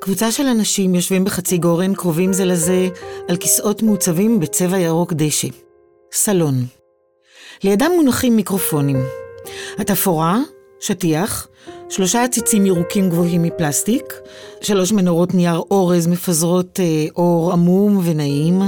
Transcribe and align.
קבוצה 0.00 0.32
של 0.32 0.46
אנשים 0.46 0.94
יושבים 0.94 1.24
בחצי 1.24 1.58
גורן, 1.58 1.94
קרובים 1.94 2.32
זה 2.32 2.44
לזה, 2.44 2.88
על 3.28 3.36
כיסאות 3.36 3.82
מעוצבים 3.82 4.40
בצבע 4.40 4.78
ירוק 4.78 5.12
דשא. 5.12 5.48
סלון. 6.12 6.54
לידם 7.64 7.90
מונחים 7.96 8.36
מיקרופונים. 8.36 9.04
התפאורה, 9.78 10.38
שטיח, 10.80 11.48
שלושה 11.88 12.24
עציצים 12.24 12.66
ירוקים 12.66 13.10
גבוהים 13.10 13.42
מפלסטיק, 13.42 14.14
שלוש 14.60 14.92
מנורות 14.92 15.34
נייר 15.34 15.62
אורז 15.70 16.06
מפזרות 16.06 16.80
אה, 16.80 17.06
אור 17.16 17.52
עמום 17.52 18.00
ונעים, 18.04 18.62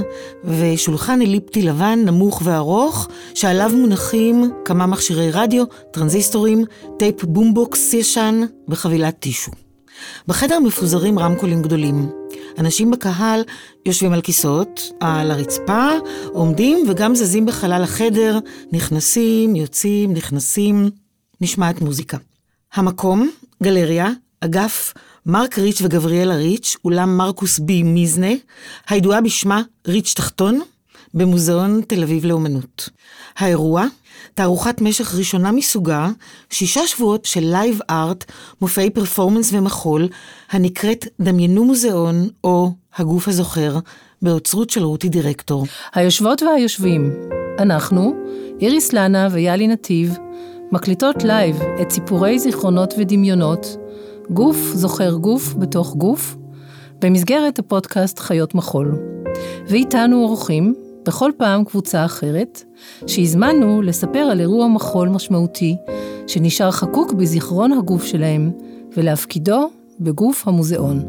ושולחן 0.44 1.22
אליפטי 1.22 1.62
לבן 1.62 1.98
נמוך 2.04 2.42
וארוך, 2.44 3.08
שעליו 3.34 3.70
מונחים 3.74 4.50
כמה 4.64 4.86
מכשירי 4.86 5.30
רדיו, 5.30 5.64
טרנזיסטורים, 5.90 6.64
טייפ 6.98 7.24
בומבוקס 7.24 7.94
ישן 7.94 8.40
וחבילת 8.68 9.18
טישו. 9.18 9.61
בחדר 10.28 10.58
מפוזרים 10.60 11.18
רמקולים 11.18 11.62
גדולים. 11.62 12.10
אנשים 12.58 12.90
בקהל 12.90 13.42
יושבים 13.86 14.12
על 14.12 14.20
כיסאות, 14.20 14.80
על 15.00 15.30
הרצפה, 15.30 15.88
עומדים 16.32 16.78
וגם 16.88 17.14
זזים 17.14 17.46
בחלל 17.46 17.82
החדר, 17.82 18.38
נכנסים, 18.72 19.56
יוצאים, 19.56 20.12
נכנסים, 20.12 20.90
נשמעת 21.40 21.80
מוזיקה. 21.80 22.16
המקום, 22.74 23.30
גלריה, 23.62 24.10
אגף 24.40 24.94
מרק 25.26 25.58
ריץ' 25.58 25.82
וגבריאלה 25.82 26.34
ריץ', 26.34 26.76
אולם 26.84 27.16
מרקוס 27.16 27.58
ב' 27.58 27.82
מיזנה, 27.82 28.32
הידועה 28.88 29.20
בשמה 29.20 29.62
ריץ' 29.88 30.14
תחתון, 30.16 30.60
במוזיאון 31.14 31.80
תל 31.86 32.02
אביב 32.02 32.24
לאומנות. 32.24 32.88
האירוע, 33.36 33.86
תערוכת 34.34 34.80
משך 34.80 35.14
ראשונה 35.14 35.52
מסוגה, 35.52 36.08
שישה 36.50 36.86
שבועות 36.86 37.24
של 37.24 37.40
live 37.44 37.80
art, 37.90 38.24
מופעי 38.60 38.90
פרפורמנס 38.90 39.52
ומחול, 39.52 40.08
הנקראת 40.50 41.06
דמיינו 41.20 41.64
מוזיאון, 41.64 42.28
או 42.44 42.72
הגוף 42.96 43.28
הזוכר, 43.28 43.78
באוצרות 44.22 44.70
של 44.70 44.84
רותי 44.84 45.08
דירקטור. 45.08 45.66
היושבות 45.94 46.42
והיושבים, 46.42 47.12
אנחנו, 47.58 48.14
איריס 48.60 48.92
לנה 48.92 49.28
ויעלי 49.32 49.66
נתיב, 49.66 50.18
מקליטות 50.72 51.24
live 51.24 51.60
את 51.82 51.90
סיפורי 51.90 52.38
זיכרונות 52.38 52.94
ודמיונות, 52.98 53.76
גוף 54.30 54.56
זוכר 54.56 55.14
גוף 55.14 55.54
בתוך 55.54 55.94
גוף, 55.94 56.36
במסגרת 57.00 57.58
הפודקאסט 57.58 58.18
חיות 58.18 58.54
מחול. 58.54 58.98
ואיתנו 59.66 60.24
אורחים, 60.24 60.74
בכל 61.06 61.30
פעם 61.36 61.64
קבוצה 61.64 62.04
אחרת, 62.04 62.62
שהזמנו 63.06 63.82
לספר 63.82 64.18
על 64.18 64.40
אירוע 64.40 64.68
מחול 64.68 65.08
משמעותי, 65.08 65.76
שנשאר 66.26 66.70
חקוק 66.70 67.12
בזיכרון 67.12 67.72
הגוף 67.72 68.04
שלהם, 68.04 68.50
ולהפקידו 68.96 69.70
בגוף 70.00 70.48
המוזיאון. 70.48 71.02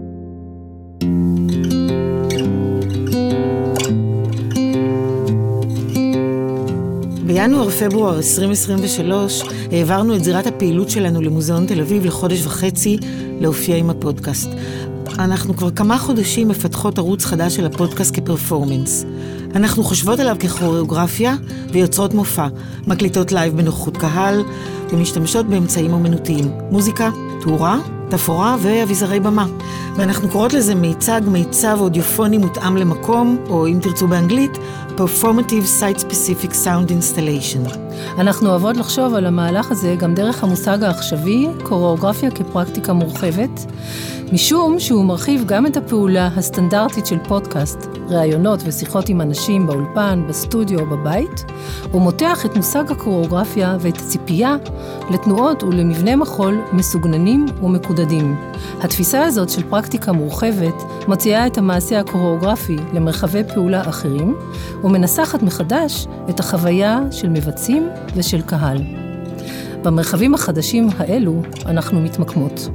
בינואר-פברואר 7.25 8.17
2023 8.17 9.44
העברנו 9.72 10.16
את 10.16 10.23
זירת 10.23 10.47
הפעילות 10.47 10.89
שלנו 10.89 11.22
למוזיאון 11.22 11.66
תל 11.66 11.81
אביב 11.81 12.05
לחודש 12.05 12.45
וחצי 12.45 12.97
להופיע 13.39 13.75
עם 13.75 13.89
הפודקאסט. 13.89 14.50
אנחנו 15.19 15.56
כבר 15.58 15.72
כמה 15.72 15.97
חודשים 15.97 16.47
מפתחות 16.47 16.97
ערוץ 16.97 17.25
חדש 17.25 17.56
של 17.56 17.66
הפודקאסט 17.66 18.16
כפרפורמנס. 18.16 19.06
אנחנו 19.56 19.83
חושבות 19.83 20.19
עליו 20.19 20.36
ככוריאוגרפיה 20.39 21.36
ויוצרות 21.72 22.14
מופע, 22.14 22.47
מקליטות 22.88 23.31
live 23.31 23.57
בנוכחות 23.58 23.97
קהל 23.97 24.44
ומשתמשות 24.89 25.45
באמצעים 25.45 25.94
אומנותיים, 25.94 26.52
מוזיקה, 26.72 27.09
תאורה, 27.41 27.80
תפאורה 28.09 28.56
ואביזרי 28.61 29.19
במה. 29.19 29.47
ואנחנו 29.95 30.30
קוראות 30.30 30.53
לזה 30.53 30.75
מיצג, 30.75 31.22
מיצב 31.28 31.78
אודיופוני 31.80 32.38
מותאם 32.38 32.78
למקום, 32.78 33.38
או 33.50 33.67
אם 33.67 33.80
תרצו 33.81 34.08
באנגלית, 34.08 34.58
Performative 34.97 35.81
Site 35.81 36.00
Specific 36.00 36.52
Sound 36.52 36.91
Installation. 36.91 37.82
אנחנו 38.17 38.49
אוהבות 38.49 38.77
לחשוב 38.77 39.13
על 39.13 39.25
המהלך 39.25 39.71
הזה 39.71 39.95
גם 39.99 40.13
דרך 40.13 40.43
המושג 40.43 40.83
העכשווי, 40.83 41.47
קוריאוגרפיה 41.63 42.31
כפרקטיקה 42.31 42.93
מורחבת, 42.93 43.65
משום 44.33 44.79
שהוא 44.79 45.05
מרחיב 45.05 45.43
גם 45.45 45.65
את 45.65 45.77
הפעולה 45.77 46.29
הסטנדרטית 46.35 47.05
של 47.05 47.17
פודקאסט, 47.27 47.87
ראיונות 48.09 48.59
ושיחות 48.65 49.09
עם 49.09 49.21
אנשים 49.21 49.67
באולפן, 49.67 50.23
בסטודיו 50.27 50.79
או 50.79 50.85
בבית, 50.85 51.45
ומותח 51.93 52.45
את 52.45 52.55
מושג 52.55 52.91
הקוריאוגרפיה 52.91 53.77
ואת 53.79 53.97
הציפייה 53.97 54.55
לתנועות 55.09 55.63
ולמבנה 55.63 56.15
מחול 56.15 56.61
מסוגננים 56.71 57.45
ומקודדים. 57.63 58.35
התפיסה 58.81 59.25
הזאת 59.25 59.49
של 59.49 59.63
פרקטיקה 59.69 60.11
מורחבת 60.11 60.83
מוציאה 61.07 61.47
את 61.47 61.57
המעשה 61.57 61.99
הקוריאוגרפי 61.99 62.77
למרחבי 62.93 63.43
פעולה 63.53 63.81
אחרים, 63.81 64.35
ומנסחת 64.83 65.43
מחדש 65.43 66.07
את 66.29 66.39
החוויה 66.39 66.99
של 67.11 67.29
מבצעים 67.29 67.82
ושל 68.16 68.41
קהל. 68.41 68.77
במרחבים 69.83 70.33
החדשים 70.33 70.89
האלו 70.97 71.41
אנחנו 71.66 72.01
מתמקמות. 72.01 72.69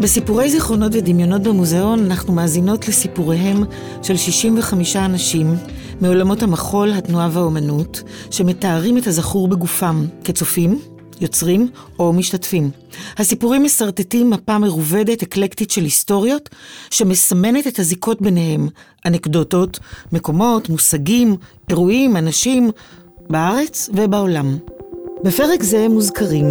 בסיפורי 0.00 0.50
זיכרונות 0.50 0.92
ודמיונות 0.94 1.42
במוזיאון 1.42 2.04
אנחנו 2.04 2.32
מאזינות 2.32 2.88
לסיפוריהם 2.88 3.64
של 4.02 4.16
65 4.16 4.96
אנשים 4.96 5.56
מעולמות 6.00 6.42
המחול, 6.42 6.92
התנועה 6.92 7.28
והאומנות, 7.32 8.02
שמתארים 8.30 8.98
את 8.98 9.06
הזכור 9.06 9.48
בגופם 9.48 10.06
כצופים, 10.24 10.80
יוצרים 11.20 11.68
או 11.98 12.12
משתתפים. 12.12 12.70
הסיפורים 13.18 13.62
מסרטטים 13.62 14.30
מפה 14.30 14.58
מרובדת, 14.58 15.22
אקלקטית 15.22 15.70
של 15.70 15.82
היסטוריות, 15.82 16.48
שמסמנת 16.90 17.66
את 17.66 17.78
הזיקות 17.78 18.22
ביניהם, 18.22 18.68
אנקדוטות, 19.06 19.78
מקומות, 20.12 20.68
מושגים, 20.68 21.36
אירועים, 21.68 22.16
אנשים, 22.16 22.70
בארץ 23.30 23.90
ובעולם. 23.94 24.58
בפרק 25.24 25.62
זה 25.62 25.88
מוזכרים 25.88 26.46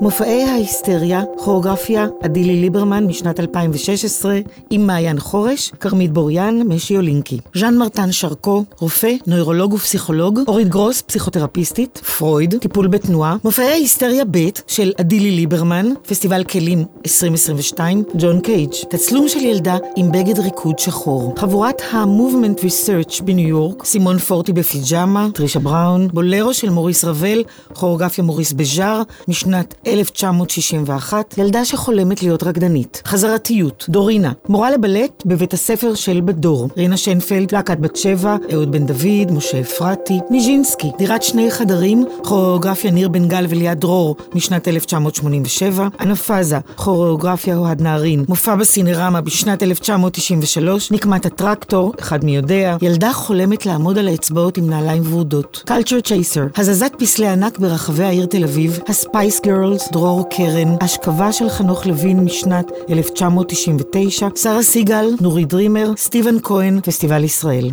מופעי 0.00 0.42
ההיסטריה, 0.42 1.22
כוריאוגרפיה, 1.36 2.06
עדילי 2.22 2.60
ליברמן 2.60 3.04
משנת 3.06 3.40
2016, 3.40 4.38
עם 4.70 4.86
מעיין 4.86 5.20
חורש, 5.20 5.72
כרמית 5.80 6.12
בוריאן, 6.12 6.60
משי 6.62 6.96
אולינקי. 6.96 7.38
ז'אן 7.54 7.76
מרטן 7.76 8.12
שרקו, 8.12 8.64
רופא, 8.80 9.12
נוירולוג 9.26 9.72
ופסיכולוג, 9.72 10.40
אורית 10.48 10.68
גרוס, 10.68 11.02
פסיכותרפיסטית, 11.02 11.98
פרויד, 11.98 12.54
טיפול 12.60 12.86
בתנועה, 12.86 13.36
מופעי 13.44 13.66
ההיסטריה 13.66 14.24
ב' 14.30 14.48
של 14.66 14.92
עדילי 14.98 15.30
ליברמן, 15.30 15.86
פסטיבל 16.08 16.44
כלים 16.44 16.84
2022, 17.06 18.02
ג'ון 18.18 18.40
קייג', 18.40 18.72
תצלום 18.88 19.28
של 19.28 19.40
ילדה 19.40 19.76
עם 19.96 20.12
בגד 20.12 20.38
ריקוד 20.38 20.78
שחור. 20.78 21.34
חבורת 21.38 21.82
ה-Movement 21.92 22.60
Research 22.60 23.22
בניו 23.22 23.48
יורק, 23.48 23.84
סימון 23.84 24.18
פורטי 24.18 24.52
בפיג'מה, 24.52 25.28
טרישה 25.34 25.58
בראון, 25.58 26.08
בולרו 26.08 26.54
של 26.54 26.70
מוריס 26.70 27.04
רבל, 27.04 27.42
כוריאוגרפיה 27.72 28.24
מוריס 28.24 28.52
בז'אר, 28.52 29.02
משנת 29.28 29.74
1961, 29.88 31.34
ילדה 31.38 31.64
שחולמת 31.64 32.22
להיות 32.22 32.42
רקדנית. 32.42 33.02
חזרתיות, 33.06 33.86
דורינה, 33.88 34.32
מורה 34.48 34.70
לבלט 34.70 35.22
בבית 35.26 35.52
הספר 35.54 35.94
של 35.94 36.20
בת 36.24 36.39
דור. 36.39 36.68
רינה 36.76 36.96
שנפלד, 36.96 37.52
להקת 37.52 37.78
בת 37.78 37.96
שבע, 37.96 38.36
אהוד 38.52 38.72
בן 38.72 38.86
דוד, 38.86 39.32
משה 39.32 39.60
אפרתי, 39.60 40.18
ניז'ינסקי, 40.30 40.90
דירת 40.98 41.22
שני 41.22 41.50
חדרים, 41.50 42.04
כוריאוגרפיה 42.24 42.90
ניר 42.90 43.08
בן 43.08 43.28
גל 43.28 43.46
וליאת 43.48 43.78
דרור, 43.78 44.16
משנת 44.34 44.68
1987, 44.68 45.88
אנאפאזה, 46.00 46.58
כוריאוגרפיה 46.76 47.56
אוהד 47.56 47.82
נהרין, 47.82 48.24
מופע 48.28 48.54
בסינרמה 48.54 49.20
בשנת 49.20 49.62
1993, 49.62 50.92
נקמת 50.92 51.26
הטרקטור, 51.26 51.92
אחד 52.00 52.24
מי 52.24 52.36
יודע, 52.36 52.76
ילדה 52.82 53.12
חולמת 53.12 53.66
לעמוד 53.66 53.98
על 53.98 54.08
האצבעות 54.08 54.56
עם 54.56 54.70
נעליים 54.70 55.02
ורודות. 55.12 55.62
culture 55.66 56.00
chaser, 56.00 56.44
הזזת 56.56 56.92
פסלי 56.98 57.28
ענק 57.28 57.58
ברחבי 57.58 58.04
העיר 58.04 58.26
תל 58.26 58.44
אביב, 58.44 58.80
ה 58.88 58.97
space 58.97 59.40
girl, 59.40 59.77
girls, 59.78 59.92
דרור 59.92 60.28
קרן, 60.30 60.76
השכבה 60.80 61.32
של 61.32 61.48
חנוך 61.48 61.86
לוין 61.86 62.24
משנת 62.24 62.70
1999, 62.90 64.28
שרה 64.36 64.62
סיגל, 64.62 65.04
נורי 65.20 65.44
דרימר, 65.44 65.92
סטיבן 65.96 66.40
כהן, 66.42 66.80
פסטיבל 66.80 67.24
ישראל. 67.24 67.70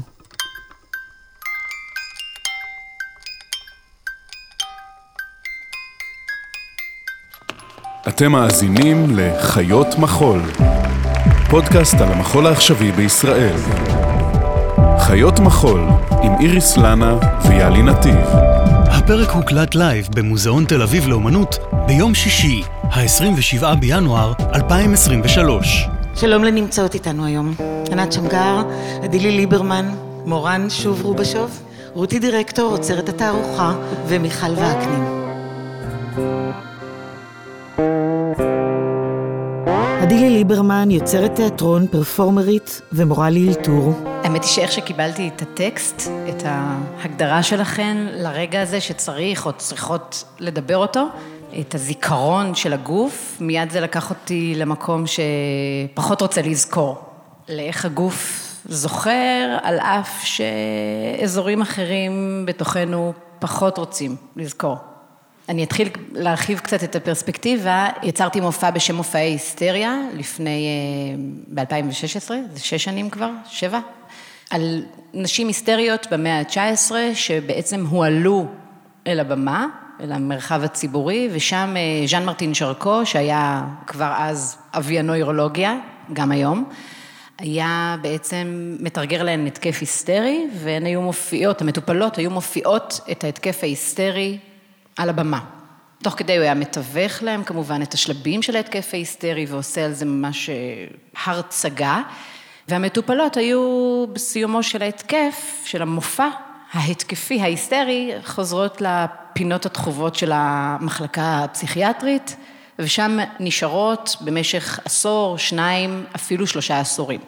אתם 8.08 8.32
מאזינים 8.32 9.06
לחיות 9.16 9.88
מחול, 10.00 10.42
פודקאסט 11.50 11.96
על 11.96 12.12
המחול 12.12 12.48
העכשווי 12.48 12.92
בישראל. 12.92 13.56
חיות 15.00 15.40
מחול 15.40 15.82
עם 16.22 16.32
איריס 16.40 16.78
לנה 16.78 17.18
ויעלי 17.48 17.82
נתיב. 17.82 18.56
הפרק 18.88 19.30
הוקלט 19.30 19.76
live 19.76 20.08
במוזיאון 20.16 20.66
תל 20.66 20.82
אביב 20.82 21.08
לאומנות 21.08 21.58
ביום 21.88 22.14
שישי, 22.14 22.62
ה-27 22.84 23.76
בינואר 23.80 24.34
2023. 24.56 25.88
שלום 26.16 26.44
לנמצאות 26.44 26.94
איתנו 26.94 27.26
היום. 27.26 27.54
ענת 27.92 28.14
שמגר, 28.14 28.62
עדילי 29.04 29.32
ליברמן, 29.32 29.96
מורן 30.26 30.70
שוב 30.70 31.02
רובשוב, 31.02 31.60
רותי 31.94 32.20
דירקטור, 32.20 32.72
אוצרת 32.72 33.10
התערוכה, 33.10 33.74
ומיכל 34.08 34.52
וקנין. 34.52 35.26
הדילי 40.02 40.30
ליברמן 40.30 40.92
יוצרת 40.92 41.36
תיאטרון, 41.36 41.88
פרפורמרית 41.88 42.82
ומורה 42.94 43.30
לאלתור. 43.30 43.94
האמת 44.24 44.44
היא 44.44 44.52
שאיך 44.52 44.72
שקיבלתי 44.72 45.30
את 45.36 45.42
הטקסט, 45.42 46.02
את 46.30 46.44
ההגדרה 46.46 47.44
שלכן 47.44 47.98
לרגע 48.12 48.62
הזה 48.62 48.82
שצריך 48.82 49.46
או 49.46 49.54
צריכות 49.54 50.24
לדבר 50.40 50.78
אותו, 50.78 51.08
את 51.60 51.76
הזיכרון 51.76 52.56
של 52.56 52.74
הגוף, 52.74 53.38
מיד 53.40 53.70
זה 53.70 53.80
לקח 53.80 54.10
אותי 54.10 54.54
למקום 54.56 55.04
שפחות 55.08 56.22
רוצה 56.22 56.42
לזכור. 56.42 56.98
לאיך 57.50 57.86
הגוף 57.86 58.42
זוכר, 58.66 59.58
על 59.64 59.80
אף 59.80 60.24
שאזורים 60.24 61.62
אחרים 61.62 62.44
בתוכנו 62.48 63.14
פחות 63.40 63.78
רוצים 63.78 64.16
לזכור. 64.36 64.78
אני 65.50 65.64
אתחיל 65.64 65.90
להרחיב 66.12 66.60
קצת 66.60 66.84
את 66.84 66.96
הפרספקטיבה. 66.96 67.88
יצרתי 68.04 68.40
מופע 68.40 68.72
בשם 68.72 68.96
מופעי 68.96 69.32
היסטריה 69.32 70.00
לפני, 70.14 70.68
אה, 70.68 71.64
ב-2016, 71.66 72.32
זה 72.54 72.60
שש 72.60 72.84
שנים 72.84 73.10
כבר, 73.10 73.30
שבע, 73.50 73.80
על 74.50 74.84
נשים 75.14 75.48
היסטריות 75.48 76.08
במאה 76.12 76.40
ה-19, 76.40 76.92
שבעצם 77.14 77.86
הועלו 77.86 78.46
אל 79.08 79.20
הבמה, 79.20 79.68
אל 80.02 80.12
המרחב 80.12 80.64
הציבורי, 80.64 81.30
ושם 81.32 81.74
אה, 81.78 82.08
ז'אן 82.08 82.26
מרטין 82.26 82.54
שרקו, 82.54 83.06
שהיה 83.06 83.64
כבר 83.88 84.14
אז 84.18 84.58
אבי 84.74 85.00
הנוירולוגיה, 85.00 85.78
גם 86.14 86.32
היום, 86.32 86.70
היה 87.40 87.96
בעצם 88.02 88.76
מתרגר 88.80 89.24
להן 89.24 89.48
התקף 89.48 89.78
היסטרי, 89.80 90.48
והן 90.54 90.86
היו 90.86 91.02
מופיעות, 91.02 91.62
המטופלות 91.62 92.18
היו 92.18 92.32
מופיעות 92.32 93.00
את 93.12 93.24
ההתקף 93.24 93.60
ההיסטרי 93.64 94.38
על 94.98 95.10
הבמה. 95.10 95.40
תוך 96.04 96.14
כדי 96.14 96.36
הוא 96.38 96.44
היה 96.44 96.54
מתווך 96.54 97.24
להם 97.24 97.44
כמובן 97.44 97.82
את 97.82 97.94
השלבים 97.94 98.42
של 98.42 98.56
ההתקף 98.56 98.90
ההיסטרי 98.94 99.46
ועושה 99.46 99.86
על 99.86 99.94
זה 99.94 100.06
ממש 100.06 100.50
אה, 100.50 100.56
הרצגה, 101.26 102.02
והמטופלות 102.68 103.38
היו 103.38 104.06
בסיומו 104.14 104.64
של 104.64 104.82
ההתקף, 104.82 105.62
של 105.66 105.82
המופע 105.82 106.28
ההתקפי 106.74 107.42
ההיסטרי, 107.42 108.12
חוזרות 108.26 108.82
לפינות 109.36 109.66
התחובות 109.66 110.16
של 110.16 110.32
המחלקה 110.34 111.44
הפסיכיאטרית, 111.44 112.36
ושם 112.80 113.18
נשארות 113.40 114.16
במשך 114.22 114.80
עשור, 114.86 115.38
שניים, 115.38 116.06
אפילו 116.16 116.48
שלושה 116.48 116.80
עשורים. 116.80 117.20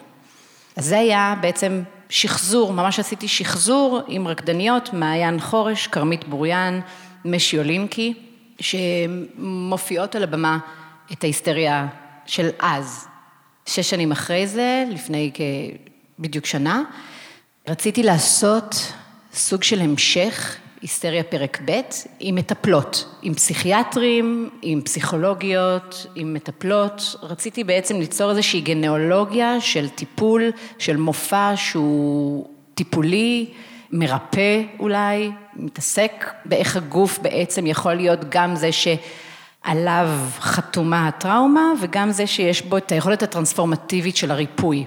אז 0.76 0.86
זה 0.86 1.00
היה 1.00 1.36
בעצם 1.42 1.82
שחזור, 2.10 2.74
ממש 2.74 3.00
עשיתי 3.00 3.28
שחזור 3.28 4.02
עם 4.08 4.28
רקדניות, 4.28 4.94
מעיין 4.94 5.40
חורש, 5.40 5.88
כרמית 5.88 6.28
בוריאן, 6.28 6.80
משי 7.26 7.58
אולימקי, 7.58 8.14
שמופיעות 8.60 10.16
על 10.16 10.24
הבמה 10.24 10.58
את 11.12 11.24
ההיסטריה 11.24 11.88
של 12.26 12.50
אז. 12.60 13.08
שש 13.66 13.90
שנים 13.90 14.12
אחרי 14.12 14.48
זה, 14.48 14.86
לפני 14.90 15.32
בדיוק 16.20 16.46
שנה, 16.46 16.82
רציתי 17.68 18.04
לעשות 18.04 18.94
סוג 19.34 19.64
של 19.64 19.82
המשך, 19.82 20.58
היסטריה 20.88 21.24
פרק 21.24 21.62
ב', 21.66 21.82
עם 22.20 22.36
מטפלות, 22.36 23.18
עם 23.22 23.34
פסיכיאטרים, 23.34 24.50
עם 24.62 24.82
פסיכולוגיות, 24.82 26.06
עם 26.16 26.34
מטפלות. 26.34 27.16
רציתי 27.24 27.64
בעצם 27.64 28.00
ליצור 28.00 28.30
איזושהי 28.30 28.62
גנאולוגיה 28.62 29.62
של 29.62 29.90
טיפול, 29.90 30.44
של 30.78 30.98
מופע 30.98 31.54
שהוא 31.56 32.48
טיפולי, 32.74 33.50
מרפא 33.92 34.62
אולי, 34.80 35.32
מתעסק 35.56 36.26
באיך 36.46 36.78
הגוף 36.78 37.20
בעצם 37.20 37.68
יכול 37.68 37.94
להיות 37.94 38.20
גם 38.30 38.56
זה 38.56 38.70
שעליו 38.72 40.10
חתומה 40.40 41.08
הטראומה 41.08 41.74
וגם 41.82 42.12
זה 42.12 42.28
שיש 42.28 42.62
בו 42.62 42.78
את 42.78 42.92
היכולת 42.92 43.24
הטרנספורמטיבית 43.24 44.18
של 44.18 44.32
הריפוי. 44.32 44.86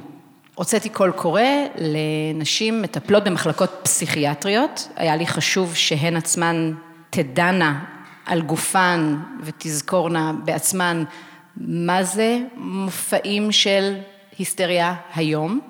הוצאתי 0.61 0.89
קול 0.89 1.11
קורא 1.11 1.43
לנשים 1.77 2.83
מטפלות 2.83 3.25
במחלקות 3.25 3.71
פסיכיאטריות, 3.83 4.89
היה 4.97 5.17
לי 5.17 5.27
חשוב 5.27 5.75
שהן 5.75 6.17
עצמן 6.17 6.73
תדענה 7.11 7.85
על 8.27 8.43
גופן 8.43 9.17
ותזכורנה 9.43 10.33
בעצמן 10.45 11.05
מה 11.57 12.03
זה 12.05 12.39
מופעים 12.57 13.53
של 13.53 13.97
היסטריה 14.39 14.95
היום. 15.15 15.61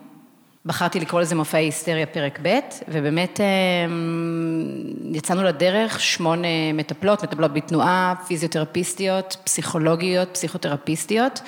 בחרתי 0.66 1.00
לקרוא 1.00 1.20
לזה 1.20 1.34
מופעי 1.34 1.64
היסטריה 1.64 2.06
פרק 2.06 2.38
ב', 2.42 2.58
ובאמת 2.88 3.40
אמ, 3.40 4.75
יצאנו 5.12 5.42
לדרך 5.42 6.00
שמונה 6.00 6.72
מטפלות, 6.75 7.22
מטפלות 7.25 7.52
בתנועה, 7.52 8.14
פיזיותרפיסטיות, 8.26 9.37
פסיכולוגיות, 9.44 10.28
פסיכותרפיסטיות, 10.32 11.40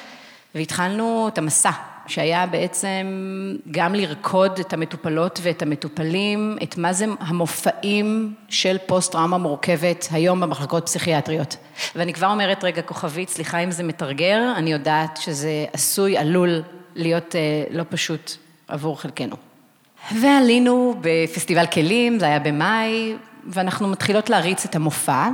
והתחלנו 0.54 1.28
את 1.28 1.38
המסע, 1.38 1.70
שהיה 2.06 2.46
בעצם 2.46 3.06
גם 3.70 3.94
לרקוד 3.94 4.58
את 4.58 4.72
המטופלות 4.72 5.40
ואת 5.42 5.62
המטופלים, 5.62 6.56
את 6.62 6.78
מה 6.78 6.92
זה 6.92 7.06
המופעים 7.20 8.34
של 8.48 8.76
פוסט-טראומה 8.86 9.38
מורכבת 9.38 10.08
היום 10.12 10.40
במחלקות 10.40 10.86
פסיכיאטריות. 10.86 11.56
ואני 11.96 12.12
כבר 12.12 12.30
אומרת 12.30 12.64
רגע 12.64 12.82
כוכבית, 12.82 13.28
סליחה 13.28 13.58
אם 13.58 13.70
זה 13.70 13.82
מתרגר, 13.82 14.52
אני 14.56 14.72
יודעת 14.72 15.16
שזה 15.16 15.64
עשוי, 15.72 16.18
עלול 16.18 16.62
להיות 16.94 17.36
אה, 17.36 17.64
לא 17.70 17.84
פשוט 17.88 18.32
עבור 18.68 19.00
חלקנו. 19.00 19.36
ועלינו 20.20 20.94
בפסטיבל 21.00 21.66
כלים, 21.66 22.18
זה 22.18 22.26
היה 22.26 22.38
במאי, 22.38 23.16
ואנחנו 23.46 23.88
מתחילות 23.88 24.30
להריץ 24.30 24.64
את 24.64 24.76
המופע, 24.76 25.28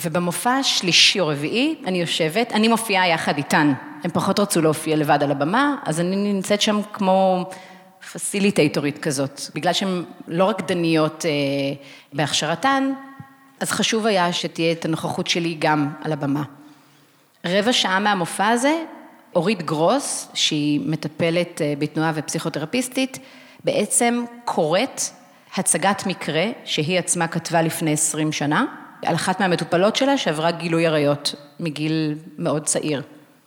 ובמופע 0.00 0.50
השלישי 0.50 1.20
או 1.20 1.26
רביעי 1.26 1.74
אני 1.86 2.00
יושבת, 2.00 2.52
אני 2.52 2.68
מופיעה 2.68 3.08
יחד 3.08 3.36
איתן, 3.36 3.72
הם 4.04 4.10
פחות 4.10 4.40
רצו 4.40 4.62
להופיע 4.62 4.96
לבד 4.96 5.22
על 5.22 5.30
הבמה, 5.30 5.76
אז 5.84 6.00
אני 6.00 6.32
נמצאת 6.32 6.62
שם 6.62 6.80
כמו 6.92 7.50
פסיליטייטורית 8.12 8.98
כזאת, 8.98 9.40
בגלל 9.54 9.72
שהן 9.72 10.04
לא 10.28 10.44
רקדניות 10.44 11.24
אה, 11.26 11.30
בהכשרתן, 12.12 12.92
אז 13.60 13.70
חשוב 13.70 14.06
היה 14.06 14.32
שתהיה 14.32 14.72
את 14.72 14.84
הנוכחות 14.84 15.26
שלי 15.26 15.56
גם 15.58 15.90
על 16.02 16.12
הבמה. 16.12 16.42
רבע 17.44 17.72
שעה 17.72 17.98
מהמופע 17.98 18.48
הזה 18.48 18.82
אורית 19.34 19.62
גרוס, 19.62 20.28
שהיא 20.34 20.80
מטפלת 20.84 21.62
אה, 21.62 21.74
בתנועה 21.78 22.12
ופסיכותרפיסטית, 22.14 23.18
בעצם 23.64 24.24
קוראת 24.44 25.00
הצגת 25.56 26.06
מקרה 26.06 26.44
שהיא 26.64 26.98
עצמה 26.98 27.26
כתבה 27.26 27.62
לפני 27.62 27.92
עשרים 27.92 28.32
שנה, 28.32 28.64
על 29.04 29.14
אחת 29.14 29.40
מהמטופלות 29.40 29.96
שלה 29.96 30.18
שעברה 30.18 30.50
גילוי 30.50 30.86
עריות 30.86 31.34
מגיל 31.60 32.14
מאוד 32.38 32.64
צעיר. 32.64 33.02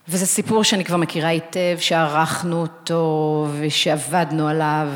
וזה 0.07 0.25
סיפור 0.25 0.63
שאני 0.63 0.85
כבר 0.85 0.97
מכירה 0.97 1.29
היטב, 1.29 1.77
שערכנו 1.79 2.61
אותו 2.61 3.47
ושעבדנו 3.59 4.47
עליו, 4.47 4.87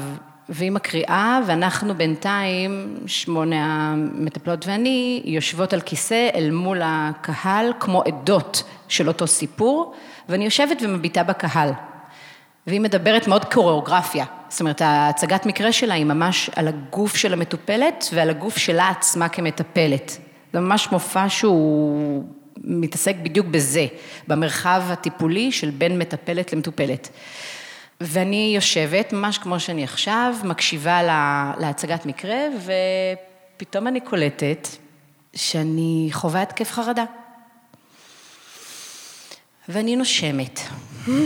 והיא 0.49 0.71
מקריאה, 0.71 1.39
ואנחנו 1.47 1.95
בינתיים, 1.95 2.97
שמונה 3.07 3.91
המטפלות 3.91 4.67
ואני, 4.67 5.21
יושבות 5.25 5.73
על 5.73 5.81
כיסא 5.81 6.29
אל 6.35 6.51
מול 6.51 6.81
הקהל, 6.83 7.73
כמו 7.79 8.01
עדות 8.01 8.63
של 8.87 9.07
אותו 9.07 9.27
סיפור, 9.27 9.93
ואני 10.29 10.45
יושבת 10.45 10.77
ומביטה 10.81 11.23
בקהל. 11.23 11.69
והיא 12.67 12.81
מדברת 12.81 13.27
מאוד 13.27 13.45
קוריאוגרפיה, 13.45 14.25
זאת 14.49 14.59
אומרת, 14.59 14.81
ההצגת 14.81 15.45
מקרה 15.45 15.71
שלה 15.71 15.93
היא 15.93 16.05
ממש 16.05 16.49
על 16.55 16.67
הגוף 16.67 17.15
של 17.15 17.33
המטופלת 17.33 18.05
ועל 18.13 18.29
הגוף 18.29 18.57
שלה 18.57 18.89
עצמה 18.89 19.29
כמטפלת. 19.29 20.17
זה 20.53 20.59
ממש 20.59 20.87
מופע 20.91 21.29
שהוא 21.29 22.23
מתעסק 22.63 23.15
בדיוק 23.23 23.47
בזה, 23.47 23.87
במרחב 24.27 24.83
הטיפולי 24.89 25.51
של 25.51 25.69
בין 25.69 25.99
מטפלת 25.99 26.53
למטופלת. 26.53 27.09
ואני 28.01 28.51
יושבת, 28.55 29.13
ממש 29.13 29.37
כמו 29.37 29.59
שאני 29.59 29.83
עכשיו, 29.83 30.35
מקשיבה 30.43 31.03
לה, 31.03 31.53
להצגת 31.57 32.05
מקרה, 32.05 32.37
ופתאום 33.57 33.87
אני 33.87 34.01
קולטת 34.01 34.67
שאני 35.35 36.09
חווה 36.11 36.41
התקף 36.41 36.71
חרדה. 36.71 37.05
ואני 39.69 39.95
נושמת, 39.95 40.59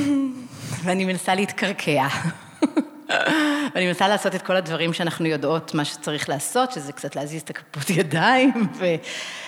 ואני 0.83 1.05
מנסה 1.05 1.35
להתקרקע. 1.35 2.07
ואני 3.75 3.87
מנסה 3.87 4.07
לעשות 4.07 4.35
את 4.35 4.41
כל 4.41 4.55
הדברים 4.55 4.93
שאנחנו 4.93 5.25
יודעות 5.25 5.73
מה 5.73 5.85
שצריך 5.85 6.29
לעשות, 6.29 6.71
שזה 6.71 6.91
קצת 6.91 7.15
להזיז 7.15 7.41
את 7.41 7.49
הכפות 7.49 7.89
ידיים, 7.89 8.67
ו... 8.77 8.85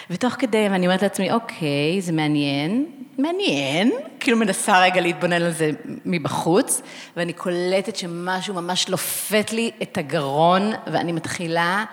ותוך 0.10 0.34
כדי, 0.40 0.68
ואני 0.72 0.88
אומרת 0.88 1.02
לעצמי, 1.02 1.32
אוקיי, 1.32 2.02
זה 2.02 2.12
מעניין, 2.12 2.86
מעניין, 3.18 3.92
כאילו 4.20 4.38
מנסה 4.38 4.82
רגע 4.82 5.02
להתבונן 5.02 5.42
על 5.42 5.52
זה 5.52 5.72
מבחוץ, 6.06 6.82
ואני 7.18 7.34
קולטת 7.34 7.96
שמשהו 7.96 8.54
ממש 8.54 8.90
לופת 8.90 9.54
לי 9.54 9.72
את 9.82 9.98
הגרון, 9.98 10.72
ואני 10.88 11.12
מתחילה, 11.12 11.86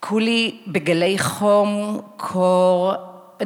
כולי 0.00 0.60
בגלי 0.66 1.18
חום, 1.18 2.00
קור, 2.16 2.92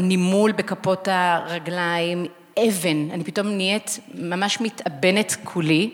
נימול 0.01 0.53
בכפות 0.53 1.09
הרגליים, 1.11 2.27
אבן, 2.59 3.11
אני 3.11 3.25
פתאום 3.25 3.47
נהיית 3.49 3.99
ממש 4.15 4.61
מתאבנת 4.61 5.37
כולי, 5.45 5.91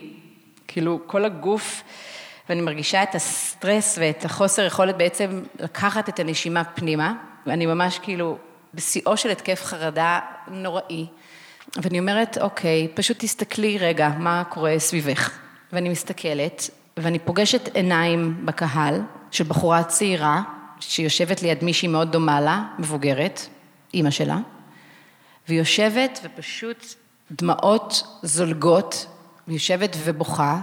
כאילו 0.67 0.99
כל 1.07 1.25
הגוף, 1.25 1.83
ואני 2.49 2.61
מרגישה 2.61 3.03
את 3.03 3.15
הסטרס 3.15 3.97
ואת 4.01 4.25
החוסר 4.25 4.65
יכולת 4.65 4.97
בעצם 4.97 5.43
לקחת 5.59 6.09
את 6.09 6.19
הנשימה 6.19 6.63
פנימה, 6.63 7.13
ואני 7.45 7.65
ממש 7.65 7.99
כאילו 7.99 8.37
בשיאו 8.73 9.17
של 9.17 9.29
התקף 9.29 9.63
חרדה 9.63 10.19
נוראי, 10.47 11.07
ואני 11.75 11.99
אומרת, 11.99 12.37
אוקיי, 12.37 12.87
פשוט 12.93 13.17
תסתכלי 13.19 13.77
רגע 13.77 14.09
מה 14.17 14.43
קורה 14.49 14.79
סביבך. 14.79 15.31
ואני 15.73 15.89
מסתכלת, 15.89 16.69
ואני 16.97 17.19
פוגשת 17.19 17.75
עיניים 17.75 18.45
בקהל 18.45 19.01
של 19.31 19.43
בחורה 19.43 19.83
צעירה, 19.83 20.41
שיושבת 20.79 21.41
ליד 21.41 21.63
מישהי 21.63 21.87
מאוד 21.87 22.11
דומה 22.11 22.41
לה, 22.41 22.63
מבוגרת, 22.79 23.41
אימא 23.93 24.09
שלה, 24.09 24.37
והיא 25.47 25.59
יושבת 25.59 26.19
ופשוט 26.23 26.85
דמעות 27.31 28.19
זולגות, 28.23 29.05
היא 29.47 29.53
יושבת 29.53 29.95
ובוכה, 30.03 30.59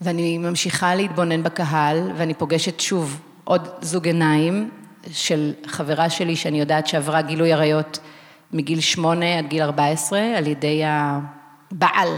ואני 0.00 0.38
ממשיכה 0.38 0.94
להתבונן 0.94 1.42
בקהל, 1.42 2.10
ואני 2.16 2.34
פוגשת 2.34 2.80
שוב 2.80 3.20
עוד 3.44 3.68
זוג 3.80 4.06
עיניים 4.06 4.70
של 5.12 5.52
חברה 5.66 6.10
שלי, 6.10 6.36
שאני 6.36 6.60
יודעת 6.60 6.86
שעברה 6.86 7.22
גילוי 7.22 7.52
עריות 7.52 7.98
מגיל 8.52 8.80
שמונה 8.80 9.38
עד 9.38 9.46
גיל 9.48 9.62
ארבע 9.62 9.86
עשרה, 9.86 10.38
על 10.38 10.46
ידי 10.46 10.82
הבעל, 10.84 12.08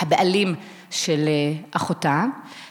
הבעלים 0.00 0.54
של 0.90 1.24
אה, 1.26 1.52
אחותה, 1.72 2.24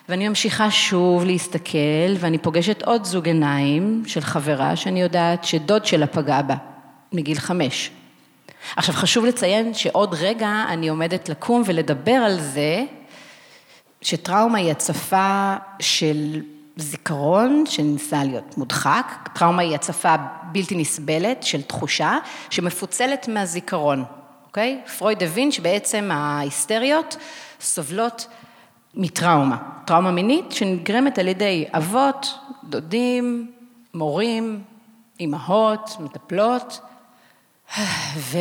ואני 0.10 0.28
ממשיכה 0.28 0.72
שוב 0.72 1.26
להסתכל, 1.26 2.14
ואני 2.20 2.38
פוגשת 2.38 2.82
עוד 2.82 3.06
זוג 3.06 3.28
עיניים 3.28 4.04
של 4.08 4.22
חברה, 4.22 4.76
שאני 4.76 5.02
יודעת 5.02 5.44
שדוד 5.44 5.86
שלה 5.86 6.08
פגע 6.08 6.42
בה, 6.42 6.56
מגיל 7.14 7.40
חמש. 7.40 7.92
עכשיו, 8.76 8.96
חשוב 8.96 9.26
לציין 9.26 9.74
שעוד 9.74 10.14
רגע 10.14 10.64
אני 10.70 10.88
עומדת 10.88 11.30
לקום 11.30 11.64
ולדבר 11.66 12.12
על 12.12 12.40
זה, 12.40 12.84
שטראומה 14.04 14.58
היא 14.58 14.72
הצפה 14.72 15.56
של 15.80 16.42
זיכרון 16.76 17.64
שניסה 17.68 18.24
להיות 18.24 18.58
מודחק, 18.58 19.30
טראומה 19.34 19.62
היא 19.62 19.76
הצפה 19.76 20.16
בלתי 20.52 20.76
נסבלת 20.76 21.44
של 21.44 21.62
תחושה 21.62 22.18
שמפוצלת 22.50 23.28
מהזיכרון, 23.28 24.04
אוקיי? 24.48 24.82
פרויד 24.98 25.24
הבין 25.24 25.52
שבעצם 25.52 26.10
ההיסטריות 26.14 27.18
סובלות 27.62 28.28
מטראומה, 28.96 29.58
טראומה 29.86 30.12
מינית 30.12 30.52
שנגרמת 30.52 31.20
על 31.20 31.28
ידי 31.28 31.66
אבות, 31.72 32.28
דודים, 32.64 33.52
מורים, 33.94 34.62
אימהות, 35.20 35.90
מטפלות, 36.00 36.80
ו... 38.18 38.38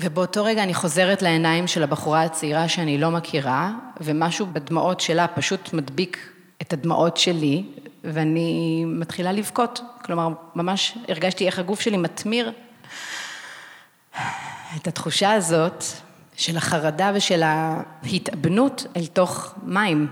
ובאותו 0.00 0.44
רגע 0.44 0.62
אני 0.62 0.74
חוזרת 0.74 1.22
לעיניים 1.22 1.66
של 1.66 1.82
הבחורה 1.82 2.22
הצעירה 2.22 2.68
שאני 2.68 2.98
לא 2.98 3.10
מכירה, 3.10 3.72
ומשהו 4.00 4.46
בדמעות 4.52 5.00
שלה 5.00 5.28
פשוט 5.28 5.72
מדביק 5.72 6.32
את 6.62 6.72
הדמעות 6.72 7.16
שלי, 7.16 7.64
ואני 8.04 8.84
מתחילה 8.86 9.32
לבכות. 9.32 9.80
כלומר, 10.04 10.28
ממש 10.54 10.98
הרגשתי 11.08 11.46
איך 11.46 11.58
הגוף 11.58 11.80
שלי 11.80 11.96
מתמיר 11.96 12.52
את 14.76 14.86
התחושה 14.86 15.32
הזאת 15.32 15.84
של 16.36 16.56
החרדה 16.56 17.12
ושל 17.14 17.42
ההתאבנות 17.42 18.86
אל 18.96 19.06
תוך 19.06 19.54
מים, 19.62 20.08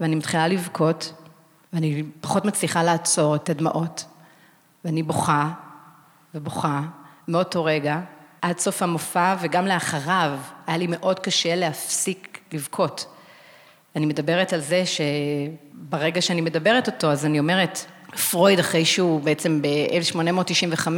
ואני 0.00 0.14
מתחילה 0.14 0.48
לבכות, 0.48 1.12
ואני 1.72 2.02
פחות 2.20 2.44
מצליחה 2.44 2.82
לעצור 2.82 3.36
את 3.36 3.50
הדמעות, 3.50 4.04
ואני 4.84 5.02
בוכה 5.02 5.50
ובוכה 6.34 6.82
מאותו 7.28 7.64
רגע 7.64 8.00
עד 8.44 8.58
סוף 8.58 8.82
המופע 8.82 9.36
וגם 9.40 9.66
לאחריו 9.66 10.38
היה 10.66 10.76
לי 10.76 10.86
מאוד 10.86 11.18
קשה 11.18 11.54
להפסיק 11.54 12.38
לבכות. 12.52 13.06
אני 13.96 14.06
מדברת 14.06 14.52
על 14.52 14.60
זה 14.60 14.82
שברגע 14.86 16.20
שאני 16.20 16.40
מדברת 16.40 16.86
אותו, 16.86 17.10
אז 17.10 17.26
אני 17.26 17.38
אומרת, 17.38 17.84
פרויד, 18.30 18.58
אחרי 18.58 18.84
שהוא 18.84 19.20
בעצם 19.20 19.62
ב-1895 19.62 20.88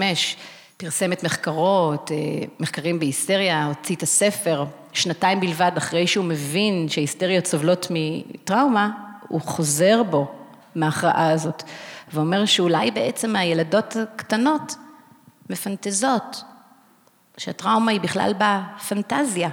פרסם 0.77 1.13
את 1.13 1.25
מחקרו, 1.25 1.95
את 1.95 2.13
אה, 2.13 2.17
מחקרים 2.61 2.99
בהיסטריה, 2.99 3.67
הוציא 3.67 3.97
את 3.97 4.03
הספר, 4.03 4.65
שנתיים 4.93 5.41
בלבד 5.41 5.73
אחרי 5.77 6.07
שהוא 6.07 6.25
מבין 6.25 6.89
שהיסטריות 6.89 7.47
סובלות 7.47 7.87
מטראומה, 7.91 8.91
הוא 9.29 9.41
חוזר 9.41 10.03
בו 10.03 10.33
מההכרעה 10.75 11.31
הזאת, 11.31 11.63
ואומר 12.13 12.45
שאולי 12.45 12.91
בעצם 12.91 13.37
הילדות 13.37 13.97
הקטנות 13.97 14.77
מפנטזות, 15.51 16.43
שהטראומה 17.37 17.93
היא 17.93 18.01
בכלל 18.01 18.33
בפנטזיה, 18.39 19.51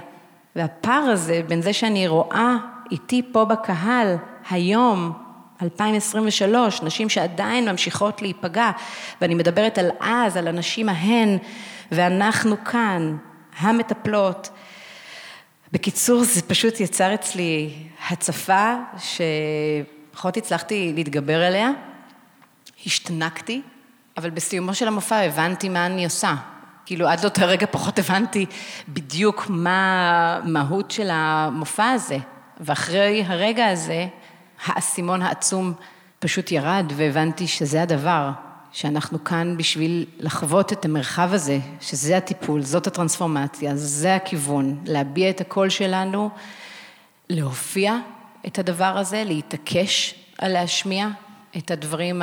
והפער 0.56 1.02
הזה 1.02 1.42
בין 1.48 1.62
זה 1.62 1.72
שאני 1.72 2.08
רואה 2.08 2.56
איתי 2.90 3.22
פה 3.32 3.44
בקהל 3.44 4.16
היום, 4.50 5.12
2023, 5.62 6.82
נשים 6.82 7.08
שעדיין 7.08 7.68
ממשיכות 7.68 8.22
להיפגע, 8.22 8.70
ואני 9.20 9.34
מדברת 9.34 9.78
על 9.78 9.90
אז, 10.00 10.36
על 10.36 10.48
הנשים 10.48 10.88
ההן, 10.88 11.38
ואנחנו 11.92 12.64
כאן, 12.64 13.16
המטפלות. 13.58 14.50
בקיצור, 15.72 16.24
זה 16.24 16.42
פשוט 16.42 16.80
יצר 16.80 17.14
אצלי 17.14 17.74
הצפה 18.10 18.74
שפחות 18.98 20.36
הצלחתי 20.36 20.92
להתגבר 20.94 21.42
עליה, 21.42 21.70
השתנקתי, 22.86 23.62
אבל 24.16 24.30
בסיומו 24.30 24.74
של 24.74 24.88
המופע 24.88 25.16
הבנתי 25.16 25.68
מה 25.68 25.86
אני 25.86 26.04
עושה. 26.04 26.34
כאילו 26.86 27.08
עד 27.08 27.20
לאותו 27.20 27.42
רגע 27.44 27.66
פחות 27.70 27.98
הבנתי 27.98 28.46
בדיוק 28.88 29.46
מה 29.48 30.40
המהות 30.42 30.90
של 30.90 31.08
המופע 31.10 31.90
הזה. 31.90 32.18
ואחרי 32.60 33.24
הרגע 33.26 33.66
הזה, 33.66 34.06
האסימון 34.66 35.22
העצום 35.22 35.72
פשוט 36.18 36.52
ירד, 36.52 36.92
והבנתי 36.96 37.46
שזה 37.46 37.82
הדבר, 37.82 38.30
שאנחנו 38.72 39.24
כאן 39.24 39.56
בשביל 39.56 40.06
לחוות 40.18 40.72
את 40.72 40.84
המרחב 40.84 41.28
הזה, 41.32 41.58
שזה 41.80 42.16
הטיפול, 42.16 42.62
זאת 42.62 42.86
הטרנספורמציה, 42.86 43.76
זה 43.76 44.14
הכיוון, 44.14 44.80
להביע 44.86 45.30
את 45.30 45.40
הקול 45.40 45.68
שלנו, 45.68 46.30
להופיע 47.30 47.96
את 48.46 48.58
הדבר 48.58 48.98
הזה, 48.98 49.24
להתעקש 49.26 50.14
על 50.38 50.52
להשמיע 50.52 51.08
את 51.56 51.70
הדברים 51.70 52.22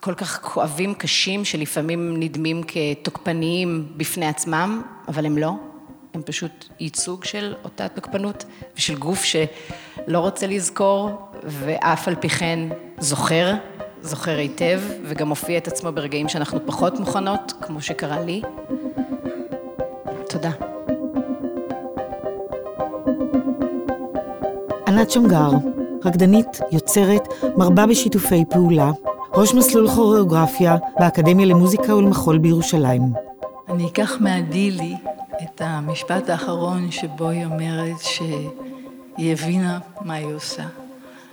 הכל 0.00 0.14
כך 0.14 0.40
כואבים, 0.42 0.94
קשים, 0.94 1.44
שלפעמים 1.44 2.20
נדמים 2.20 2.62
כתוקפניים 2.62 3.88
בפני 3.96 4.26
עצמם, 4.26 4.82
אבל 5.08 5.26
הם 5.26 5.38
לא. 5.38 5.52
הם 6.14 6.22
פשוט 6.22 6.64
ייצוג 6.80 7.24
של 7.24 7.54
אותה 7.64 7.88
תוקפנות 7.88 8.44
ושל 8.76 8.94
גוף 8.94 9.24
שלא 9.24 10.18
רוצה 10.18 10.46
לזכור 10.46 11.10
ואף 11.44 12.08
על 12.08 12.14
פי 12.14 12.28
כן 12.28 12.58
זוכר, 12.98 13.54
זוכר 14.02 14.38
היטב 14.38 14.80
וגם 15.04 15.28
מופיע 15.28 15.58
את 15.58 15.68
עצמו 15.68 15.92
ברגעים 15.92 16.28
שאנחנו 16.28 16.66
פחות 16.66 17.00
מוכנות, 17.00 17.52
כמו 17.60 17.82
שקרה 17.82 18.20
לי. 18.20 18.42
תודה. 20.28 20.50
ענת 24.88 25.10
שמגר, 25.10 25.50
רקדנית, 26.04 26.60
יוצרת, 26.72 27.28
מרבה 27.56 27.86
בשיתופי 27.86 28.44
פעולה, 28.50 28.90
ראש 29.32 29.54
מסלול 29.54 29.88
כוריאוגרפיה 29.88 30.76
באקדמיה 30.98 31.46
למוזיקה 31.46 31.94
ולמחול 31.94 32.38
בירושלים. 32.38 33.02
אני 33.68 33.86
אקח 33.86 34.16
מהדילי 34.20 34.96
את 35.42 35.62
המשפט 35.64 36.30
האחרון 36.30 36.90
שבו 36.90 37.28
היא 37.28 37.44
אומרת 37.44 38.00
שהיא 38.00 39.32
הבינה 39.32 39.78
מה 40.00 40.14
היא 40.14 40.34
עושה. 40.34 40.62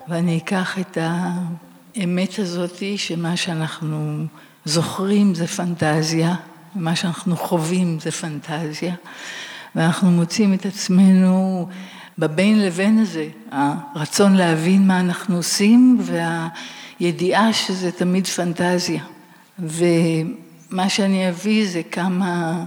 ואני 0.07 0.37
אקח 0.37 0.79
את 0.79 0.97
האמת 1.95 2.39
הזאתי 2.39 2.97
שמה 2.97 3.37
שאנחנו 3.37 4.25
זוכרים 4.65 5.35
זה 5.35 5.47
פנטזיה, 5.47 6.35
ומה 6.75 6.95
שאנחנו 6.95 7.37
חווים 7.37 7.99
זה 7.99 8.11
פנטזיה, 8.11 8.93
ואנחנו 9.75 10.11
מוצאים 10.11 10.53
את 10.53 10.65
עצמנו 10.65 11.67
בבין 12.17 12.61
לבין 12.61 12.99
הזה, 12.99 13.27
הרצון 13.51 14.33
להבין 14.33 14.87
מה 14.87 14.99
אנחנו 14.99 15.35
עושים 15.35 15.97
והידיעה 16.99 17.53
שזה 17.53 17.91
תמיד 17.91 18.27
פנטזיה. 18.27 19.03
ומה 19.59 20.89
שאני 20.89 21.29
אביא 21.29 21.67
זה 21.69 21.81
כמה 21.91 22.63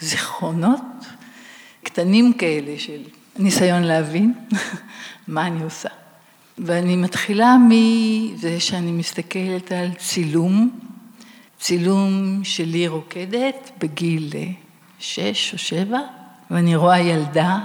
זיכרונות 0.00 0.80
קטנים 1.82 2.32
כאלה 2.32 2.78
של 2.78 3.00
ניסיון 3.36 3.82
להבין 3.82 4.34
מה 5.28 5.46
אני 5.46 5.62
עושה. 5.62 5.88
ואני 6.58 6.96
מתחילה 6.96 7.56
מזה 7.68 8.60
שאני 8.60 8.92
מסתכלת 8.92 9.72
על 9.72 9.90
צילום, 9.98 10.70
צילום 11.60 12.40
שלי 12.44 12.88
רוקדת 12.88 13.70
בגיל 13.78 14.32
שש 14.98 15.52
או 15.52 15.58
שבע, 15.58 16.00
ואני 16.50 16.76
רואה 16.76 17.00
ילדה, 17.00 17.58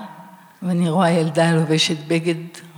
ואני 0.63 0.89
רואה 0.89 1.11
ילדה 1.11 1.51
לובשת 1.51 1.97
בגד 2.07 2.35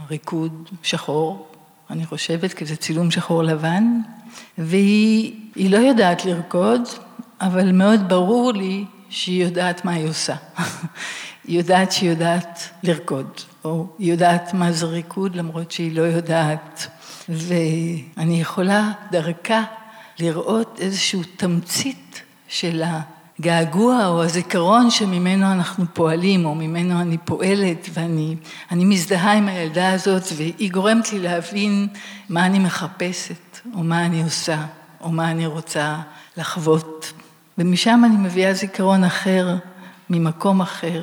ריקוד 0.09 0.69
שחור, 0.83 1.47
אני 1.89 2.05
חושבת, 2.05 2.53
כי 2.53 2.65
זה 2.65 2.75
צילום 2.75 3.11
שחור 3.11 3.43
לבן, 3.43 3.99
והיא 4.57 5.69
לא 5.69 5.77
יודעת 5.77 6.25
לרקוד, 6.25 6.81
אבל 7.41 7.71
מאוד 7.71 8.09
ברור 8.09 8.53
לי 8.53 8.85
שהיא 9.09 9.43
יודעת 9.43 9.85
מה 9.85 9.91
היא 9.91 10.09
עושה. 10.09 10.35
היא 11.47 11.57
יודעת 11.57 11.91
שהיא 11.91 12.09
יודעת 12.09 12.69
לרקוד, 12.83 13.27
או 13.63 13.87
היא 13.99 14.11
יודעת 14.11 14.53
מה 14.53 14.71
זה 14.71 14.85
ריקוד 14.85 15.35
למרות 15.35 15.71
שהיא 15.71 15.95
לא 15.95 16.01
יודעת. 16.01 16.87
ואני 17.29 18.41
יכולה 18.41 18.91
דרכה 19.11 19.63
לראות 20.19 20.77
איזושהי 20.81 21.19
תמצית 21.37 22.21
של 22.47 22.83
הגעגוע 23.39 24.07
או 24.07 24.23
הזיכרון 24.23 24.91
שממנו 24.91 25.51
אנחנו 25.51 25.85
פועלים, 25.93 26.45
או 26.45 26.55
ממנו 26.55 27.01
אני 27.01 27.17
פועלת, 27.17 27.89
ואני 27.93 28.35
מזדהה 28.71 29.33
עם 29.33 29.47
הילדה 29.47 29.91
הזאת, 29.91 30.23
והיא 30.35 30.71
גורמת 30.71 31.13
לי 31.13 31.19
להבין 31.19 31.87
מה 32.29 32.45
אני 32.45 32.59
מחפשת, 32.59 33.59
או 33.73 33.83
מה 33.83 34.05
אני 34.05 34.23
עושה, 34.23 34.65
או 35.01 35.11
מה 35.11 35.31
אני 35.31 35.45
רוצה 35.45 36.01
לחוות. 36.37 37.13
ומשם 37.57 38.01
אני 38.05 38.15
מביאה 38.17 38.53
זיכרון 38.53 39.03
אחר, 39.03 39.55
ממקום 40.09 40.61
אחר, 40.61 41.01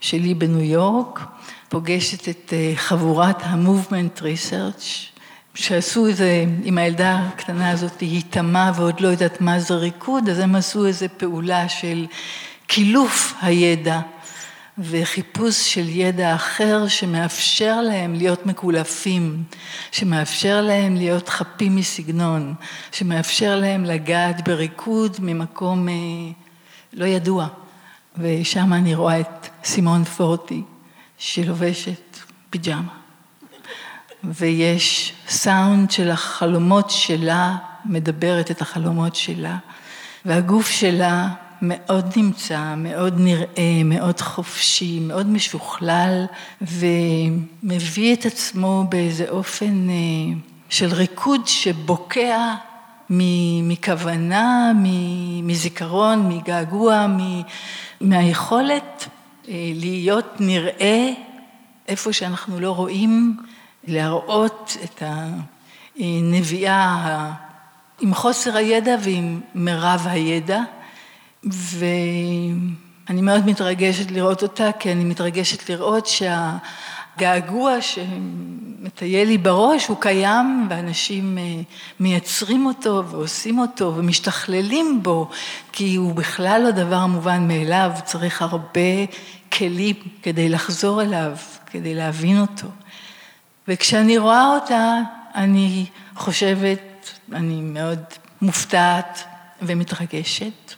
שלי 0.00 0.34
בניו 0.34 0.60
יורק, 0.60 1.20
פוגשת 1.68 2.28
את 2.28 2.52
אה, 2.52 2.72
חבורת 2.76 3.42
ה-Movement 3.42 4.20
Research, 4.20 5.15
שעשו 5.56 6.06
איזה, 6.06 6.44
עם 6.64 6.78
הילדה 6.78 7.14
הקטנה 7.14 7.70
הזאת, 7.70 8.00
היא 8.00 8.22
תמה 8.30 8.72
ועוד 8.76 9.00
לא 9.00 9.08
יודעת 9.08 9.40
מה 9.40 9.60
זה 9.60 9.74
ריקוד, 9.74 10.28
אז 10.28 10.38
הם 10.38 10.54
עשו 10.54 10.86
איזה 10.86 11.08
פעולה 11.08 11.68
של 11.68 12.06
קילוף 12.66 13.34
הידע 13.42 14.00
וחיפוש 14.78 15.74
של 15.74 15.88
ידע 15.88 16.34
אחר 16.34 16.88
שמאפשר 16.88 17.80
להם 17.80 18.14
להיות 18.14 18.46
מקולפים, 18.46 19.42
שמאפשר 19.92 20.62
להם 20.62 20.96
להיות 20.96 21.28
חפים 21.28 21.76
מסגנון, 21.76 22.54
שמאפשר 22.92 23.56
להם 23.56 23.84
לגעת 23.84 24.48
בריקוד 24.48 25.16
ממקום 25.20 25.88
אה, 25.88 25.94
לא 26.92 27.04
ידוע. 27.04 27.48
ושם 28.18 28.72
אני 28.72 28.94
רואה 28.94 29.20
את 29.20 29.48
סימון 29.64 30.04
פורטי, 30.04 30.62
שלובשת 31.18 32.16
פיג'מה. 32.50 32.95
ויש 34.34 35.12
סאונד 35.28 35.90
של 35.90 36.10
החלומות 36.10 36.90
שלה, 36.90 37.56
מדברת 37.84 38.50
את 38.50 38.60
החלומות 38.60 39.16
שלה, 39.16 39.56
והגוף 40.24 40.70
שלה 40.70 41.28
מאוד 41.62 42.12
נמצא, 42.16 42.74
מאוד 42.76 43.14
נראה, 43.20 43.82
מאוד 43.84 44.20
חופשי, 44.20 45.00
מאוד 45.00 45.26
משוכלל, 45.26 46.24
ומביא 46.62 48.14
את 48.14 48.26
עצמו 48.26 48.84
באיזה 48.88 49.28
אופן 49.28 49.90
אה, 49.90 49.94
של 50.68 50.94
ריקוד 50.94 51.46
שבוקע 51.46 52.54
מכוונה, 53.62 54.72
מזיכרון, 55.42 56.28
מגעגוע, 56.28 57.06
מהיכולת 58.00 59.08
אה, 59.48 59.72
להיות 59.74 60.36
נראה 60.40 61.12
איפה 61.88 62.12
שאנחנו 62.12 62.60
לא 62.60 62.70
רואים, 62.70 63.36
להראות 63.86 64.76
את 64.84 65.02
הנביאה 65.98 67.32
עם 68.00 68.14
חוסר 68.14 68.56
הידע 68.56 68.96
ועם 69.02 69.40
מירב 69.54 70.06
הידע. 70.10 70.60
ואני 71.44 73.22
מאוד 73.22 73.46
מתרגשת 73.46 74.10
לראות 74.10 74.42
אותה, 74.42 74.70
כי 74.78 74.92
אני 74.92 75.04
מתרגשת 75.04 75.70
לראות 75.70 76.08
שהגעגוע 77.16 77.76
שמטייל 77.80 79.28
לי 79.28 79.38
בראש 79.38 79.86
הוא 79.86 79.96
קיים, 80.00 80.66
ואנשים 80.70 81.38
אה, 81.38 81.42
מייצרים 82.00 82.66
אותו 82.66 83.02
ועושים 83.06 83.58
אותו 83.58 83.92
ומשתכללים 83.96 85.02
בו, 85.02 85.30
כי 85.72 85.94
הוא 85.94 86.14
בכלל 86.14 86.60
לא 86.64 86.70
דבר 86.70 87.06
מובן 87.06 87.48
מאליו, 87.48 87.90
צריך 88.04 88.42
הרבה 88.42 88.80
כלים 89.52 89.96
כדי 90.22 90.48
לחזור 90.48 91.02
אליו, 91.02 91.32
כדי 91.66 91.94
להבין 91.94 92.40
אותו. 92.40 92.68
וכשאני 93.68 94.18
רואה 94.18 94.54
אותה, 94.54 94.94
אני 95.34 95.86
חושבת, 96.16 97.10
אני 97.32 97.60
מאוד 97.60 98.00
מופתעת 98.42 99.24
ומתרגשת. 99.62 100.74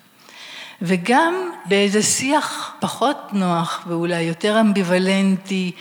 וגם 0.82 1.34
באיזה 1.64 2.02
שיח 2.02 2.74
פחות 2.80 3.16
נוח 3.32 3.84
ואולי 3.86 4.20
יותר 4.20 4.60
אמביוולנטי 4.60 5.72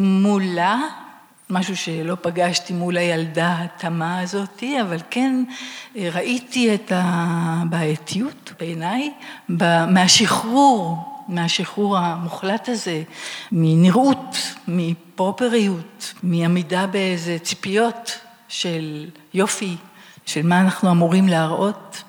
מולה, 0.00 0.78
משהו 1.50 1.76
שלא 1.76 2.16
פגשתי 2.22 2.72
מול 2.72 2.96
הילדה 2.96 3.56
התמה 3.58 4.20
הזאתי, 4.20 4.80
אבל 4.80 4.98
כן 5.10 5.44
ראיתי 5.96 6.74
את 6.74 6.92
הבעייתיות 6.94 8.52
בעיניי, 8.60 9.12
מהשחרור 9.88 11.11
מהשחרור 11.28 11.98
המוחלט 11.98 12.68
הזה, 12.68 13.02
מנראות, 13.52 14.36
מפרופריות, 14.68 16.14
מעמידה 16.22 16.86
באיזה 16.86 17.38
ציפיות 17.38 18.18
של 18.48 19.06
יופי, 19.34 19.76
של 20.26 20.46
מה 20.46 20.60
אנחנו 20.60 20.90
אמורים 20.90 21.28
להראות. 21.28 22.02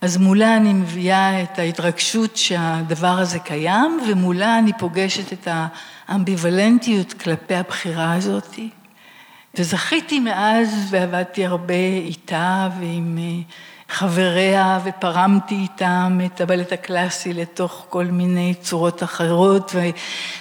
אז 0.00 0.16
מולה 0.16 0.56
אני 0.56 0.72
מביאה 0.72 1.42
את 1.42 1.58
ההתרגשות 1.58 2.36
שהדבר 2.36 3.18
הזה 3.18 3.38
קיים, 3.38 4.00
ומולה 4.08 4.58
אני 4.58 4.72
פוגשת 4.78 5.32
את 5.32 5.48
האמביוולנטיות 6.08 7.12
כלפי 7.12 7.54
הבחירה 7.54 8.14
הזאת. 8.14 8.58
וזכיתי 9.58 10.20
מאז, 10.20 10.86
ועבדתי 10.90 11.46
הרבה 11.46 11.74
איתה 12.04 12.68
ועם 12.80 13.18
אה, 13.18 13.42
חבריה 13.94 14.78
ופרמתי 14.84 15.54
איתם 15.54 16.20
את 16.26 16.40
הבלט 16.40 16.72
הקלאסי 16.72 17.32
לתוך 17.32 17.86
כל 17.88 18.04
מיני 18.04 18.54
צורות 18.60 19.02
אחרות 19.02 19.74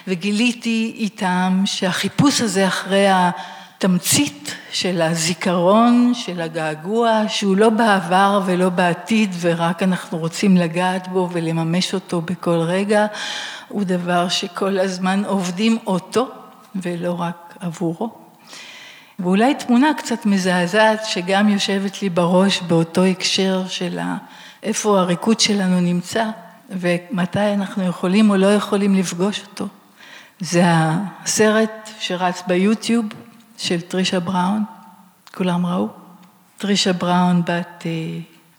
וגיליתי 0.08 0.96
איתם 0.98 1.62
שהחיפוש 1.66 2.42
הזה 2.42 2.68
אחרי 2.68 3.06
התמצית 3.10 4.56
של 4.72 5.02
הזיכרון, 5.02 6.14
של 6.14 6.42
הגעגוע, 6.42 7.22
שהוא 7.28 7.58
לא 7.58 7.70
בעבר 7.70 8.42
ולא 8.46 8.70
בעתיד 8.70 9.36
ורק 9.40 9.84
אנחנו 9.84 10.18
רוצים 10.18 10.58
לגעת 10.58 11.08
בו 11.08 11.30
ולממש 11.32 11.94
אותו 11.94 12.22
בכל 12.22 12.58
רגע, 12.58 13.06
הוא 13.68 13.84
דבר 13.84 14.30
שכל 14.30 14.80
הזמן 14.80 15.24
עובדים 15.26 15.78
אותו 15.88 16.28
ולא 16.76 17.22
רק 17.22 17.56
עבורו. 17.60 18.23
ואולי 19.24 19.56
תמונה 19.56 19.94
קצת 19.94 20.26
מזעזעת 20.26 21.06
שגם 21.06 21.50
יושבת 21.50 22.02
לי 22.02 22.10
בראש 22.10 22.62
באותו 22.62 23.04
הקשר 23.04 23.68
של 23.68 24.00
איפה 24.64 25.00
הריקוד 25.00 25.40
שלנו 25.40 25.82
נמצא 25.82 26.26
ומתי 26.70 27.54
אנחנו 27.54 27.84
יכולים 27.84 28.30
או 28.30 28.36
לא 28.36 28.54
יכולים 28.54 28.96
לפגוש 28.96 29.42
אותו. 29.42 29.68
זה 30.40 30.64
הסרט 30.66 31.90
שרץ 32.00 32.44
ביוטיוב 32.48 33.06
של 33.58 33.82
טרישה 33.82 34.20
בראון, 34.20 34.64
כולם 35.36 35.66
ראו? 35.66 35.88
טרישה 36.58 36.94
בראון 36.94 37.42
בת 37.42 37.84
אה, 37.86 37.92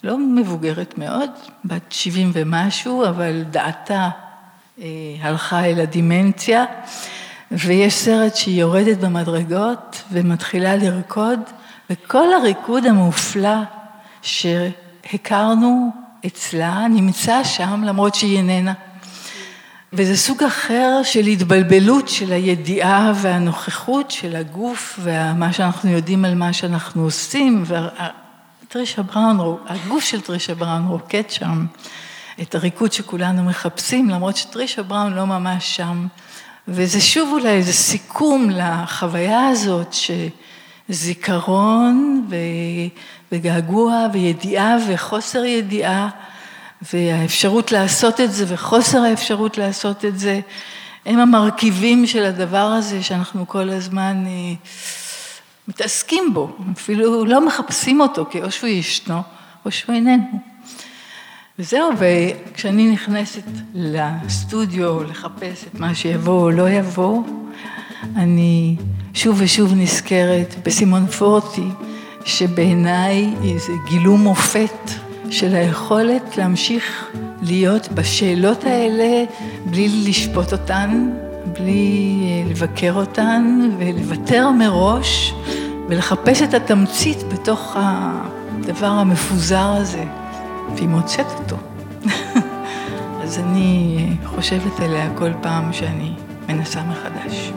לא 0.04 0.18
מבוגרת 0.18 0.98
מאוד, 0.98 1.30
בת 1.64 1.92
70 1.92 2.30
ומשהו, 2.34 3.04
אבל 3.08 3.42
דעתה 3.50 4.08
אה, 4.80 4.86
הלכה 5.20 5.64
אל 5.64 5.80
הדימנציה. 5.80 6.64
ויש 7.58 7.94
סרט 7.94 8.36
שהיא 8.36 8.60
יורדת 8.60 8.98
במדרגות 8.98 10.02
ומתחילה 10.12 10.76
לרקוד, 10.76 11.40
וכל 11.90 12.32
הריקוד 12.32 12.86
המופלא 12.86 13.56
שהכרנו 14.22 15.90
אצלה 16.26 16.86
נמצא 16.90 17.44
שם 17.44 17.82
למרות 17.84 18.14
שהיא 18.14 18.36
איננה. 18.36 18.72
וזה 19.92 20.16
סוג 20.16 20.42
אחר 20.42 21.00
של 21.02 21.26
התבלבלות 21.26 22.08
של 22.08 22.32
הידיעה 22.32 23.12
והנוכחות 23.16 24.10
של 24.10 24.36
הגוף 24.36 24.98
ומה 25.02 25.52
שאנחנו 25.52 25.90
יודעים 25.90 26.24
על 26.24 26.34
מה 26.34 26.52
שאנחנו 26.52 27.02
עושים. 27.02 27.64
וטרישה 28.64 29.02
בראון, 29.02 29.58
הגוף 29.66 30.04
של 30.04 30.20
טרישה 30.20 30.54
בראון 30.54 30.86
רוקד 30.86 31.30
שם 31.30 31.66
את 32.42 32.54
הריקוד 32.54 32.92
שכולנו 32.92 33.44
מחפשים, 33.44 34.10
למרות 34.10 34.36
שטרישה 34.36 34.82
בראון 34.82 35.14
לא 35.14 35.26
ממש 35.26 35.76
שם. 35.76 36.06
וזה 36.68 37.00
שוב 37.00 37.32
אולי 37.32 37.48
איזה 37.48 37.72
סיכום 37.72 38.50
לחוויה 38.50 39.48
הזאת 39.48 39.94
שזיכרון 40.88 42.26
וגעגוע 43.32 44.06
וידיעה 44.12 44.76
וחוסר 44.88 45.44
ידיעה 45.44 46.08
והאפשרות 46.92 47.72
לעשות 47.72 48.20
את 48.20 48.32
זה 48.32 48.44
וחוסר 48.48 48.98
האפשרות 49.02 49.58
לעשות 49.58 50.04
את 50.04 50.18
זה, 50.18 50.40
הם 51.06 51.18
המרכיבים 51.18 52.06
של 52.06 52.24
הדבר 52.24 52.66
הזה 52.66 53.02
שאנחנו 53.02 53.48
כל 53.48 53.70
הזמן 53.70 54.24
אה, 54.26 54.54
מתעסקים 55.68 56.34
בו, 56.34 56.56
אפילו 56.72 57.24
לא 57.24 57.46
מחפשים 57.46 58.00
אותו, 58.00 58.26
כי 58.30 58.42
או 58.42 58.50
שהוא 58.50 58.68
ישנו 58.68 59.22
או 59.64 59.70
שהוא 59.70 59.94
איננו. 59.94 60.53
וזהו, 61.58 61.90
וכשאני 61.98 62.92
נכנסת 62.92 63.42
לסטודיו 63.74 65.02
לחפש 65.02 65.64
את 65.64 65.80
מה 65.80 65.94
שיבוא 65.94 66.42
או 66.42 66.50
לא 66.50 66.70
יבוא, 66.70 67.22
אני 68.16 68.76
שוב 69.14 69.36
ושוב 69.40 69.72
נזכרת 69.76 70.54
בסימון 70.64 71.06
פורטי, 71.06 71.68
שבעיניי 72.24 73.34
זה 73.56 73.72
גילום 73.88 74.20
מופת 74.20 74.90
של 75.30 75.54
היכולת 75.54 76.36
להמשיך 76.36 77.10
להיות 77.42 77.88
בשאלות 77.88 78.64
האלה 78.64 79.24
בלי 79.64 79.88
לשפוט 79.88 80.52
אותן, 80.52 81.10
בלי 81.58 82.20
אה, 82.22 82.50
לבקר 82.50 82.92
אותן 82.94 83.70
ולוותר 83.78 84.50
מראש 84.50 85.34
ולחפש 85.88 86.42
את 86.42 86.54
התמצית 86.54 87.22
בתוך 87.22 87.76
הדבר 87.76 88.86
המפוזר 88.86 89.72
הזה. 89.76 90.04
והיא 90.74 90.88
מוצאת 90.88 91.26
אותו. 91.38 91.56
אז 93.22 93.38
אני 93.38 94.16
חושבת 94.24 94.80
עליה 94.80 95.10
כל 95.14 95.30
פעם 95.42 95.72
שאני 95.72 96.12
מנסה 96.48 96.80
מחדש. 96.82 97.52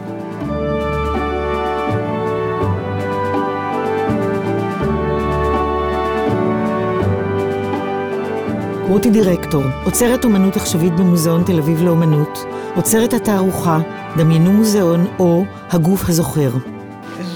רותי 8.87 9.09
דירקטור, 9.09 9.63
עוצרת 9.85 10.25
אומנות 10.25 10.55
עכשווית 10.55 10.93
במוזיאון 10.93 11.43
תל 11.43 11.59
אביב 11.59 11.81
לאומנות, 11.81 12.45
עוצרת 12.75 13.13
התערוכה, 13.13 13.79
דמיינו 14.17 14.51
מוזיאון 14.51 15.07
או 15.19 15.45
הגוף 15.69 16.09
הזוכר. 16.09 16.51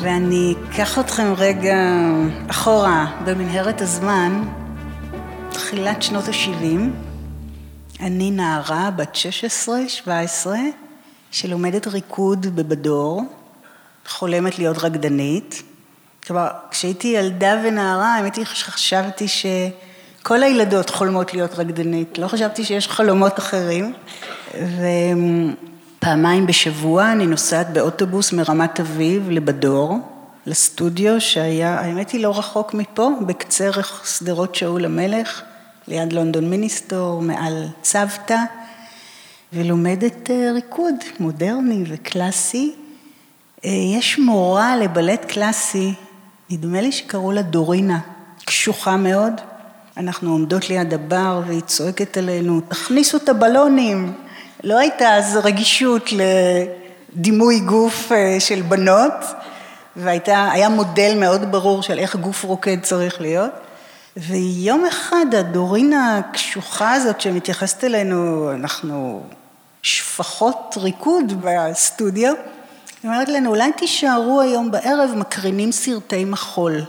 ואני 0.02 0.56
אקח 0.70 1.00
אתכם 1.00 1.34
רגע 1.38 1.78
אחורה 2.48 3.06
במנהרת 3.26 3.82
הזמן, 3.82 4.44
תחילת 5.72 6.04
שנות 6.04 6.28
ה-70. 6.28 6.80
אני 8.00 8.32
נערה 8.32 8.90
בת 8.96 9.18
16-17 10.46 10.48
שלומדת 11.32 11.88
ריקוד 11.88 12.56
בבדור, 12.56 13.24
חולמת 14.08 14.60
להיות 14.60 14.78
רקדנית. 14.78 15.64
כלומר, 16.28 16.48
כשהייתי 16.72 17.08
ילדה 17.08 17.62
ונערה, 17.64 18.16
האמת 18.16 18.36
היא 18.36 18.46
שחשבתי 18.46 19.28
שכל 19.28 20.44
הילדות 20.44 20.90
חולמות 20.90 21.34
להיות 21.34 21.54
רקדנית, 21.60 22.18
לא 22.18 22.28
חשבתי 22.28 22.64
שיש 22.64 22.88
חלומות 22.88 23.40
אחרים. 23.40 23.94
ופעמיים 25.98 26.48
בשבוע 26.48 27.12
אני 27.12 27.26
נוסעת 27.26 27.74
באוטובוס 27.74 28.34
מרמת 28.34 28.80
אביב 28.80 29.30
לבדור, 29.30 30.00
לסטודיו 30.46 31.22
שהיה, 31.22 31.80
האמת 31.80 32.10
היא 32.10 32.24
לא 32.24 32.40
רחוק 32.40 32.74
מפה, 32.74 33.10
בקצה 33.26 33.70
שדרות 34.06 34.56
שאול 34.56 34.86
המלך. 34.86 35.44
ליד 35.92 36.14
לונדון 36.14 36.50
מיניסטור, 36.50 37.22
מעל 37.22 37.68
צוותא, 37.82 38.38
ולומדת 39.54 40.32
אה, 40.32 40.52
ריקוד 40.54 40.96
מודרני 41.20 41.84
וקלאסי. 41.88 42.74
אה, 43.66 43.70
יש 43.70 44.20
מורה 44.20 44.78
לבלט 44.78 45.26
קלאסי, 45.26 45.94
נדמה 46.50 46.82
לי 46.82 46.92
שקראו 46.92 47.32
לה 47.32 47.42
דורינה, 47.42 48.00
קשוחה 48.46 48.98
מאוד. 48.98 49.34
אנחנו 49.98 50.32
עומדות 50.32 50.70
ליד 50.70 50.94
הבר 50.94 51.42
והיא 51.48 51.62
צועקת 51.62 52.18
עלינו, 52.18 52.62
תכניסו 52.62 53.18
את 53.18 53.30
הבלונים. 53.30 54.14
לא 54.64 54.80
הייתה 54.80 55.16
אז 55.16 55.38
רגישות 55.44 56.10
לדימוי 57.16 57.60
גוף 57.60 58.12
אה, 58.12 58.40
של 58.40 58.62
בנות, 58.62 59.14
והיה 59.96 60.70
מודל 60.70 61.18
מאוד 61.20 61.52
ברור 61.52 61.84
של 61.84 62.00
איך 62.00 62.16
גוף 62.16 62.44
רוקד 62.44 62.78
צריך 62.82 63.22
להיות. 63.22 63.52
ויום 64.18 64.86
אחד 64.86 65.26
הדורין 65.38 65.94
הקשוחה 65.94 66.94
הזאת 66.94 67.22
שמתייחסת 67.22 67.84
אלינו, 67.84 68.52
אנחנו 68.54 69.24
שפחות 69.82 70.78
ריקוד 70.82 71.34
בסטודיו, 71.42 72.34
היא 73.04 73.12
אומרת 73.12 73.30
לנו, 73.30 73.50
אולי 73.50 73.72
תישארו 73.72 74.42
היום 74.42 74.72
בערב 74.72 75.10
מקרינים 75.18 75.72
סרטי 75.72 76.26
מחול. 76.26 76.82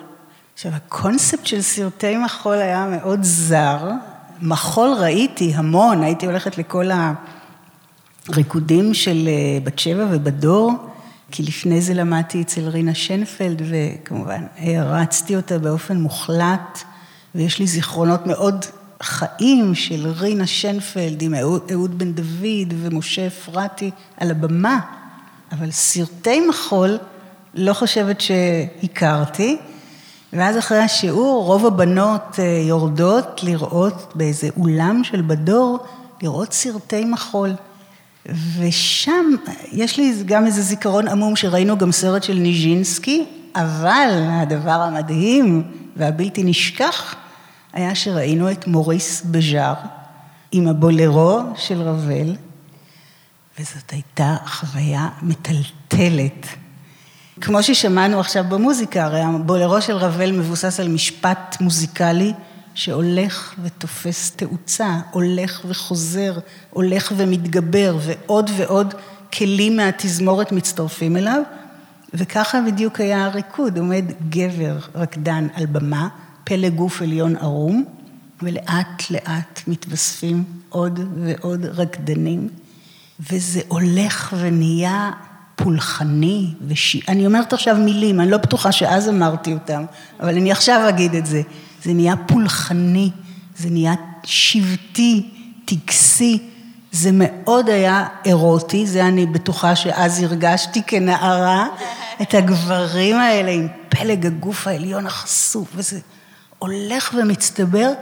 עכשיו, 0.54 0.72
הקונספט 0.74 1.46
של 1.46 1.62
סרטי 1.62 2.16
מחול 2.16 2.56
היה 2.56 2.86
מאוד 2.86 3.22
זר. 3.22 3.90
מחול 4.42 4.92
ראיתי 4.92 5.52
המון, 5.54 6.02
הייתי 6.02 6.26
הולכת 6.26 6.58
לכל 6.58 6.90
הריקודים 8.28 8.94
של 8.94 9.28
אה, 9.28 9.60
בת 9.64 9.78
שבע 9.78 10.06
ובדור, 10.10 10.72
כי 11.30 11.42
לפני 11.42 11.80
זה 11.80 11.94
למדתי 11.94 12.42
אצל 12.42 12.68
רינה 12.68 12.94
שנפלד, 12.94 13.62
וכמובן 13.70 14.46
הרצתי 14.58 15.36
אותה 15.36 15.58
באופן 15.58 15.96
מוחלט. 15.96 16.82
ויש 17.34 17.58
לי 17.58 17.66
זיכרונות 17.66 18.26
מאוד 18.26 18.64
חיים 19.02 19.74
של 19.74 20.06
רינה 20.06 20.46
שנפלד 20.46 21.22
עם 21.22 21.34
אהוד 21.70 21.98
בן 21.98 22.12
דוד 22.12 22.74
ומשה 22.80 23.26
אפרתי 23.26 23.90
על 24.16 24.30
הבמה, 24.30 24.80
אבל 25.52 25.70
סרטי 25.70 26.40
מחול 26.48 26.98
לא 27.54 27.72
חושבת 27.72 28.20
שהכרתי. 28.20 29.56
ואז 30.32 30.58
אחרי 30.58 30.78
השיעור 30.78 31.44
רוב 31.44 31.66
הבנות 31.66 32.38
אה, 32.38 32.44
יורדות 32.68 33.40
לראות 33.42 34.12
באיזה 34.14 34.48
אולם 34.56 35.04
של 35.04 35.22
בדור, 35.26 35.78
לראות 36.22 36.52
סרטי 36.52 37.04
מחול. 37.04 37.50
ושם 38.58 39.24
יש 39.72 39.96
לי 39.98 40.14
גם 40.26 40.46
איזה 40.46 40.62
זיכרון 40.62 41.08
עמום 41.08 41.36
שראינו 41.36 41.78
גם 41.78 41.92
סרט 41.92 42.22
של 42.22 42.34
ניז'ינסקי, 42.34 43.24
אבל 43.54 44.10
הדבר 44.28 44.70
המדהים 44.70 45.62
והבלתי 45.96 46.44
נשכח 46.44 47.14
היה 47.72 47.94
שראינו 47.94 48.50
את 48.50 48.66
מוריס 48.66 49.22
בז'אר 49.22 49.74
עם 50.52 50.68
הבולרו 50.68 51.40
של 51.56 51.82
רבל, 51.82 52.36
וזאת 53.58 53.90
הייתה 53.90 54.36
חוויה 54.46 55.08
מטלטלת. 55.22 56.46
כמו 57.40 57.62
ששמענו 57.62 58.20
עכשיו 58.20 58.44
במוזיקה, 58.48 59.04
הרי 59.04 59.20
הבולרו 59.20 59.82
של 59.82 59.96
רבל 59.96 60.32
מבוסס 60.32 60.80
על 60.80 60.88
משפט 60.88 61.56
מוזיקלי 61.60 62.32
שהולך 62.74 63.54
ותופס 63.62 64.30
תאוצה, 64.30 65.00
הולך 65.10 65.60
וחוזר, 65.68 66.38
הולך 66.70 67.12
ומתגבר, 67.16 67.96
ועוד 68.00 68.50
ועוד 68.56 68.94
כלים 69.32 69.76
מהתזמורת 69.76 70.52
מצטרפים 70.52 71.16
אליו, 71.16 71.42
וככה 72.14 72.60
בדיוק 72.66 73.00
היה 73.00 73.26
הריקוד, 73.26 73.78
עומד 73.78 74.04
גבר 74.28 74.78
רקדן 74.94 75.46
על 75.54 75.66
במה, 75.66 76.08
פלא 76.44 76.68
גוף 76.68 77.02
עליון 77.02 77.36
ערום, 77.36 77.84
ולאט 78.42 79.10
לאט 79.10 79.60
מתווספים 79.66 80.44
עוד 80.68 81.00
ועוד 81.16 81.64
רקדנים, 81.64 82.48
וזה 83.30 83.60
הולך 83.68 84.34
ונהיה 84.38 85.10
פולחני, 85.56 86.54
וש... 86.68 86.96
אני 87.08 87.26
אומרת 87.26 87.52
עכשיו 87.52 87.76
מילים, 87.76 88.20
אני 88.20 88.30
לא 88.30 88.36
בטוחה 88.36 88.72
שאז 88.72 89.08
אמרתי 89.08 89.52
אותם, 89.52 89.84
אבל 90.20 90.36
אני 90.36 90.52
עכשיו 90.52 90.88
אגיד 90.88 91.14
את 91.14 91.26
זה. 91.26 91.42
זה 91.84 91.92
נהיה 91.92 92.14
פולחני, 92.16 93.10
זה 93.56 93.70
נהיה 93.70 93.94
שבטי, 94.24 95.30
טקסי, 95.64 96.38
זה 96.92 97.10
מאוד 97.12 97.68
היה 97.68 98.06
אירוטי, 98.24 98.86
זה 98.86 99.06
אני 99.06 99.26
בטוחה 99.26 99.76
שאז 99.76 100.22
הרגשתי 100.22 100.82
כנערה, 100.86 101.66
את 102.22 102.34
הגברים 102.34 103.16
האלה 103.16 103.50
עם 103.50 103.68
פלג 103.88 104.26
הגוף 104.26 104.66
העליון 104.66 105.06
החשוף, 105.06 105.68
וזה 105.74 106.00
הולך 106.62 107.14
ומצטבר, 107.16 107.92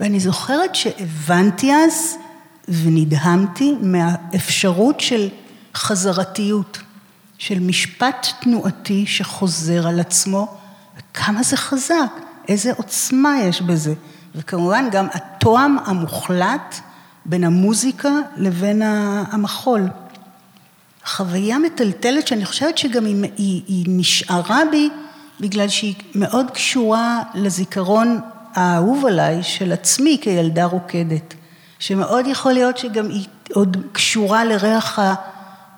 ואני 0.00 0.20
זוכרת 0.20 0.74
שהבנתי 0.74 1.72
אז 1.74 2.16
ונדהמתי 2.68 3.74
מהאפשרות 3.80 5.00
של 5.00 5.28
חזרתיות, 5.74 6.78
של 7.38 7.58
משפט 7.58 8.26
תנועתי 8.40 9.06
שחוזר 9.06 9.88
על 9.88 10.00
עצמו, 10.00 10.56
וכמה 10.98 11.42
זה 11.42 11.56
חזק, 11.56 12.12
איזה 12.48 12.72
עוצמה 12.76 13.40
יש 13.42 13.62
בזה. 13.62 13.94
וכמובן 14.34 14.88
גם 14.92 15.06
התואם 15.12 15.76
המוחלט 15.84 16.80
בין 17.24 17.44
המוזיקה 17.44 18.10
לבין 18.36 18.82
המחול. 19.30 19.88
חוויה 21.04 21.58
מטלטלת 21.58 22.26
שאני 22.26 22.44
חושבת 22.44 22.78
שגם 22.78 23.04
היא, 23.04 23.22
היא, 23.36 23.62
היא 23.66 23.84
נשארה 23.88 24.60
בי 24.70 24.88
בגלל 25.40 25.68
שהיא 25.68 25.94
מאוד 26.14 26.50
קשורה 26.50 27.22
לזיכרון 27.34 28.20
האהוב 28.54 29.06
עליי 29.06 29.42
של 29.42 29.72
עצמי 29.72 30.18
כילדה 30.20 30.64
רוקדת, 30.64 31.34
שמאוד 31.78 32.26
יכול 32.26 32.52
להיות 32.52 32.78
שגם 32.78 33.08
היא 33.08 33.26
עוד 33.54 33.76
קשורה 33.92 34.44
לריח 34.44 34.98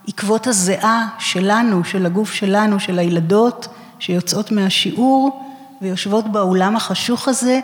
עקבות 0.09 0.47
הזיעה 0.47 1.09
שלנו, 1.19 1.85
של 1.85 2.07
הגוף 2.07 2.33
שלנו, 2.33 2.81
של 2.81 2.99
הילדות 2.99 3.69
שיוצאות 3.99 4.53
מהשיעור 4.53 5.45
ויושבות 5.83 6.33
באולם 6.33 6.77
החשוך 6.77 7.29
הזה 7.29 7.61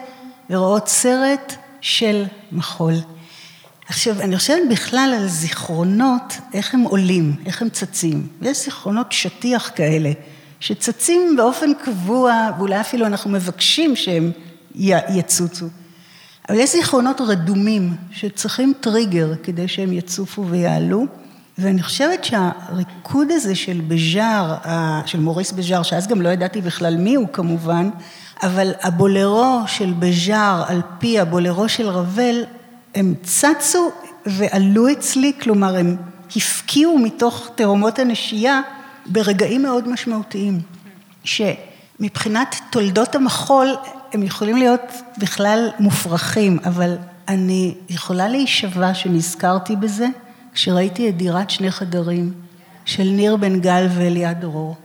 ורואות 0.51 0.89
סרט 0.89 1.57
של 1.81 2.25
מחול. 2.53 2.95
עכשיו, 3.89 4.21
אני 4.21 4.37
חושבת 4.37 4.63
בכלל 4.71 5.15
על 5.19 5.29
זיכרונות, 5.29 6.39
איך 6.55 6.75
הם 6.75 6.81
עולים, 6.81 7.37
איך 7.47 7.63
הם 7.63 7.69
צצים. 7.69 8.29
ויש 8.41 8.65
זיכרונות 8.65 9.13
שטיח 9.13 9.71
כאלה, 9.75 10.11
שצצים 10.61 11.37
באופן 11.37 11.75
קבוע, 11.85 12.51
ואולי 12.59 12.81
אפילו 12.81 13.07
אנחנו 13.07 13.31
מבקשים 13.31 13.97
שהם 13.97 14.31
יצוצו. 15.09 15.67
אבל 16.49 16.59
יש 16.59 16.73
זיכרונות 16.73 17.21
רדומים 17.21 17.95
שצריכים 18.11 18.73
טריגר 18.81 19.33
כדי 19.43 19.69
שהם 19.69 19.93
יצופו 19.93 20.47
ויעלו, 20.47 21.07
ואני 21.59 21.83
חושבת 21.83 22.25
שהריקוד 22.25 23.31
הזה 23.31 23.55
של 23.55 23.81
בז'אר, 23.89 24.55
של 25.07 25.21
מוריס 25.21 25.53
בז'אר, 25.53 25.83
שאז 25.83 26.07
גם 26.07 26.23
לא 26.23 26.29
ידעתי 26.29 26.61
בכלל 26.61 26.97
מי 26.97 27.15
הוא 27.15 27.29
כמובן, 27.33 27.91
אבל 28.43 28.73
הבולרו 28.83 29.61
של 29.67 29.93
בז'אר 29.99 30.65
על 30.69 30.81
פי 30.99 31.21
הבולרו 31.21 31.69
של 31.69 31.89
רבל, 31.89 32.45
הם 32.95 33.15
צצו 33.23 33.91
ועלו 34.27 34.93
אצלי, 34.93 35.33
כלומר 35.41 35.77
הם 35.77 35.97
הפקיעו 36.37 36.99
מתוך 36.99 37.51
תהומות 37.55 37.99
הנשייה 37.99 38.61
ברגעים 39.09 39.63
מאוד 39.63 39.89
משמעותיים, 39.89 40.61
שמבחינת 41.25 42.57
תולדות 42.71 43.15
המחול 43.15 43.69
הם 44.13 44.23
יכולים 44.23 44.57
להיות 44.57 44.93
בכלל 45.19 45.69
מופרכים, 45.79 46.59
אבל 46.65 46.97
אני 47.29 47.75
יכולה 47.89 48.29
להישבע 48.29 48.95
שנזכרתי 48.95 49.77
בזה 49.77 50.07
כשראיתי 50.55 51.09
את 51.09 51.17
דירת 51.17 51.51
שני 51.51 51.71
חדרים 51.71 52.33
של 52.85 53.03
ניר 53.03 53.37
בן 53.37 53.61
גל 53.61 53.87
ואליעד 53.97 54.41
דרור. 54.41 54.77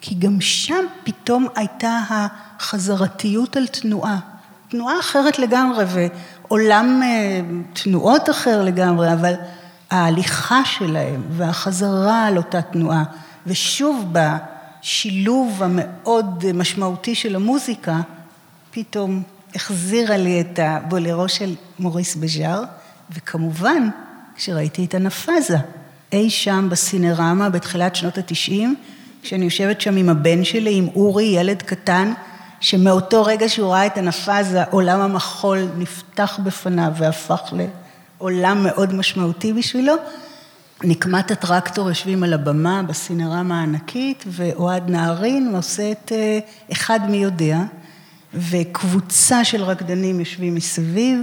כי 0.00 0.14
גם 0.14 0.40
שם 0.40 0.84
פתאום 1.04 1.46
הייתה 1.56 2.00
החזרתיות 2.10 3.56
על 3.56 3.66
תנועה. 3.66 4.18
תנועה 4.68 5.00
אחרת 5.00 5.38
לגמרי 5.38 5.84
ועולם 5.88 7.00
אה, 7.02 7.40
תנועות 7.72 8.30
אחר 8.30 8.62
לגמרי, 8.62 9.12
אבל 9.12 9.34
ההליכה 9.90 10.64
שלהם 10.64 11.22
והחזרה 11.30 12.26
על 12.26 12.36
אותה 12.36 12.62
תנועה, 12.62 13.04
ושוב 13.46 14.12
בשילוב 14.82 15.62
המאוד 15.62 16.52
משמעותי 16.52 17.14
של 17.14 17.36
המוזיקה, 17.36 18.00
פתאום 18.70 19.22
החזירה 19.54 20.16
לי 20.16 20.40
את 20.40 20.58
הבולרו 20.62 21.28
של 21.28 21.54
מוריס 21.78 22.16
בז'אר, 22.16 22.62
וכמובן, 23.10 23.88
כשראיתי 24.36 24.84
את 24.84 24.94
הנפאזה, 24.94 25.56
אי 26.12 26.30
שם 26.30 26.68
בסינרמה 26.70 27.50
בתחילת 27.50 27.96
שנות 27.96 28.18
התשעים, 28.18 28.74
כשאני 29.22 29.44
יושבת 29.44 29.80
שם 29.80 29.96
עם 29.96 30.08
הבן 30.08 30.44
שלי, 30.44 30.78
עם 30.78 30.88
אורי, 30.94 31.24
ילד 31.24 31.62
קטן, 31.62 32.12
שמאותו 32.60 33.24
רגע 33.24 33.48
שהוא 33.48 33.72
ראה 33.72 33.86
את 33.86 33.98
הנפאזה, 33.98 34.64
עולם 34.64 35.00
המחול 35.00 35.68
נפתח 35.78 36.40
בפניו 36.44 36.92
והפך 36.96 37.40
לעולם 38.20 38.62
מאוד 38.64 38.94
משמעותי 38.94 39.52
בשבילו. 39.52 39.94
נקמת 40.84 41.30
הטרקטור 41.30 41.88
יושבים 41.88 42.22
על 42.22 42.32
הבמה 42.32 42.82
בסינרמה 42.82 43.60
הענקית, 43.60 44.24
ואוהד 44.26 44.90
נהרין 44.90 45.52
עושה 45.56 45.92
את 45.92 46.12
אה, 46.12 46.38
אחד 46.72 47.00
מי 47.10 47.16
יודע, 47.16 47.58
וקבוצה 48.34 49.44
של 49.44 49.62
רקדנים 49.62 50.20
יושבים 50.20 50.54
מסביב, 50.54 51.20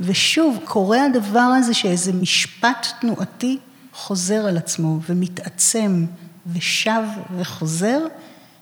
ושוב, 0.00 0.58
קורה 0.64 1.04
הדבר 1.04 1.40
הזה 1.40 1.74
שאיזה 1.74 2.12
משפט 2.12 2.86
תנועתי 3.00 3.58
חוזר 3.92 4.46
על 4.46 4.56
עצמו 4.56 4.98
ומתעצם 5.08 6.04
ושב 6.52 7.02
וחוזר, 7.36 7.98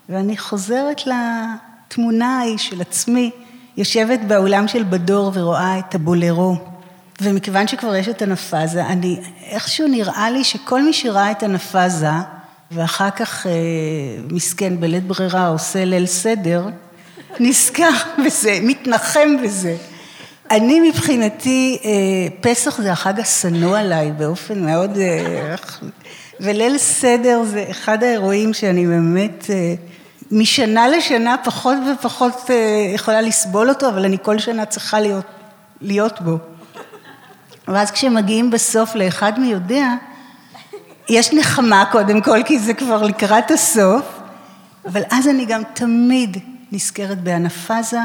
ואני 0.09 0.37
חוזרת 0.37 1.01
לתמונה 1.05 2.39
ההיא 2.39 2.57
של 2.57 2.81
עצמי, 2.81 3.31
יושבת 3.77 4.19
באולם 4.27 4.67
של 4.67 4.83
בדור 4.83 5.31
ורואה 5.33 5.79
את 5.79 5.95
הבולרו. 5.95 6.72
ומכיוון 7.23 7.67
שכבר 7.67 7.95
יש 7.95 8.07
את 8.09 8.21
הנפאזה, 8.21 8.85
אני, 8.85 9.19
איכשהו 9.49 9.87
נראה 9.87 10.29
לי 10.29 10.43
שכל 10.43 10.83
מי 10.83 10.93
שראה 10.93 11.31
את 11.31 11.43
הנפאזה, 11.43 12.07
ואחר 12.71 13.09
כך 13.09 13.47
אה, 13.47 13.51
מסכן 14.31 14.79
בלית 14.79 15.03
ברירה 15.03 15.47
עושה 15.47 15.85
ליל 15.85 16.05
סדר, 16.05 16.67
נזכר 17.39 17.91
בזה, 18.25 18.59
מתנחם 18.61 19.37
בזה. 19.43 19.75
אני 20.51 20.89
מבחינתי, 20.89 21.79
אה, 21.85 21.89
פסח 22.41 22.81
זה 22.81 22.91
החג 22.91 23.19
השנוא 23.19 23.77
עליי 23.77 24.11
באופן 24.11 24.65
מאוד... 24.65 24.97
אה, 24.97 25.55
וליל 26.39 26.77
סדר 26.77 27.43
זה 27.43 27.65
אחד 27.71 28.03
האירועים 28.03 28.53
שאני 28.53 28.87
באמת 28.87 29.45
אה, 29.49 29.73
משנה 30.31 30.87
לשנה 30.87 31.35
פחות 31.43 31.77
ופחות 31.93 32.49
יכולה 32.95 33.21
לסבול 33.21 33.69
אותו, 33.69 33.89
אבל 33.89 34.05
אני 34.05 34.17
כל 34.21 34.39
שנה 34.39 34.65
צריכה 34.65 34.99
להיות, 34.99 35.25
להיות 35.81 36.21
בו. 36.21 36.37
ואז 37.67 37.91
כשמגיעים 37.91 38.51
בסוף 38.51 38.95
לאחד 38.95 39.39
מי 39.39 39.47
יודע, 39.47 39.93
יש 41.09 41.33
נחמה 41.33 41.85
קודם 41.91 42.21
כל, 42.21 42.43
כי 42.45 42.59
זה 42.59 42.73
כבר 42.73 43.03
לקראת 43.03 43.51
הסוף, 43.51 44.05
אבל 44.85 45.01
אז 45.11 45.27
אני 45.27 45.45
גם 45.45 45.61
תמיד 45.73 46.37
נזכרת 46.71 47.23
באנפאזה, 47.23 47.99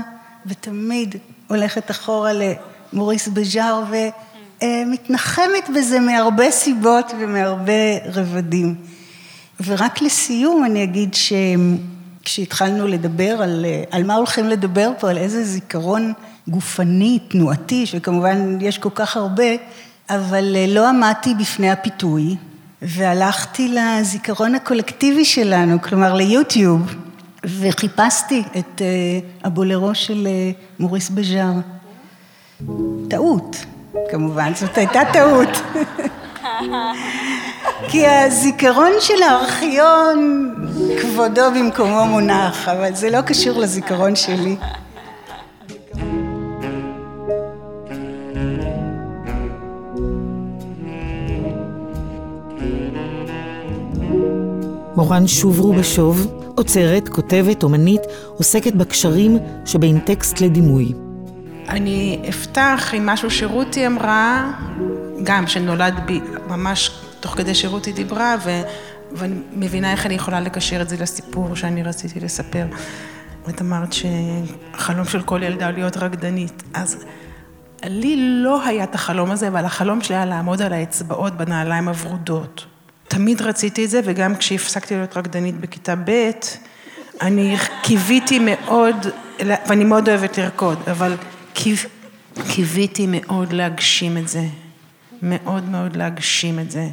ותמיד 0.46 1.14
הולכת 1.48 1.90
אחורה 1.90 2.30
למוריס 2.92 3.28
בז'אר 3.28 3.84
ומתנחמת 4.62 5.70
בזה 5.74 6.00
מהרבה 6.00 6.50
סיבות 6.50 7.12
ומהרבה 7.18 7.72
רבדים. 8.12 8.74
ורק 9.64 10.02
לסיום 10.02 10.64
אני 10.64 10.84
אגיד 10.84 11.14
שכשהתחלנו 11.14 12.86
לדבר 12.86 13.42
על, 13.42 13.66
על 13.90 14.04
מה 14.04 14.14
הולכים 14.14 14.48
לדבר 14.48 14.90
פה, 14.98 15.10
על 15.10 15.18
איזה 15.18 15.44
זיכרון 15.44 16.12
גופני, 16.48 17.18
תנועתי, 17.28 17.86
שכמובן 17.86 18.58
יש 18.60 18.78
כל 18.78 18.90
כך 18.94 19.16
הרבה, 19.16 19.44
אבל 20.10 20.56
לא 20.68 20.88
עמדתי 20.88 21.34
בפני 21.34 21.70
הפיתוי, 21.70 22.36
והלכתי 22.82 23.74
לזיכרון 23.74 24.54
הקולקטיבי 24.54 25.24
שלנו, 25.24 25.82
כלומר 25.82 26.14
ליוטיוב. 26.14 26.94
וחיפשתי 27.44 28.42
את 28.58 28.82
אה, 28.82 28.86
הבולרו 29.44 29.94
של 29.94 30.26
אה, 30.26 30.50
מוריס 30.78 31.10
בז'אר. 31.10 31.52
טעות, 33.10 33.56
כמובן, 34.10 34.52
זאת 34.54 34.78
הייתה 34.78 35.00
טעות. 35.12 35.48
כי 37.90 38.06
הזיכרון 38.06 38.92
של 39.00 39.22
הארכיון, 39.22 40.54
כבודו 41.00 41.50
במקומו 41.50 42.06
מונח, 42.06 42.68
אבל 42.68 42.94
זה 42.94 43.10
לא 43.10 43.20
קשור 43.20 43.60
לזיכרון 43.60 44.16
שלי. 44.16 44.56
מורן 54.98 55.26
שוברו 55.26 55.72
בשוב, 55.72 56.26
עוצרת, 56.56 57.08
כותבת, 57.08 57.62
אומנית, 57.62 58.00
עוסקת 58.36 58.74
בקשרים 58.74 59.38
שבין 59.64 60.00
טקסט 60.00 60.40
לדימוי. 60.40 60.92
אני 61.68 62.22
אפתח 62.28 62.90
עם 62.92 63.06
משהו 63.06 63.30
שרותי 63.30 63.86
אמרה, 63.86 64.52
גם 65.22 65.46
שנולד 65.46 65.94
בי 66.06 66.20
ממש 66.48 66.90
תוך 67.20 67.36
כדי 67.36 67.54
שרותי 67.54 67.92
דיברה, 67.92 68.36
ו... 68.44 68.60
ואני 69.12 69.34
מבינה 69.52 69.92
איך 69.92 70.06
אני 70.06 70.14
יכולה 70.14 70.40
לקשר 70.40 70.82
את 70.82 70.88
זה 70.88 70.96
לסיפור 71.00 71.56
שאני 71.56 71.82
רציתי 71.82 72.20
לספר. 72.20 72.66
את 73.48 73.60
אמרת 73.60 73.92
שהחלום 73.92 75.04
של 75.04 75.22
כל 75.22 75.42
ילדה 75.42 75.66
הוא 75.66 75.74
להיות 75.74 75.96
רקדנית. 75.96 76.62
אז 76.74 77.04
לי 77.84 78.16
לא 78.16 78.66
היה 78.66 78.84
את 78.84 78.94
החלום 78.94 79.30
הזה, 79.30 79.48
אבל 79.48 79.64
החלום 79.64 80.00
שלי 80.00 80.16
היה 80.16 80.24
לעמוד 80.24 80.62
על 80.62 80.72
האצבעות 80.72 81.36
בנעליים 81.36 81.88
הוורודות. 81.88 82.66
תמיד 83.08 83.42
רציתי 83.42 83.84
את 83.84 83.90
זה, 83.90 84.00
וגם 84.04 84.36
כשהפסקתי 84.36 84.94
להיות 84.94 85.16
רקדנית 85.16 85.60
בכיתה 85.60 85.94
ב', 85.96 86.30
אני 87.20 87.56
קיוויתי 87.82 88.38
מאוד, 88.38 88.96
ואני 89.46 89.84
מאוד 89.84 90.08
אוהבת 90.08 90.38
לרקוד, 90.38 90.78
אבל 90.90 91.14
קיוויתי 92.48 93.06
מאוד 93.10 93.52
להגשים 93.52 94.16
את 94.16 94.28
זה. 94.28 94.42
מאוד 95.22 95.68
מאוד 95.68 95.96
להגשים 95.96 96.58
את 96.58 96.70
זה. 96.70 96.88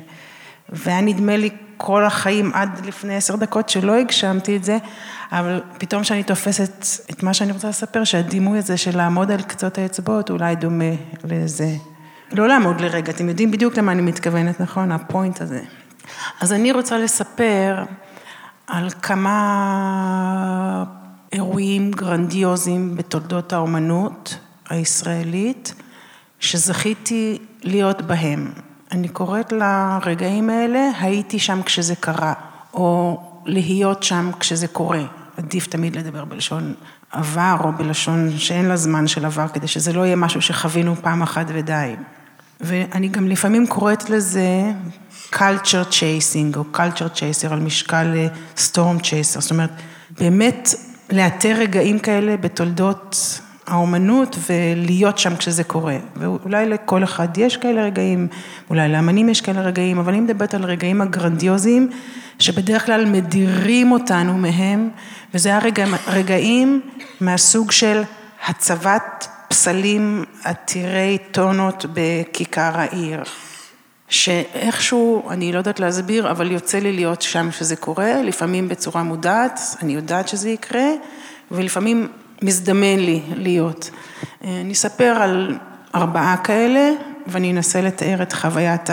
והיה 0.70 1.02
נדמה 1.02 1.38
לי 1.38 1.50
כל 1.78 2.06
החיים 2.06 2.52
עד 2.54 2.86
לפני 2.86 3.16
עשר 3.16 3.36
דקות 3.36 3.70
שלא 3.70 3.96
הגשמתי 3.96 4.56
את 4.56 4.64
זה, 4.64 4.78
אבל 5.32 5.62
פתאום 5.78 6.02
כשאני 6.02 6.24
תופסת 6.24 6.86
את 7.12 7.24
מה 7.24 7.34
שאני 7.34 7.52
רוצה 7.52 7.70
לספר, 7.70 8.04
שהדימוי 8.04 8.58
הזה 8.58 8.78
של 8.78 8.98
לעמוד 8.98 9.32
על 9.32 9.42
קצות 9.42 9.78
האצבעות 9.78 10.30
אולי 10.30 10.56
דומה 10.56 10.94
לזה. 11.24 11.70
לא 12.32 12.48
לעמוד 12.48 12.82
לרגע, 12.82 13.12
אתם 13.12 13.30
יודעים 13.30 13.52
בדיוק 13.52 13.78
למה 13.78 13.92
אני 13.92 14.02
מתכוונת, 14.02 14.60
נכון? 14.60 14.92
הפוינט 14.92 15.42
הזה. 15.42 15.62
אז 16.42 16.54
אני 16.54 16.72
רוצה 16.72 16.98
לספר 16.98 17.84
על 18.68 18.90
כמה 19.02 19.36
אירועים 21.34 21.92
גרנדיוזיים 21.92 22.96
בתולדות 22.96 23.54
האומנות 23.54 24.38
הישראלית, 24.70 25.74
שזכיתי 26.40 27.38
להיות 27.64 28.02
בהם. 28.02 28.52
אני 28.92 29.08
קוראת 29.08 29.52
לרגעים 29.52 30.50
האלה, 30.50 30.90
הייתי 31.00 31.40
שם 31.40 31.62
כשזה 31.64 31.96
קרה, 31.96 32.34
או 32.74 33.22
להיות 33.46 34.04
שם 34.04 34.32
כשזה 34.40 34.68
קורה. 34.68 35.04
עדיף 35.38 35.68
תמיד 35.68 35.96
לדבר 35.96 36.26
בלשון 36.26 36.74
עבר, 37.12 37.56
או 37.64 37.72
בלשון 37.72 38.38
שאין 38.38 38.66
לה 38.66 38.76
זמן 38.78 39.08
של 39.08 39.26
עבר, 39.26 39.48
כדי 39.48 39.68
שזה 39.68 39.94
לא 39.94 40.06
יהיה 40.06 40.16
משהו 40.16 40.42
שחווינו 40.42 40.96
פעם 40.96 41.22
אחת 41.22 41.46
ודי. 41.48 41.96
ואני 42.62 43.08
גם 43.08 43.28
לפעמים 43.28 43.68
קוראת 43.68 44.10
לזה 44.10 44.72
culture 45.34 45.92
chasing, 45.92 46.58
או 46.58 46.64
culture 46.74 47.16
chaser 47.16 47.52
על 47.52 47.60
משקל 47.60 48.14
אה, 48.16 48.28
storm 48.58 49.02
chaser, 49.02 49.42
זאת 49.42 49.52
אומרת, 49.52 49.72
באמת 50.20 50.70
לאתר 51.12 51.56
רגעים 51.58 52.00
כאלה 52.00 52.38
בתולדות 52.38 53.40
האומנות 53.68 54.38
ולהיות 54.50 55.18
שם 55.18 55.36
כשזה 55.36 55.64
קורה. 55.64 55.98
ואולי 56.16 56.70
לכל 56.70 57.04
אחד 57.04 57.38
יש 57.38 57.58
כאלה 57.58 57.84
רגעים, 57.84 58.28
אולי 58.70 58.90
לאמנים 58.90 59.30
יש 59.30 59.42
כאלה 59.42 59.62
רגעים, 59.62 60.00
אבל 60.00 60.14
אני 60.14 60.22
מדברת 60.22 60.54
על 60.54 60.64
רגעים 60.64 61.02
הגרנדיוזיים, 61.02 61.90
שבדרך 62.40 62.86
כלל 62.86 63.06
מדירים 63.06 63.92
אותנו 63.92 64.38
מהם, 64.38 64.90
וזה 65.34 65.50
היה 65.50 65.60
רגעים, 65.60 65.94
רגעים 66.08 66.82
מהסוג 67.22 67.72
של 67.72 68.02
הצבת 68.48 69.28
פסלים 69.48 70.24
עתירי 70.44 71.18
טונות 71.32 71.86
בכיכר 71.94 72.72
העיר. 72.74 73.24
שאיכשהו, 74.10 75.30
אני 75.30 75.52
לא 75.52 75.58
יודעת 75.58 75.80
להסביר, 75.80 76.32
אבל 76.32 76.52
יוצא 76.52 76.80
לי 76.80 76.94
להיות 76.94 77.22
שם 77.22 77.52
שזה 77.52 77.76
קורה, 77.76 78.22
לפעמים 78.24 78.68
בצורה 78.68 79.04
מודעת, 79.04 79.60
אני 79.82 79.94
יודעת 79.94 80.28
שזה 80.28 80.50
יקרה, 80.50 80.88
ולפעמים 81.52 82.08
מזדמן 82.42 83.00
לי 83.00 83.22
להיות. 83.36 83.90
אני 84.44 84.74
אספר 84.74 85.18
על 85.22 85.58
ארבעה 85.96 86.38
כאלה, 86.38 86.92
ואני 87.28 87.52
אנסה 87.52 87.82
לתאר 87.82 88.22
את 88.22 88.34
חוויית 88.34 88.90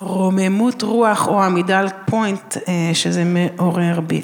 הרוממות 0.00 0.82
רוח 0.82 1.28
או 1.28 1.42
עמידה 1.42 1.78
על 1.78 1.88
פוינט 2.06 2.56
אה, 2.56 2.90
שזה 2.94 3.24
מעורר 3.24 4.00
בי. 4.00 4.22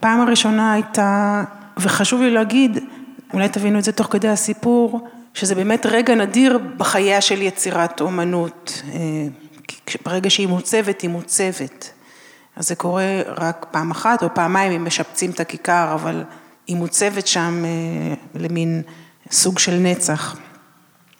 פעם 0.00 0.20
הראשונה 0.20 0.72
הייתה, 0.72 1.42
וחשוב 1.78 2.20
לי 2.22 2.30
להגיד, 2.30 2.78
אולי 3.32 3.48
תבינו 3.48 3.78
את 3.78 3.84
זה 3.84 3.92
תוך 3.92 4.06
כדי 4.10 4.28
הסיפור, 4.28 5.08
שזה 5.34 5.54
באמת 5.54 5.86
רגע 5.86 6.14
נדיר 6.14 6.58
בחייה 6.76 7.20
של 7.20 7.42
יצירת 7.42 8.00
אומנות. 8.00 8.82
אה, 8.92 8.98
ברגע 10.04 10.30
שהיא 10.30 10.48
מוצבת, 10.48 11.00
היא 11.00 11.10
מוצבת. 11.10 11.90
אז 12.56 12.68
זה 12.68 12.74
קורה 12.74 13.22
רק 13.26 13.66
פעם 13.70 13.90
אחת 13.90 14.22
או 14.22 14.28
פעמיים 14.34 14.72
אם 14.72 14.84
משפצים 14.84 15.30
את 15.30 15.40
הכיכר, 15.40 15.94
אבל 15.94 16.24
היא 16.66 16.76
מוצבת 16.76 17.26
שם 17.26 17.64
אה, 17.64 18.14
למין 18.34 18.82
סוג 19.30 19.58
של 19.58 19.74
נצח. 19.74 20.36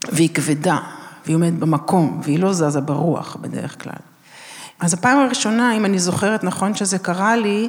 והיא 0.09 0.29
כבדה, 0.35 0.79
והיא 1.25 1.37
עומדת 1.37 1.53
במקום, 1.53 2.21
והיא 2.25 2.39
לא 2.39 2.53
זזה 2.53 2.81
ברוח 2.81 3.37
בדרך 3.41 3.83
כלל. 3.83 4.01
אז 4.81 4.95
הפעם 4.95 5.19
הראשונה, 5.19 5.77
אם 5.77 5.85
אני 5.85 5.99
זוכרת 5.99 6.45
נכון 6.45 6.75
שזה 6.75 6.99
קרה 6.99 7.37
לי, 7.37 7.69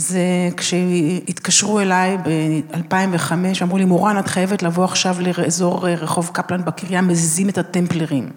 זה 0.00 0.48
כשהתקשרו 0.56 1.80
אליי 1.80 2.16
ב-2005, 2.18 3.32
אמרו 3.62 3.78
לי, 3.78 3.84
מורן, 3.84 4.18
את 4.18 4.28
חייבת 4.28 4.62
לבוא 4.62 4.84
עכשיו 4.84 5.16
לאזור 5.20 5.88
רחוב 5.88 6.30
קפלן 6.32 6.64
בקריה, 6.64 7.02
מזיזים 7.02 7.48
את 7.48 7.58
הטמפלרים. 7.58 8.28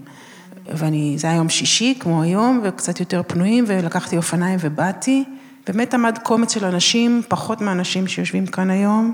ואני, 0.73 1.15
זה 1.17 1.27
היה 1.27 1.35
יום 1.35 1.49
שישי, 1.49 1.95
כמו 1.99 2.23
היום, 2.23 2.61
וקצת 2.63 2.99
יותר 2.99 3.21
פנויים, 3.27 3.63
ולקחתי 3.67 4.17
אופניים 4.17 4.59
ובאתי. 4.61 5.23
באמת 5.67 5.93
עמד 5.93 6.17
קומץ 6.23 6.53
של 6.53 6.65
אנשים, 6.65 7.21
פחות 7.27 7.61
מהאנשים 7.61 8.07
שיושבים 8.07 8.45
כאן 8.45 8.69
היום, 8.69 9.13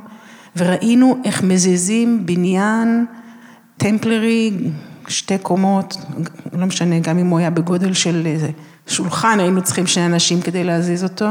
וראינו 0.55 1.17
איך 1.25 1.43
מזיזים 1.43 2.25
בניין 2.25 3.05
טמפלרי, 3.77 4.51
שתי 5.07 5.37
קומות, 5.37 5.97
לא 6.53 6.65
משנה, 6.65 6.99
גם 6.99 7.17
אם 7.17 7.27
הוא 7.27 7.39
היה 7.39 7.49
בגודל 7.49 7.93
של 7.93 8.27
שולחן, 8.87 9.39
היינו 9.39 9.61
צריכים 9.61 9.87
שני 9.87 10.05
אנשים 10.05 10.41
כדי 10.41 10.63
להזיז 10.63 11.03
אותו. 11.03 11.29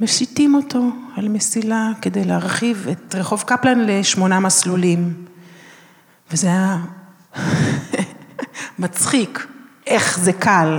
מסיטים 0.00 0.54
אותו 0.54 0.90
על 1.16 1.28
מסילה 1.28 1.88
כדי 2.02 2.24
להרחיב 2.24 2.86
את 2.92 3.14
רחוב 3.14 3.44
קפלן 3.46 3.80
לשמונה 3.86 4.40
מסלולים. 4.40 5.14
וזה 6.32 6.46
היה 6.46 6.78
מצחיק, 8.78 9.46
איך 9.86 10.18
זה 10.18 10.32
קל, 10.32 10.78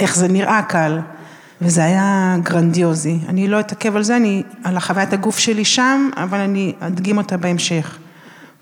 איך 0.00 0.16
זה 0.16 0.28
נראה 0.28 0.62
קל, 0.62 1.00
וזה 1.60 1.84
היה 1.84 2.36
גרנדיוזי. 2.42 3.18
אני 3.28 3.48
לא 3.48 3.60
אתעכב 3.60 3.96
על 3.96 4.02
זה, 4.02 4.16
אני, 4.16 4.42
על 4.64 4.76
החוויית 4.76 5.12
הגוף 5.12 5.38
שלי 5.38 5.64
שם, 5.64 6.10
אבל 6.16 6.38
אני 6.38 6.72
אדגים 6.80 7.18
אותה 7.18 7.36
בהמשך. 7.36 7.98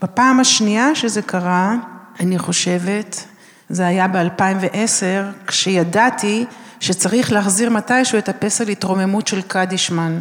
בפעם 0.03 0.41
השנייה 0.41 0.95
שזה 0.95 1.23
קרה, 1.23 1.75
אני 2.21 2.39
חושבת, 2.39 3.25
זה 3.69 3.87
היה 3.87 4.09
ב-2010, 4.09 5.47
כשידעתי 5.47 6.45
שצריך 6.81 7.33
להחזיר 7.33 7.71
מתישהו 7.71 8.19
את 8.19 8.29
הפסל 8.29 8.69
התרוממות 8.69 9.27
של 9.27 9.43
קדישמן. 9.43 10.21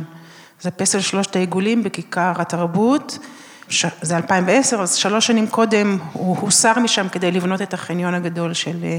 זה 0.62 0.72
פסל 0.72 1.00
שלושת 1.00 1.36
העיגולים 1.36 1.84
בכיכר 1.84 2.34
התרבות, 2.36 3.20
זה 4.02 4.18
2010, 4.18 4.82
אז 4.82 4.96
שלוש 4.96 5.28
שנים 5.28 5.48
קודם 5.48 5.98
הוא 6.14 6.38
הוסר 6.38 6.80
משם 6.80 7.10
כדי 7.10 7.32
לבנות 7.32 7.62
את 7.62 7.74
החניון 7.74 8.14
הגדול 8.14 8.54
של 8.54 8.84
אה, 8.84 8.98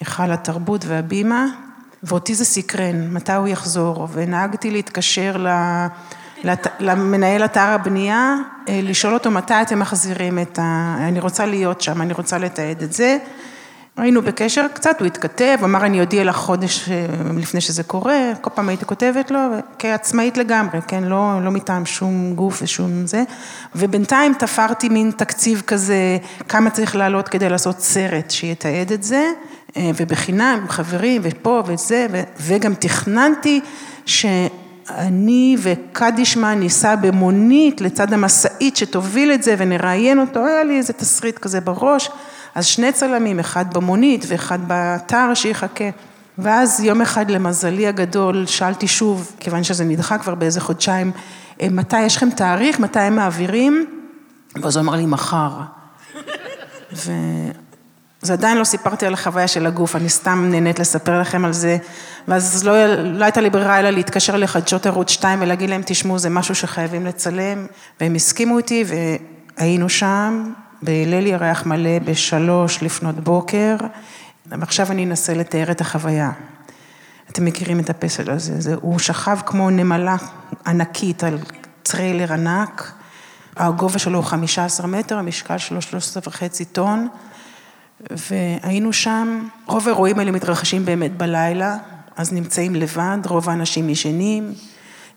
היכל 0.00 0.30
התרבות 0.32 0.84
והבימה, 0.84 1.46
ואותי 2.02 2.34
זה 2.34 2.44
סקרן, 2.44 3.10
מתי 3.10 3.32
הוא 3.32 3.48
יחזור, 3.48 4.08
ונהגתי 4.12 4.70
להתקשר 4.70 5.36
ל... 5.36 5.48
למנהל 6.80 7.44
אתר 7.44 7.60
הבנייה, 7.60 8.36
אה, 8.68 8.80
לשאול 8.82 9.14
אותו 9.14 9.30
מתי 9.30 9.54
אתם 9.62 9.78
מחזירים 9.78 10.38
את 10.38 10.58
ה... 10.58 10.96
אני 10.98 11.20
רוצה 11.20 11.46
להיות 11.46 11.80
שם, 11.80 12.02
אני 12.02 12.12
רוצה 12.12 12.38
לתעד 12.38 12.82
את 12.82 12.92
זה. 12.92 13.18
היינו 13.96 14.22
בקשר 14.22 14.66
קצת, 14.74 15.00
הוא 15.00 15.06
התכתב, 15.06 15.58
אמר 15.64 15.86
אני 15.86 16.00
אודיע 16.00 16.24
לך 16.24 16.36
חודש 16.36 16.88
אה, 16.88 17.06
לפני 17.36 17.60
שזה 17.60 17.82
קורה, 17.82 18.32
כל 18.40 18.50
פעם 18.54 18.68
הייתי 18.68 18.84
כותבת 18.84 19.30
לו, 19.30 19.38
כעצמאית 19.78 20.36
לגמרי, 20.36 20.78
כן, 20.88 21.04
לא, 21.04 21.44
לא 21.44 21.50
מטעם 21.50 21.86
שום 21.86 22.34
גוף 22.34 22.62
ושום 22.62 23.06
זה, 23.06 23.22
ובינתיים 23.74 24.34
תפרתי 24.34 24.88
מין 24.88 25.10
תקציב 25.16 25.62
כזה, 25.66 26.18
כמה 26.48 26.70
צריך 26.70 26.96
לעלות 26.96 27.28
כדי 27.28 27.48
לעשות 27.48 27.80
סרט 27.80 28.30
שיתעד 28.30 28.92
את 28.92 29.02
זה, 29.02 29.26
אה, 29.76 29.90
ובחינם, 29.96 30.64
חברים, 30.68 31.22
ופה 31.24 31.62
וזה, 31.66 32.06
וגם 32.40 32.74
תכננתי 32.74 33.60
שאני 34.06 35.56
וקדישמן 35.58 36.58
ניסע 36.58 36.96
במונית 36.96 37.80
לצד 37.80 38.12
המשאית 38.12 38.76
שתוביל 38.76 39.32
את 39.32 39.42
זה 39.42 39.54
ונראיין 39.58 40.18
אותו, 40.18 40.46
היה 40.46 40.64
לי 40.64 40.78
איזה 40.78 40.92
תסריט 40.92 41.38
כזה 41.38 41.60
בראש. 41.60 42.10
אז 42.54 42.66
שני 42.66 42.92
צלמים, 42.92 43.38
אחד 43.38 43.74
במונית 43.74 44.24
ואחד 44.28 44.68
באתר 44.68 45.34
שיחכה. 45.34 45.84
ואז 46.38 46.80
יום 46.80 47.00
אחד 47.00 47.30
למזלי 47.30 47.86
הגדול 47.86 48.46
שאלתי 48.46 48.88
שוב, 48.88 49.32
כיוון 49.40 49.64
שזה 49.64 49.84
נדחה 49.84 50.18
כבר 50.18 50.34
באיזה 50.34 50.60
חודשיים, 50.60 51.12
אה, 51.60 51.68
מתי 51.70 52.02
יש 52.02 52.16
לכם 52.16 52.30
תאריך, 52.30 52.80
מתי 52.80 53.00
הם 53.00 53.16
מעבירים? 53.16 53.86
ואז 54.62 54.76
הוא 54.76 54.82
אמר 54.82 54.94
לי, 54.96 55.06
מחר. 55.06 55.50
וזה 56.92 58.32
עדיין 58.32 58.58
לא 58.58 58.64
סיפרתי 58.64 59.06
על 59.06 59.14
החוויה 59.14 59.48
של 59.48 59.66
הגוף, 59.66 59.96
אני 59.96 60.08
סתם 60.08 60.48
נהנית 60.50 60.78
לספר 60.78 61.20
לכם 61.20 61.44
על 61.44 61.52
זה, 61.52 61.76
ואז 62.28 62.64
לא, 62.64 62.86
לא 62.96 63.24
הייתה 63.24 63.40
לי 63.40 63.50
ברירה 63.50 63.80
אלא 63.80 63.90
להתקשר 63.90 64.36
לחדשות 64.36 64.86
ערוץ 64.86 65.10
2 65.10 65.42
ולהגיד 65.42 65.70
להם, 65.70 65.82
תשמעו, 65.86 66.18
זה 66.18 66.30
משהו 66.30 66.54
שחייבים 66.54 67.06
לצלם, 67.06 67.66
והם 68.00 68.14
הסכימו 68.14 68.58
איתי 68.58 68.84
והיינו 69.58 69.88
שם, 69.88 70.52
בליל 70.82 71.26
ירח 71.26 71.66
מלא 71.66 71.98
בשלוש 71.98 72.82
לפנות 72.82 73.14
בוקר, 73.14 73.76
ועכשיו 74.46 74.90
אני 74.90 75.04
אנסה 75.04 75.34
לתאר 75.34 75.70
את 75.70 75.80
החוויה. 75.80 76.30
אתם 77.30 77.44
מכירים 77.44 77.80
את 77.80 77.90
הפסל 77.90 78.30
הזה, 78.30 78.60
זה, 78.60 78.74
הוא 78.80 78.98
שכב 78.98 79.38
כמו 79.46 79.70
נמלה 79.70 80.16
ענקית 80.66 81.24
על 81.24 81.38
טריילר 81.82 82.32
ענק, 82.32 82.92
הגובה 83.56 83.98
שלו 83.98 84.18
הוא 84.18 84.24
15 84.24 84.86
מטר, 84.86 85.18
המשקל 85.18 85.58
שלו 85.58 85.82
13 85.82 86.22
וחצי 86.26 86.64
טון, 86.64 87.08
והיינו 88.10 88.92
שם, 88.92 89.48
רוב 89.66 89.88
האירועים 89.88 90.18
האלה 90.18 90.30
מתרחשים 90.30 90.84
באמת 90.84 91.16
בלילה, 91.16 91.76
אז 92.16 92.32
נמצאים 92.32 92.74
לבד, 92.74 93.18
רוב 93.26 93.48
האנשים 93.48 93.88
ישנים, 93.88 94.52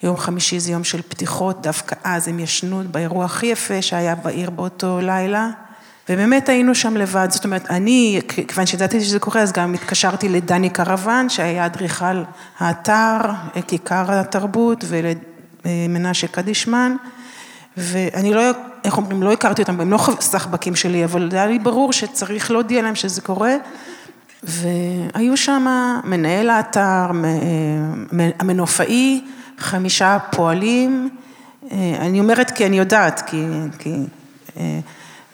יום 0.04 0.18
חמישי 0.18 0.60
זה 0.60 0.72
יום 0.72 0.84
של 0.84 1.02
פתיחות, 1.02 1.62
דווקא 1.62 1.96
אז 2.04 2.28
הם 2.28 2.40
ישנו 2.40 2.82
באירוע 2.92 3.26
הכי 3.26 3.46
יפה 3.46 3.82
שהיה 3.82 4.16
בעיר 4.16 4.50
באותו 4.50 5.00
לילה, 5.02 5.50
ובאמת 6.10 6.50
היינו 6.50 6.76
שם 6.76 6.98
לבד, 6.98 7.28
זאת 7.32 7.46
אומרת, 7.46 7.70
אני, 7.70 8.22
כיוון 8.48 8.66
שידעתי 8.66 9.02
שזה 9.02 9.20
קורה, 9.20 9.42
אז 9.42 9.52
גם 9.52 9.74
התקשרתי 9.74 10.30
לדני 10.30 10.70
קרוון, 10.70 11.30
שהיה 11.30 11.66
אדריכל 11.66 12.24
האתר, 12.60 13.18
כיכר 13.68 14.12
התרבות, 14.12 14.86
ולמנשה 14.88 16.28
קדישמן, 16.28 16.96
ואני 17.78 18.34
לא, 18.34 18.42
איך 18.84 18.98
אומרים, 18.98 19.24
לא 19.24 19.32
הכרתי 19.32 19.62
אותם, 19.62 19.82
הם 19.82 19.92
לא 19.92 20.00
סחבקים 20.20 20.76
שלי, 20.76 21.06
אבל 21.06 21.30
היה 21.32 21.46
לי 21.46 21.60
ברור 21.60 21.94
שצריך 21.94 22.52
להודיע 22.52 22.82
להם 22.82 22.96
שזה 22.96 23.22
קורה. 23.22 23.56
והיו 24.44 25.38
שם 25.38 25.68
מנהל 26.04 26.50
האתר, 26.50 27.12
המנופאי, 28.40 29.22
חמישה 29.58 30.18
פועלים, 30.32 31.10
אה, 31.72 31.98
אני 32.00 32.20
אומרת 32.20 32.52
כי 32.52 32.66
אני 32.66 32.78
יודעת, 32.78 33.22
כי, 33.28 33.46
כי 33.80 33.96
אה, 34.58 34.80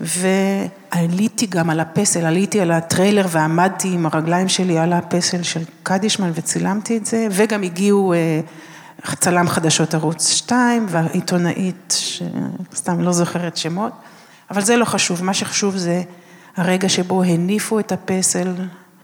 ועליתי 0.02 1.46
גם 1.46 1.70
על 1.70 1.80
הפסל, 1.80 2.26
עליתי 2.26 2.62
על 2.62 2.72
הטריילר 2.72 3.26
ועמדתי 3.30 3.88
עם 3.94 4.06
הרגליים 4.06 4.50
שלי 4.50 4.78
על 4.78 4.94
הפסל 4.94 5.44
של 5.44 5.64
קדישמן 5.84 6.32
וצילמתי 6.34 6.98
את 6.98 7.06
זה, 7.06 7.28
וגם 7.32 7.64
הגיעו 7.64 8.14
אה, 8.14 8.40
צלם 9.20 9.48
חדשות 9.48 9.94
ערוץ 9.94 10.28
2 10.28 10.86
והעיתונאית, 10.90 11.96
שסתם 11.98 13.02
לא 13.02 13.12
זוכרת 13.12 13.58
שמות, 13.58 13.94
אבל 14.52 14.62
זה 14.62 14.78
לא 14.78 14.86
חשוב, 14.86 15.24
מה 15.24 15.34
שחשוב 15.34 15.78
זה 15.78 16.02
הרגע 16.58 16.90
שבו 16.90 17.24
הניפו 17.24 17.80
את 17.80 17.92
הפסל 17.92 18.54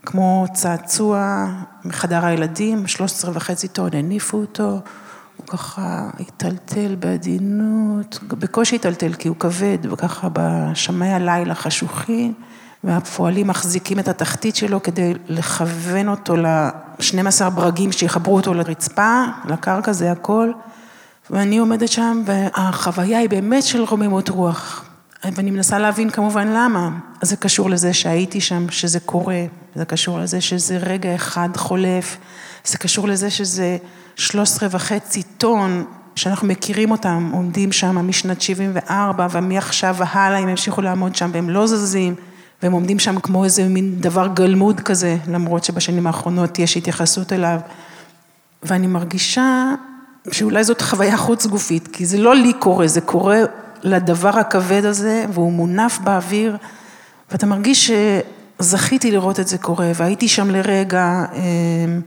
כמו 0.06 0.46
צעצוע 0.54 1.46
מחדר 1.86 2.26
הילדים, 2.26 2.88
13 2.88 3.32
וחצי 3.34 3.68
טון, 3.68 3.90
הניפו 3.94 4.38
אותו. 4.38 4.80
הוא 5.38 5.48
ככה 5.48 6.10
היטלטל 6.18 6.96
בעדינות, 6.96 8.20
בקושי 8.28 8.76
היטלטל 8.76 9.14
כי 9.14 9.28
הוא 9.28 9.38
כבד, 9.40 9.78
וככה 9.92 10.28
בשמי 10.34 11.10
הלילה 11.14 11.56
חשוכים, 11.56 12.34
והפועלים 12.84 13.48
מחזיקים 13.48 14.00
את 14.00 14.08
התחתית 14.08 14.56
שלו 14.56 14.84
כדי 14.84 15.14
לכוון 15.28 16.10
אותו 16.10 16.38
ל-12 16.38 17.50
ברגים 17.50 17.92
שיחברו 17.92 18.36
אותו 18.36 18.54
לרצפה, 18.54 19.24
לקרקע, 19.46 19.92
זה 19.92 20.12
הכל. 20.12 20.52
ואני 21.30 21.58
עומדת 21.58 21.88
שם, 21.88 22.24
והחוויה 22.26 23.20
היא 23.20 23.30
באמת 23.30 23.64
של 23.64 23.84
רוממות 23.84 24.30
רוח. 24.30 24.86
ואני 25.24 25.52
מנסה 25.52 25.80
להבין 25.80 26.10
כמובן 26.10 26.48
למה. 26.48 26.90
זה 27.22 27.36
קשור 27.36 27.70
לזה 27.70 27.94
שהייתי 27.94 28.42
שם, 28.42 28.70
שזה 28.70 29.00
קורה, 29.00 29.46
זה 29.76 29.86
קשור 29.86 30.20
לזה 30.20 30.42
שזה 30.42 30.78
רגע 30.78 31.16
אחד 31.16 31.50
חולף, 31.58 32.18
זה 32.66 32.78
קשור 32.78 33.08
לזה 33.08 33.30
שזה 33.30 33.78
13 34.16 34.70
וחצי 34.72 35.24
טון 35.38 35.86
שאנחנו 36.16 36.48
מכירים 36.48 36.92
אותם, 36.92 37.30
עומדים 37.34 37.72
שם 37.72 38.08
משנת 38.08 38.42
74, 38.42 39.28
ומעכשיו 39.32 39.96
והלאה 39.98 40.40
הם 40.40 40.50
ימשיכו 40.50 40.82
לעמוד 40.82 41.16
שם 41.16 41.30
והם 41.34 41.50
לא 41.50 41.68
זזים, 41.68 42.16
והם 42.64 42.72
עומדים 42.72 43.00
שם 43.00 43.20
כמו 43.20 43.44
איזה 43.44 43.64
מין 43.64 44.02
דבר 44.02 44.28
גלמוד 44.34 44.80
כזה, 44.80 45.18
למרות 45.28 45.64
שבשנים 45.64 46.08
האחרונות 46.08 46.60
יש 46.60 46.78
התייחסות 46.78 47.34
אליו. 47.34 47.60
ואני 48.64 48.88
מרגישה 48.88 49.74
שאולי 50.32 50.64
זאת 50.64 50.82
חוויה 50.82 51.18
חוץ 51.18 51.46
גופית, 51.46 51.88
כי 51.88 52.06
זה 52.06 52.18
לא 52.18 52.36
לי 52.36 52.54
קורה, 52.54 52.88
זה 52.88 53.02
קורה 53.02 53.40
לדבר 53.84 54.40
הכבד 54.40 54.86
הזה, 54.86 55.26
והוא 55.34 55.52
מונף 55.52 56.00
באוויר, 56.04 56.58
ואתה 57.32 57.46
מרגיש 57.46 57.92
שזכיתי 58.62 59.12
לראות 59.12 59.40
את 59.40 59.48
זה 59.48 59.58
קורה, 59.58 59.92
והייתי 59.96 60.28
שם 60.28 60.50
לרגע, 60.50 61.26
אמ, 61.34 62.02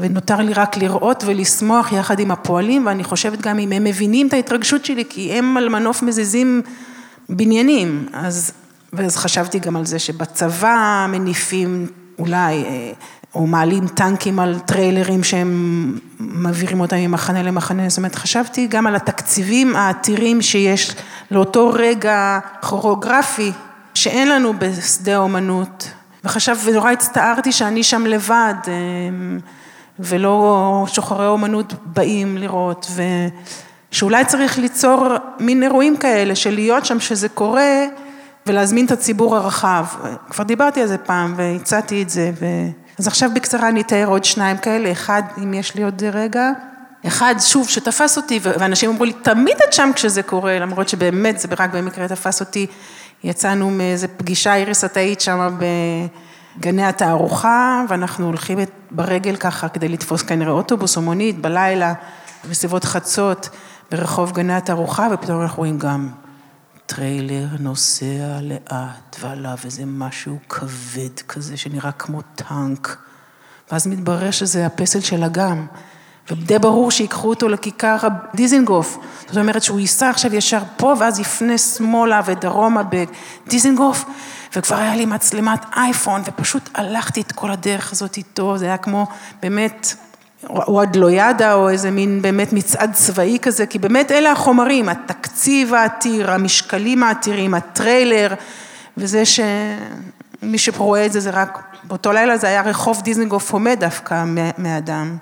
ונותר 0.00 0.36
לי 0.36 0.52
רק 0.52 0.76
לראות 0.76 1.24
ולשמוח 1.26 1.92
יחד 1.92 2.20
עם 2.20 2.30
הפועלים, 2.30 2.86
ואני 2.86 3.04
חושבת 3.04 3.40
גם 3.40 3.58
אם 3.58 3.72
הם 3.72 3.84
מבינים 3.84 4.26
את 4.26 4.32
ההתרגשות 4.32 4.84
שלי, 4.84 5.04
כי 5.08 5.32
הם 5.32 5.56
על 5.56 5.68
מנוף 5.68 6.02
מזיזים 6.02 6.62
בניינים, 7.28 8.06
אז, 8.12 8.52
ואז 8.92 9.16
חשבתי 9.16 9.58
גם 9.58 9.76
על 9.76 9.86
זה 9.86 9.98
שבצבא 9.98 11.06
מניפים 11.08 11.86
אולי 12.18 12.64
אה, 12.64 12.92
או 13.34 13.46
מעלים 13.46 13.88
טנקים 13.88 14.38
על 14.38 14.58
טריילרים 14.58 15.24
שהם 15.24 15.98
מעבירים 16.18 16.80
אותם 16.80 16.96
ממחנה 16.96 17.42
למחנה, 17.42 17.88
זאת 17.88 17.98
אומרת, 17.98 18.14
חשבתי 18.14 18.66
גם 18.66 18.86
על 18.86 18.96
התקציבים 18.96 19.76
העתירים 19.76 20.42
שיש 20.42 20.94
לאותו 21.30 21.70
רגע 21.74 22.38
כוריאוגרפי 22.60 23.52
שאין 23.94 24.28
לנו 24.28 24.52
בשדה 24.58 25.14
האומנות, 25.14 25.90
וחשב, 26.24 26.56
ונורא 26.64 26.90
הצטערתי 26.90 27.52
שאני 27.52 27.82
שם 27.82 28.06
לבד, 28.06 28.54
אמ, 28.68 29.38
ולא 29.98 30.84
שוחרי 30.88 31.26
אומנות 31.26 31.74
באים 31.86 32.38
לראות, 32.38 32.86
ושאולי 33.90 34.24
צריך 34.24 34.58
ליצור 34.58 35.08
מין 35.40 35.62
אירועים 35.62 35.96
כאלה, 35.96 36.34
של 36.34 36.54
להיות 36.54 36.86
שם 36.86 37.00
שזה 37.00 37.28
קורה, 37.28 37.84
ולהזמין 38.46 38.86
את 38.86 38.90
הציבור 38.90 39.36
הרחב. 39.36 39.84
כבר 40.30 40.44
דיברתי 40.44 40.80
על 40.80 40.88
זה 40.88 40.98
פעם, 40.98 41.34
והצעתי 41.36 42.02
את 42.02 42.10
זה, 42.10 42.30
ו... 42.40 42.46
אז 42.98 43.06
עכשיו 43.06 43.30
בקצרה 43.34 43.68
אני 43.68 43.80
אתאר 43.80 44.06
עוד 44.06 44.24
שניים 44.24 44.56
כאלה, 44.56 44.92
אחד, 44.92 45.22
אם 45.38 45.54
יש 45.54 45.74
לי 45.74 45.82
עוד 45.82 46.02
רגע, 46.02 46.50
אחד, 47.06 47.34
שוב, 47.40 47.68
שתפס 47.68 48.16
אותי, 48.16 48.40
ואנשים 48.42 48.90
אמרו 48.90 49.04
לי, 49.04 49.12
תמיד 49.12 49.56
את 49.68 49.72
שם 49.72 49.90
כשזה 49.94 50.22
קורה, 50.22 50.58
למרות 50.58 50.88
שבאמת 50.88 51.38
זה 51.38 51.48
רק 51.58 51.70
במקרה 51.72 52.08
תפס 52.08 52.40
אותי, 52.40 52.66
יצאנו 53.24 53.70
מאיזה 53.70 54.08
פגישה, 54.08 54.54
איריס, 54.54 54.84
את 54.84 54.96
היית 54.96 55.20
שם 55.20 55.58
בגני 56.58 56.84
התערוכה, 56.84 57.84
ואנחנו 57.88 58.26
הולכים 58.26 58.58
ברגל 58.90 59.36
ככה 59.36 59.68
כדי 59.68 59.88
לתפוס 59.88 60.22
כנראה 60.22 60.52
אוטובוס 60.52 60.96
או 60.96 61.02
מונית 61.02 61.40
בלילה, 61.40 61.92
בסביבות 62.50 62.84
חצות, 62.84 63.48
ברחוב 63.90 64.32
גני 64.32 64.54
התערוכה, 64.54 65.08
ופתאום 65.12 65.42
אנחנו 65.42 65.58
רואים 65.58 65.78
גם 65.78 66.10
טריילר 66.86 67.46
נוסע 67.60 68.40
לאט 68.42 69.16
ועליו 69.20 69.56
איזה 69.64 69.82
משהו 69.86 70.38
כבד 70.48 71.20
כזה 71.28 71.56
שנראה 71.56 71.92
כמו 71.92 72.20
טנק. 72.34 72.96
ואז 73.72 73.86
מתברר 73.86 74.30
שזה 74.30 74.66
הפסל 74.66 75.00
של 75.00 75.24
אגם 75.24 75.66
ודי 76.30 76.58
ברור 76.58 76.90
שיקחו 76.90 77.28
אותו 77.28 77.48
לכיכר 77.48 77.96
דיזינגוף 78.34 78.98
זאת 79.28 79.36
אומרת 79.36 79.62
שהוא 79.62 79.80
ייסע 79.80 80.08
עכשיו 80.08 80.34
ישר 80.34 80.62
פה 80.76 80.94
ואז 80.98 81.20
יפנה 81.20 81.58
שמאלה 81.58 82.20
ודרומה 82.26 82.82
בדיזינגוף 82.82 84.04
וכבר 84.56 84.76
היה 84.76 84.96
לי 84.96 85.06
מצלמת 85.06 85.64
אייפון 85.76 86.22
ופשוט 86.26 86.70
הלכתי 86.74 87.20
את 87.20 87.32
כל 87.32 87.50
הדרך 87.50 87.92
הזאת 87.92 88.16
איתו 88.16 88.58
זה 88.58 88.64
היה 88.64 88.76
כמו 88.76 89.06
באמת 89.42 89.94
או 90.50 90.80
עד 90.80 90.96
לא 90.96 91.08
או 91.52 91.68
איזה 91.68 91.90
מין 91.90 92.22
באמת 92.22 92.52
מצעד 92.52 92.92
צבאי 92.92 93.38
כזה, 93.42 93.66
כי 93.66 93.78
באמת 93.78 94.10
אלה 94.10 94.32
החומרים, 94.32 94.88
התקציב 94.88 95.74
העתיר, 95.74 96.30
המשקלים 96.30 97.02
העתירים, 97.02 97.54
הטריילר, 97.54 98.34
וזה 98.96 99.22
שמי 99.24 100.58
שרואה 100.58 101.06
את 101.06 101.12
זה, 101.12 101.20
זה 101.20 101.30
רק, 101.30 101.58
באותו 101.84 102.12
לילה 102.12 102.36
זה 102.36 102.46
היה 102.46 102.62
רחוב 102.62 103.02
דיזנגוף 103.02 103.52
עומד 103.52 103.76
דווקא 103.80 104.24
מאדם. 104.58 105.16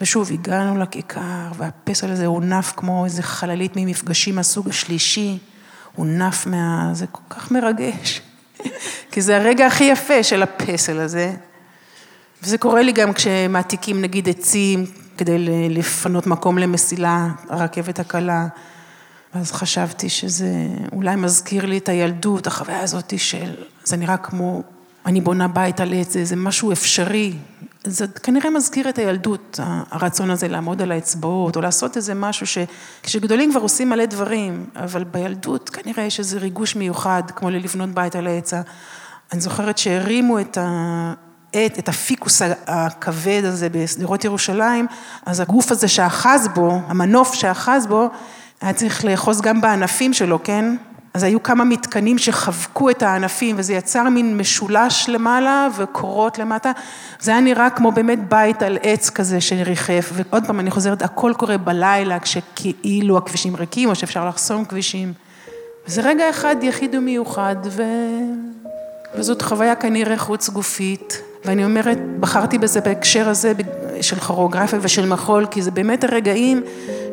ושוב, 0.00 0.32
הגענו 0.32 0.78
לכיכר, 0.78 1.50
והפסל 1.56 2.10
הזה 2.10 2.26
הונף 2.26 2.72
כמו 2.76 3.04
איזה 3.04 3.22
חללית 3.22 3.72
ממפגשים 3.76 4.34
מהסוג 4.34 4.68
השלישי, 4.68 5.38
הונף 5.96 6.46
מה... 6.46 6.90
זה 6.92 7.06
כל 7.06 7.22
כך 7.30 7.50
מרגש, 7.50 8.20
כי 9.12 9.22
זה 9.22 9.36
הרגע 9.36 9.66
הכי 9.66 9.84
יפה 9.84 10.22
של 10.22 10.42
הפסל 10.42 11.00
הזה. 11.00 11.34
וזה 12.42 12.58
קורה 12.58 12.82
לי 12.82 12.92
גם 12.92 13.12
כשמעתיקים 13.12 14.00
נגיד 14.00 14.28
עצים 14.28 14.86
כדי 15.16 15.38
לפנות 15.68 16.26
מקום 16.26 16.58
למסילה, 16.58 17.28
הרכבת 17.48 17.98
הקלה. 17.98 18.46
אז 19.34 19.52
חשבתי 19.52 20.08
שזה 20.08 20.50
אולי 20.92 21.16
מזכיר 21.16 21.66
לי 21.66 21.78
את 21.78 21.88
הילדות, 21.88 22.46
החוויה 22.46 22.80
הזאת 22.80 23.18
של, 23.18 23.54
זה 23.84 23.96
נראה 23.96 24.16
כמו, 24.16 24.62
אני 25.06 25.20
בונה 25.20 25.48
בית 25.48 25.80
על 25.80 25.94
עץ, 25.94 26.16
זה 26.22 26.36
משהו 26.36 26.72
אפשרי. 26.72 27.32
זה 27.84 28.06
כנראה 28.06 28.50
מזכיר 28.50 28.88
את 28.88 28.98
הילדות, 28.98 29.60
הרצון 29.90 30.30
הזה 30.30 30.48
לעמוד 30.48 30.82
על 30.82 30.92
האצבעות, 30.92 31.56
או 31.56 31.60
לעשות 31.60 31.96
איזה 31.96 32.14
משהו 32.14 32.46
ש... 32.46 32.58
כשגדולים 33.02 33.50
כבר 33.50 33.60
עושים 33.60 33.88
מלא 33.90 34.06
דברים, 34.06 34.66
אבל 34.76 35.04
בילדות 35.04 35.70
כנראה 35.70 36.04
יש 36.04 36.18
איזה 36.18 36.38
ריגוש 36.38 36.76
מיוחד, 36.76 37.22
כמו 37.36 37.50
ללבנות 37.50 37.90
בית 37.90 38.16
על 38.16 38.26
העץ. 38.26 38.52
אני 39.32 39.40
זוכרת 39.40 39.78
שהרימו 39.78 40.40
את 40.40 40.58
ה... 40.58 41.14
את, 41.50 41.78
את 41.78 41.88
הפיקוס 41.88 42.42
הכבד 42.66 43.42
הזה 43.44 43.68
בשדרות 43.68 44.24
ירושלים, 44.24 44.86
אז 45.26 45.40
הגוף 45.40 45.70
הזה 45.70 45.88
שאחז 45.88 46.48
בו, 46.54 46.80
המנוף 46.86 47.34
שאחז 47.34 47.86
בו, 47.86 48.08
היה 48.60 48.72
צריך 48.72 49.04
לאחוז 49.04 49.40
גם 49.40 49.60
בענפים 49.60 50.12
שלו, 50.12 50.42
כן? 50.44 50.76
אז 51.14 51.22
היו 51.22 51.42
כמה 51.42 51.64
מתקנים 51.64 52.18
שחבקו 52.18 52.90
את 52.90 53.02
הענפים, 53.02 53.56
וזה 53.58 53.74
יצר 53.74 54.08
מין 54.08 54.36
משולש 54.36 55.08
למעלה 55.08 55.68
וקורות 55.76 56.38
למטה. 56.38 56.72
זה 57.20 57.30
היה 57.30 57.40
נראה 57.40 57.70
כמו 57.70 57.92
באמת 57.92 58.28
בית 58.28 58.62
על 58.62 58.78
עץ 58.82 59.10
כזה 59.10 59.40
שריחף, 59.40 60.10
ועוד 60.12 60.46
פעם, 60.46 60.60
אני 60.60 60.70
חוזרת, 60.70 61.02
הכל 61.02 61.32
קורה 61.36 61.58
בלילה, 61.58 62.18
כשכאילו 62.20 63.18
הכבישים 63.18 63.56
ריקים, 63.56 63.88
או 63.88 63.94
שאפשר 63.94 64.28
לחסום 64.28 64.64
כבישים. 64.64 65.12
וזה 65.88 66.00
רגע 66.00 66.30
אחד 66.30 66.56
יחיד 66.62 66.94
ומיוחד, 66.94 67.56
ו... 67.64 67.82
וזאת 69.14 69.42
חוויה 69.42 69.74
כנראה 69.74 70.18
חוץ 70.18 70.48
גופית. 70.48 71.22
ואני 71.44 71.64
אומרת, 71.64 71.98
בחרתי 72.20 72.58
בזה 72.58 72.80
בהקשר 72.80 73.28
הזה 73.28 73.52
של 74.00 74.16
כוריאוגרפיה 74.16 74.78
ושל 74.82 75.06
מחול, 75.06 75.46
כי 75.46 75.62
זה 75.62 75.70
באמת 75.70 76.04
הרגעים 76.04 76.62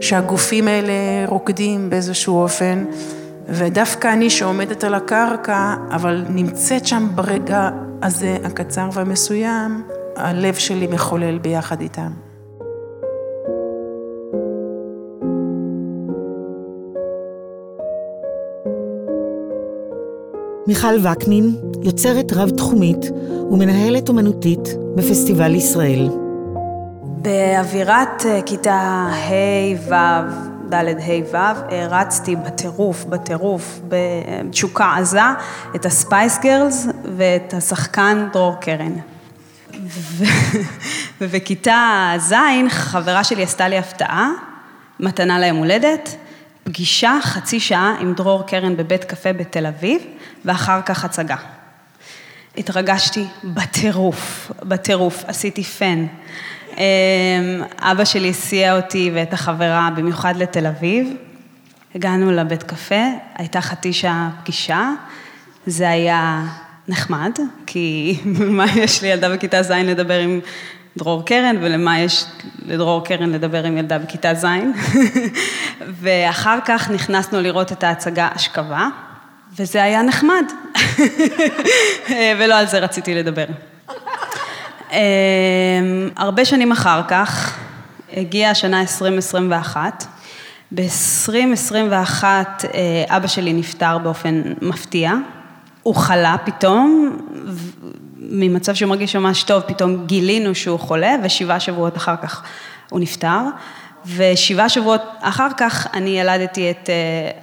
שהגופים 0.01 0.67
האלה 0.67 0.93
רוקדים 1.25 1.89
באיזשהו 1.89 2.41
אופן, 2.41 2.85
ודווקא 3.49 4.13
אני 4.13 4.29
שעומדת 4.29 4.83
על 4.83 4.93
הקרקע, 4.93 5.73
אבל 5.91 6.25
נמצאת 6.29 6.85
שם 6.85 7.07
ברגע 7.15 7.69
הזה 8.01 8.37
הקצר 8.43 8.89
והמסוים, 8.93 9.83
הלב 10.15 10.53
שלי 10.53 10.87
מחולל 10.87 11.37
ביחד 11.37 11.81
איתם. 11.81 12.11
מיכל 20.67 21.07
וקנין, 21.07 21.55
יוצרת 21.83 22.33
רב-תחומית 22.33 23.11
ומנהלת 23.51 24.09
אומנותית 24.09 24.69
בפסטיבל 24.95 25.55
ישראל. 25.55 26.09
באווירת 27.03 28.25
אה, 28.25 28.41
כיתה 28.45 29.09
ה', 29.11 30.56
ו', 30.68 30.70
ד', 30.70 30.99
ה', 30.99 31.36
ו', 31.36 31.74
הרצתי 31.74 32.36
בטירוף, 32.36 33.05
בטירוף, 33.05 33.80
בתשוקה 33.88 34.95
עזה, 34.97 35.22
את 35.76 35.86
הספייס 35.86 36.39
גרלס 36.39 36.88
ואת 37.18 37.53
השחקן 37.53 38.28
דרור 38.34 38.55
קרן. 38.61 38.93
ובכיתה 41.22 42.13
ז', 42.18 42.34
חברה 42.70 43.24
שלי 43.24 43.43
עשתה 43.43 43.68
לי 43.68 43.78
הפתעה, 43.78 44.30
מתנה 44.99 45.39
ליום 45.39 45.57
הולדת, 45.57 46.15
פגישה 46.63 47.18
חצי 47.22 47.59
שעה 47.59 47.95
עם 47.99 48.13
דרור 48.13 48.47
קרן 48.47 48.78
בבית 48.78 49.03
קפה 49.03 49.34
בתל 49.34 49.65
אביב, 49.65 50.01
ואחר 50.45 50.82
כך 50.82 51.05
הצגה. 51.05 51.36
התרגשתי 52.57 53.26
בטירוף, 53.43 54.51
בטירוף, 54.63 55.24
עשיתי 55.28 55.63
פן. 55.63 56.05
אמ, 56.78 56.84
אבא 57.80 58.05
שלי 58.05 58.30
הסיע 58.30 58.75
אותי 58.75 59.11
ואת 59.13 59.34
החברה 59.34 59.89
במיוחד 59.95 60.34
לתל 60.38 60.67
אביב. 60.67 61.13
הגענו 61.95 62.32
לבית 62.32 62.63
קפה, 62.63 63.05
הייתה 63.36 63.61
חצי 63.61 63.93
שעה 63.93 64.30
פגישה, 64.43 64.89
זה 65.65 65.89
היה 65.89 66.43
נחמד, 66.88 67.32
כי 67.65 68.17
מה 68.57 68.65
יש 68.75 69.01
לי 69.01 69.07
ילדה 69.07 69.30
בכיתה 69.36 69.63
ז' 69.63 69.71
לדבר 69.71 70.19
עם 70.19 70.39
דרור 70.97 71.25
קרן, 71.25 71.55
ולמה 71.61 71.99
יש 71.99 72.25
לדרור 72.65 73.05
קרן 73.05 73.30
לדבר 73.30 73.63
עם 73.63 73.78
ילדה 73.78 73.99
בכיתה 73.99 74.34
ז'. 74.34 74.45
ואחר 76.01 76.59
כך 76.65 76.91
נכנסנו 76.91 77.41
לראות 77.41 77.71
את 77.71 77.84
ההצגה 77.84 78.30
אשכבה, 78.36 78.88
וזה 79.59 79.84
היה 79.84 80.01
נחמד. 80.01 80.45
ולא 82.39 82.55
על 82.55 82.67
זה 82.67 82.80
רציתי 82.80 83.15
לדבר. 83.15 83.45
אמ, 84.91 84.97
הרבה 86.15 86.45
שנים 86.45 86.71
אחר 86.71 87.01
כך, 87.07 87.57
הגיעה 88.13 88.51
השנה 88.51 88.81
2021, 88.81 90.05
ב-2021 90.75 92.23
אבא 93.09 93.27
שלי 93.27 93.53
נפטר 93.53 93.97
באופן 93.97 94.41
מפתיע. 94.61 95.13
הוא 95.83 95.95
חלה 95.95 96.35
פתאום, 96.45 97.17
ממצב 98.17 98.73
שהוא 98.73 98.89
מרגיש 98.89 99.15
ממש 99.15 99.43
טוב, 99.43 99.61
פתאום 99.61 100.05
גילינו 100.05 100.55
שהוא 100.55 100.79
חולה, 100.79 101.15
ושבעה 101.23 101.59
שבועות 101.59 101.97
אחר 101.97 102.15
כך 102.21 102.43
הוא 102.89 102.99
נפטר. 102.99 103.39
ושבעה 104.15 104.69
שבועות 104.69 105.01
אחר 105.19 105.47
כך 105.57 105.88
אני 105.93 106.19
ילדתי 106.19 106.71
את 106.71 106.89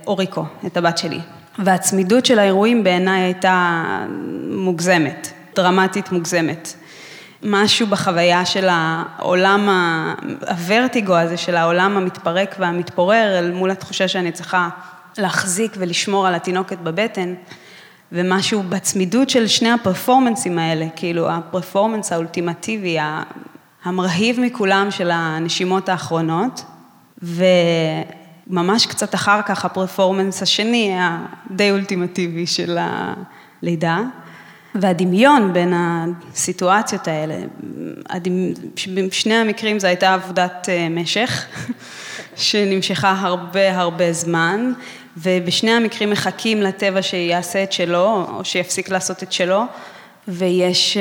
אוריקו, 0.07 0.45
את 0.67 0.77
הבת 0.77 0.99
שלי. 0.99 1.21
והצמידות 1.59 2.27
של 2.27 2.39
האירועים 2.39 2.85
בעיניי 2.85 3.23
הייתה 3.23 3.85
מוגזמת, 4.51 5.33
דרמטית 5.57 6.13
מוגזמת. 6.13 6.75
משהו 7.45 7.87
בחוויה 7.87 8.45
של 8.45 8.69
העולם, 8.71 9.69
הוורטיגו 10.49 11.17
הזה 11.17 11.37
של 11.37 11.57
העולם 11.57 11.97
המתפרק 11.97 12.57
והמתפורר, 12.59 13.39
אל 13.39 13.53
מול 13.53 13.71
התחושה 13.71 14.09
שאני 14.09 14.33
צריכה 14.33 14.69
להחזיק 15.19 15.73
ולשמור 15.79 16.27
על 16.27 16.35
התינוקת 16.35 16.79
בבטן, 16.79 17.35
ומשהו 18.13 18.63
בצמידות 18.63 19.31
של 19.31 19.47
שני 19.47 19.71
הפרפורמנסים 19.71 20.59
האלה, 20.59 20.87
כאילו 20.97 21.31
הפרפורמנס 21.31 22.13
האולטימטיבי, 22.13 22.97
המרהיב 23.85 24.41
מכולם 24.41 24.91
של 24.91 25.11
הנשימות 25.13 25.89
האחרונות, 25.89 26.65
וממש 27.23 28.87
קצת 28.87 29.15
אחר 29.15 29.43
כך 29.43 29.65
הפרפורמנס 29.65 30.43
השני, 30.43 30.97
הדי 30.99 31.71
אולטימטיבי 31.71 32.47
של 32.47 32.79
הלידה. 32.81 33.99
והדמיון 34.75 35.53
בין 35.53 35.73
הסיטואציות 35.77 37.09
האלה, 37.09 37.35
בשני 39.09 39.35
המקרים 39.35 39.79
זו 39.79 39.87
הייתה 39.87 40.15
עבודת 40.15 40.69
משך, 40.91 41.47
שנמשכה 42.37 43.17
הרבה 43.21 43.81
הרבה 43.81 44.13
זמן, 44.13 44.73
ובשני 45.17 45.71
המקרים 45.71 46.11
מחכים 46.11 46.63
לטבע 46.63 47.03
שיעשה 47.03 47.63
את 47.63 47.73
שלו, 47.73 48.27
או 48.29 48.45
שיפסיק 48.45 48.91
לעשות 48.91 49.23
את 49.23 49.33
שלו, 49.33 49.63
ויש 50.29 50.97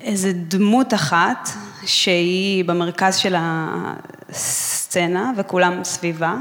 איזו 0.00 0.28
דמות 0.34 0.94
אחת 0.94 1.48
שהיא 1.86 2.64
במרכז 2.64 3.16
של 3.16 3.34
הסצנה 3.38 5.32
וכולם 5.36 5.84
סביבה, 5.84 6.34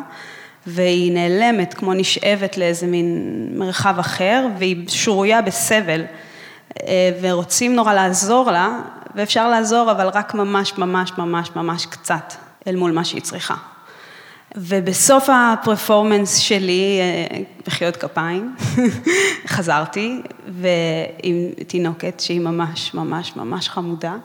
והיא 0.68 1.14
נעלמת 1.14 1.74
כמו 1.74 1.94
נשאבת 1.94 2.58
לאיזה 2.58 2.88
מין 2.88 3.48
מרחב 3.56 4.00
אחר, 4.00 4.48
והיא 4.58 4.76
שרויה 4.88 5.42
בסבל, 5.42 6.02
ורוצים 7.22 7.76
נורא 7.76 7.94
לעזור 7.94 8.52
לה, 8.52 8.80
ואפשר 9.16 9.50
לעזור, 9.50 9.92
אבל 9.92 10.08
רק 10.08 10.34
ממש 10.34 10.78
ממש 10.78 11.12
ממש 11.18 11.50
ממש 11.56 11.86
קצת 11.86 12.34
אל 12.68 12.76
מול 12.76 12.92
מה 12.92 13.06
שהיא 13.06 13.22
צריכה. 13.22 13.56
ובסוף 14.56 15.30
הפרפורמנס 15.30 16.38
שלי, 16.38 17.00
מחיאות 17.68 17.98
כפיים, 17.98 18.56
חזרתי, 19.48 20.22
ועם 20.48 21.50
תינוקת 21.68 22.20
שהיא 22.20 22.40
ממש 22.40 22.94
ממש 22.94 23.36
ממש 23.36 23.70
חמודה, 23.70 24.16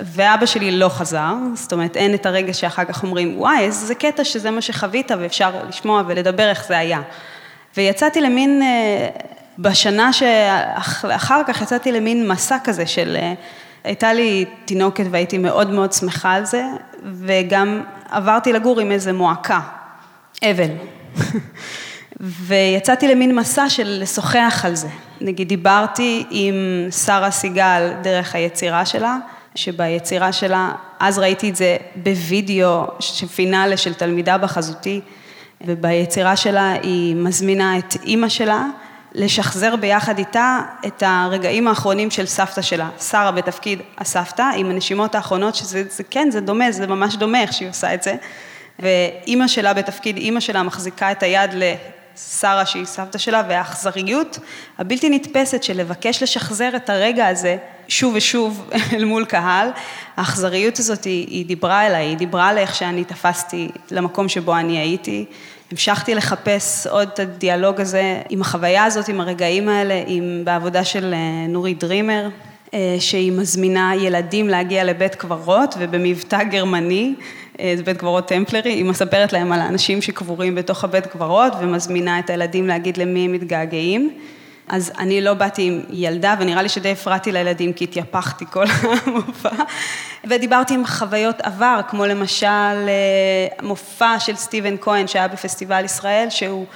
ואבא 0.00 0.46
שלי 0.46 0.78
לא 0.78 0.88
חזר, 0.88 1.34
זאת 1.54 1.72
אומרת 1.72 1.96
אין 1.96 2.14
את 2.14 2.26
הרגע 2.26 2.52
שאחר 2.52 2.84
כך 2.84 3.02
אומרים, 3.02 3.40
וואי, 3.40 3.58
איזה 3.60 3.94
קטע 3.94 4.24
שזה 4.24 4.50
מה 4.50 4.60
שחווית 4.60 5.10
ואפשר 5.18 5.50
לשמוע 5.68 6.02
ולדבר 6.06 6.48
איך 6.48 6.64
זה 6.68 6.78
היה. 6.78 7.00
ויצאתי 7.76 8.20
למין, 8.20 8.62
בשנה 9.58 10.12
שאחר 10.12 11.42
כך 11.46 11.62
יצאתי 11.62 11.92
למין 11.92 12.28
מסע 12.28 12.56
כזה 12.64 12.86
של, 12.86 13.16
הייתה 13.84 14.12
לי 14.12 14.44
תינוקת 14.64 15.04
והייתי 15.10 15.38
מאוד 15.38 15.70
מאוד 15.70 15.92
שמחה 15.92 16.32
על 16.32 16.44
זה, 16.44 16.64
וגם 17.02 17.82
עברתי 18.10 18.52
לגור 18.52 18.80
עם 18.80 18.92
איזה 18.92 19.12
מועקה, 19.12 19.60
אבל. 20.42 20.68
ויצאתי 22.20 23.08
למין 23.08 23.36
מסע 23.36 23.68
של 23.68 23.98
לשוחח 24.00 24.62
על 24.66 24.74
זה. 24.74 24.88
נגיד, 25.20 25.48
דיברתי 25.48 26.24
עם 26.30 26.54
שרה 27.04 27.30
סיגל 27.30 27.92
דרך 28.02 28.34
היצירה 28.34 28.86
שלה, 28.86 29.16
שביצירה 29.54 30.32
שלה, 30.32 30.72
אז 31.00 31.18
ראיתי 31.18 31.50
את 31.50 31.56
זה 31.56 31.76
בווידאו, 31.96 32.86
פינאלה 33.34 33.76
של 33.76 33.94
תלמידה 33.94 34.38
בחזותי, 34.38 35.00
וביצירה 35.66 36.36
שלה 36.36 36.72
היא 36.72 37.16
מזמינה 37.16 37.78
את 37.78 37.96
אימא 38.04 38.28
שלה 38.28 38.66
לשחזר 39.14 39.76
ביחד 39.76 40.18
איתה 40.18 40.60
את 40.86 41.02
הרגעים 41.06 41.68
האחרונים 41.68 42.10
של 42.10 42.26
סבתא 42.26 42.62
שלה, 42.62 42.88
שרה 43.00 43.30
בתפקיד 43.30 43.78
הסבתא, 43.98 44.50
עם 44.56 44.70
הנשימות 44.70 45.14
האחרונות, 45.14 45.54
שזה 45.54 45.84
זה, 45.90 46.02
כן, 46.04 46.30
זה 46.30 46.40
דומה, 46.40 46.72
זה 46.72 46.86
ממש 46.86 47.16
דומה 47.16 47.42
איך 47.42 47.52
שהיא 47.52 47.68
עושה 47.68 47.94
את 47.94 48.02
זה, 48.02 48.14
ואימא 48.78 49.48
שלה 49.48 49.74
בתפקיד, 49.74 50.16
אימא 50.16 50.40
שלה 50.40 50.62
מחזיקה 50.62 51.12
את 51.12 51.22
היד 51.22 51.50
לשרה 51.54 52.66
שהיא 52.66 52.84
סבתא 52.84 53.18
שלה, 53.18 53.42
והאכזריות 53.48 54.38
הבלתי 54.78 55.10
נתפסת 55.10 55.62
של 55.62 55.76
לבקש 55.76 56.22
לשחזר 56.22 56.70
את 56.76 56.90
הרגע 56.90 57.26
הזה 57.26 57.56
שוב 57.88 58.14
ושוב 58.14 58.70
אל 58.92 59.04
מול 59.04 59.24
קהל, 59.24 59.68
האכזריות 60.16 60.78
הזאת 60.78 61.04
היא, 61.04 61.26
היא 61.28 61.46
דיברה 61.46 61.86
אליי, 61.86 62.06
היא 62.06 62.16
דיברה 62.16 62.48
על 62.48 62.58
איך 62.58 62.74
שאני 62.74 63.04
תפסתי 63.04 63.68
למקום 63.90 64.28
שבו 64.28 64.56
אני 64.56 64.78
הייתי, 64.78 65.24
המשכתי 65.72 66.14
לחפש 66.14 66.86
עוד 66.86 67.08
את 67.14 67.18
הדיאלוג 67.18 67.80
הזה 67.80 68.22
עם 68.28 68.40
החוויה 68.40 68.84
הזאת, 68.84 69.08
עם 69.08 69.20
הרגעים 69.20 69.68
האלה, 69.68 70.02
עם, 70.06 70.42
בעבודה 70.44 70.84
של 70.84 71.14
נורית 71.48 71.84
דרימר, 71.84 72.28
שהיא 72.98 73.32
מזמינה 73.32 73.92
ילדים 73.96 74.48
להגיע 74.48 74.84
לבית 74.84 75.14
קברות, 75.14 75.74
ובמבטא 75.78 76.44
גרמני, 76.44 77.14
זה 77.74 77.82
בית 77.84 77.96
קברות 77.96 78.28
טמפלרי, 78.28 78.72
היא 78.72 78.84
מספרת 78.84 79.32
להם 79.32 79.52
על 79.52 79.60
האנשים 79.60 80.02
שקבורים 80.02 80.54
בתוך 80.54 80.84
הבית 80.84 81.06
קברות, 81.06 81.52
ומזמינה 81.60 82.18
את 82.18 82.30
הילדים 82.30 82.66
להגיד 82.66 82.96
למי 82.96 83.24
הם 83.24 83.32
מתגעגעים. 83.32 84.10
אז 84.72 84.92
אני 84.98 85.20
לא 85.20 85.34
באתי 85.34 85.62
עם 85.62 85.82
ילדה, 85.90 86.34
ונראה 86.40 86.62
לי 86.62 86.68
שדי 86.68 86.92
הפרעתי 86.92 87.32
לילדים, 87.32 87.72
כי 87.72 87.84
התייפחתי 87.84 88.44
כל 88.50 88.64
המופע. 89.06 89.50
ודיברתי 90.24 90.74
עם 90.74 90.86
חוויות 90.86 91.40
עבר, 91.40 91.80
כמו 91.88 92.06
למשל 92.06 92.88
מופע 93.62 94.20
של 94.20 94.36
סטיבן 94.36 94.76
כהן, 94.80 95.06
שהיה 95.06 95.28
בפסטיבל 95.28 95.84
ישראל, 95.84 96.30
שהוא 96.30 96.66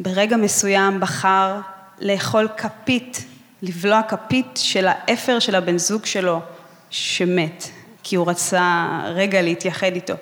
ברגע 0.00 0.36
מסוים 0.36 1.00
בחר 1.00 1.56
לאכול 2.00 2.48
כפית, 2.56 3.24
לבלוע 3.62 4.02
כפית 4.02 4.46
של 4.54 4.86
האפר 4.88 5.38
של 5.38 5.54
הבן 5.54 5.78
זוג 5.78 6.04
שלו, 6.06 6.40
שמת, 6.90 7.68
כי 8.02 8.16
הוא 8.16 8.30
רצה 8.30 8.86
רגע 9.04 9.42
להתייחד 9.42 9.92
איתו. 9.94 10.14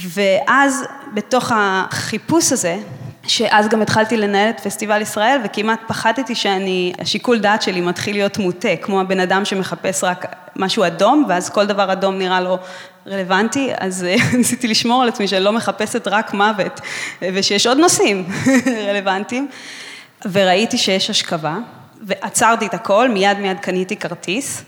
ואז 0.00 0.84
בתוך 1.14 1.52
החיפוש 1.54 2.52
הזה, 2.52 2.78
שאז 3.26 3.68
גם 3.68 3.82
התחלתי 3.82 4.16
לנהל 4.16 4.50
את 4.50 4.60
פסטיבל 4.60 5.02
ישראל, 5.02 5.40
וכמעט 5.44 5.80
פחדתי 5.86 6.34
שאני, 6.34 6.92
השיקול 6.98 7.38
דעת 7.38 7.62
שלי 7.62 7.80
מתחיל 7.80 8.16
להיות 8.16 8.38
מוטה, 8.38 8.76
כמו 8.82 9.00
הבן 9.00 9.20
אדם 9.20 9.44
שמחפש 9.44 10.04
רק 10.04 10.36
משהו 10.56 10.86
אדום, 10.86 11.24
ואז 11.28 11.50
כל 11.50 11.66
דבר 11.66 11.92
אדום 11.92 12.18
נראה 12.18 12.40
לו 12.40 12.58
רלוונטי, 13.06 13.70
אז 13.78 14.06
ניסיתי 14.38 14.68
לשמור 14.68 15.02
על 15.02 15.08
עצמי 15.08 15.28
שאני 15.28 15.44
לא 15.44 15.52
מחפשת 15.52 16.08
רק 16.08 16.34
מוות, 16.34 16.80
ושיש 17.22 17.66
עוד 17.66 17.78
נושאים 17.78 18.26
רלוונטיים, 18.88 19.48
וראיתי 20.32 20.78
שיש 20.78 21.10
השכבה, 21.10 21.56
ועצרתי 22.02 22.66
את 22.66 22.74
הכל, 22.74 23.08
מיד 23.08 23.38
מיד 23.38 23.58
קניתי 23.60 23.96
כרטיס, 23.96 24.62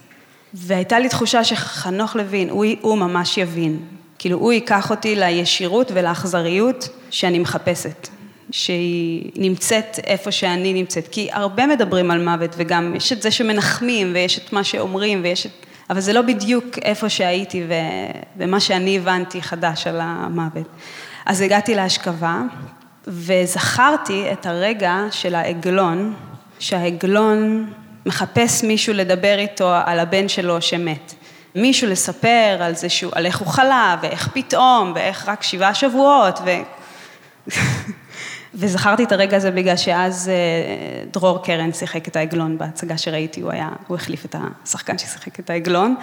והייתה 0.55 0.99
לי 0.99 1.09
תחושה 1.09 1.45
שחנוך 1.45 2.17
לוין, 2.17 2.51
הוא, 2.51 2.65
הוא 2.81 2.99
ממש 2.99 3.39
יבין, 3.39 3.79
כאילו 4.19 4.39
הוא 4.39 4.53
ייקח 4.53 4.91
אותי 4.91 5.17
לישירות 5.17 5.91
ולאכזריות 5.95 6.89
שאני 7.11 7.39
מחפשת. 7.39 8.09
שהיא 8.51 9.31
נמצאת 9.37 9.99
איפה 10.07 10.31
שאני 10.31 10.73
נמצאת, 10.73 11.09
כי 11.09 11.29
הרבה 11.33 11.67
מדברים 11.67 12.11
על 12.11 12.25
מוות 12.25 12.55
וגם 12.57 12.97
יש 12.97 13.13
את 13.13 13.23
זה 13.23 13.31
שמנחמים 13.31 14.11
ויש 14.15 14.39
את 14.39 14.53
מה 14.53 14.65
שאומרים 14.65 15.21
ויש 15.23 15.47
את... 15.47 15.53
אבל 15.91 16.01
זה 16.01 16.13
לא 16.13 16.23
בדיוק 16.23 16.79
איפה 16.83 17.09
שהייתי 17.09 17.65
ו... 17.69 17.75
ומה 18.37 18.61
שאני 18.61 18.97
הבנתי 18.97 19.43
חדש 19.43 19.87
על 19.87 19.99
המוות. 20.03 20.67
אז 21.27 21.41
הגעתי 21.41 21.75
להשכבה 21.75 22.43
וזכרתי 23.07 24.33
את 24.33 24.47
הרגע 24.47 24.97
של 25.11 25.35
העגלון, 25.35 26.15
שהעגלון 26.59 27.73
מחפש 28.07 28.65
מישהו 28.65 28.95
לדבר 28.95 29.39
איתו 29.39 29.75
על 29.85 29.99
הבן 29.99 30.29
שלו 30.29 30.63
שמת. 30.63 31.15
מישהו 31.55 31.89
לספר 31.89 32.57
על 32.61 32.75
זה 32.75 32.89
שהוא, 32.89 33.13
על 33.15 33.27
איך 33.27 33.39
הוא 33.39 33.49
חלה 33.49 33.97
ואיך 34.03 34.29
פתאום 34.35 34.93
ואיך 34.95 35.29
רק 35.29 35.43
שבעה 35.43 35.75
שבועות 35.75 36.39
ו... 36.45 36.51
וזכרתי 38.55 39.05
את 39.05 39.13
הרגע 39.13 39.37
הזה 39.37 39.51
בגלל 39.51 39.77
שאז 39.77 40.31
דרור 41.13 41.43
קרן 41.43 41.73
שיחק 41.73 42.09
את 42.09 42.17
העגלון 42.17 42.59
בהצגה 42.59 42.99
שראיתי, 42.99 43.41
הוא 43.41 43.53
היה, 43.53 43.69
הוא 43.87 43.97
החליף 43.97 44.25
את 44.25 44.37
השחקן 44.65 44.99
ששיחק 44.99 45.41
את 45.41 45.51
העגלון, 45.51 45.95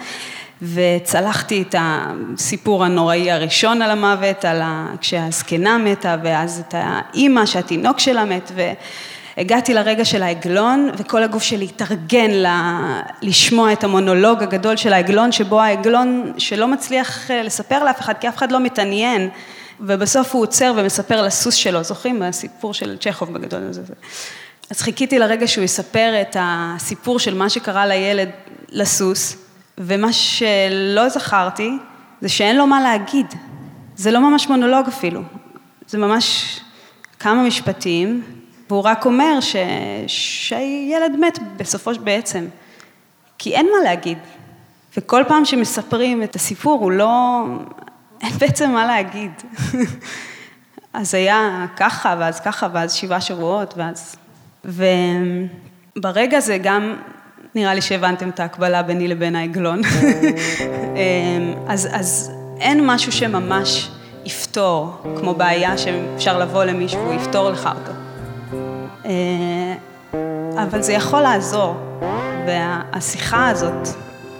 וצלחתי 0.62 1.62
את 1.62 1.74
הסיפור 1.78 2.84
הנוראי 2.84 3.30
הראשון 3.30 3.82
על 3.82 3.90
המוות, 3.90 4.44
על 4.44 4.62
ה... 4.62 4.86
כשהזקנה 5.00 5.78
מתה, 5.78 6.16
ואז 6.22 6.62
את 6.68 6.74
האימא 6.78 7.46
שהתינוק 7.46 7.98
שלה 7.98 8.24
מת, 8.24 8.52
והגעתי 9.36 9.74
לרגע 9.74 10.04
של 10.04 10.22
העגלון, 10.22 10.90
וכל 10.98 11.22
הגוף 11.22 11.42
שלי 11.42 11.64
התארגן 11.64 12.30
ל... 12.30 12.46
לשמוע 13.22 13.72
את 13.72 13.84
המונולוג 13.84 14.42
הגדול 14.42 14.76
של 14.76 14.92
העגלון, 14.92 15.32
שבו 15.32 15.60
העגלון 15.60 16.32
שלא 16.38 16.68
מצליח 16.68 17.30
לספר 17.30 17.84
לאף 17.84 18.00
אחד, 18.00 18.14
כי 18.20 18.28
אף 18.28 18.36
אחד 18.36 18.52
לא 18.52 18.60
מתעניין. 18.60 19.28
ובסוף 19.80 20.34
הוא 20.34 20.42
עוצר 20.42 20.72
ומספר 20.76 21.22
לסוס 21.22 21.54
שלו, 21.54 21.82
זוכרים? 21.82 22.22
הסיפור 22.22 22.74
של 22.74 22.96
צ'כוב 23.00 23.32
בגדול 23.32 23.62
הזה. 23.62 23.82
אז 24.70 24.80
חיכיתי 24.80 25.18
לרגע 25.18 25.48
שהוא 25.48 25.64
יספר 25.64 26.20
את 26.20 26.36
הסיפור 26.40 27.18
של 27.18 27.34
מה 27.34 27.50
שקרה 27.50 27.86
לילד, 27.86 28.28
לסוס, 28.68 29.36
ומה 29.78 30.12
שלא 30.12 31.08
זכרתי, 31.08 31.70
זה 32.20 32.28
שאין 32.28 32.56
לו 32.56 32.66
מה 32.66 32.80
להגיד. 32.80 33.26
זה 33.96 34.10
לא 34.10 34.30
ממש 34.30 34.48
מונולוג 34.48 34.86
אפילו, 34.86 35.20
זה 35.86 35.98
ממש 35.98 36.58
כמה 37.18 37.42
משפטים, 37.42 38.22
והוא 38.68 38.80
רק 38.80 39.06
אומר 39.06 39.40
ש... 39.40 39.56
שהילד 40.06 41.16
מת 41.20 41.38
בסופו 41.56 41.94
של 41.94 42.00
בעצם, 42.00 42.46
כי 43.38 43.54
אין 43.54 43.66
מה 43.66 43.84
להגיד. 43.84 44.18
וכל 44.96 45.24
פעם 45.28 45.44
שמספרים 45.44 46.22
את 46.22 46.36
הסיפור, 46.36 46.80
הוא 46.80 46.92
לא... 46.92 47.44
אין 48.22 48.32
בעצם 48.38 48.70
מה 48.70 48.86
להגיד. 48.86 49.30
אז 50.92 51.14
היה 51.14 51.66
ככה, 51.76 52.14
ואז 52.18 52.40
ככה, 52.40 52.68
ואז 52.72 52.92
שבעה 52.92 53.20
שבועות, 53.20 53.74
ואז... 53.76 54.16
וברגע 54.64 56.36
הזה 56.36 56.58
גם 56.58 56.96
נראה 57.54 57.74
לי 57.74 57.82
שהבנתם 57.82 58.28
את 58.28 58.40
ההקבלה 58.40 58.82
ביני 58.82 59.08
לבין 59.08 59.36
העגלון. 59.36 59.80
אמ, 59.84 61.54
אז, 61.68 61.88
אז 61.92 62.32
אין 62.60 62.86
משהו 62.86 63.12
שממש 63.12 63.90
יפתור, 64.24 65.02
כמו 65.18 65.34
בעיה 65.34 65.78
שאפשר 65.78 66.38
לבוא 66.38 66.64
למישהו, 66.64 67.00
הוא 67.00 67.14
יפתור 67.14 67.50
לך 67.50 67.68
אותו. 67.78 67.92
אה, 69.04 69.74
אבל 70.62 70.82
זה 70.82 70.92
יכול 70.92 71.20
לעזור, 71.20 71.76
והשיחה 72.46 73.48
הזאת, 73.48 73.88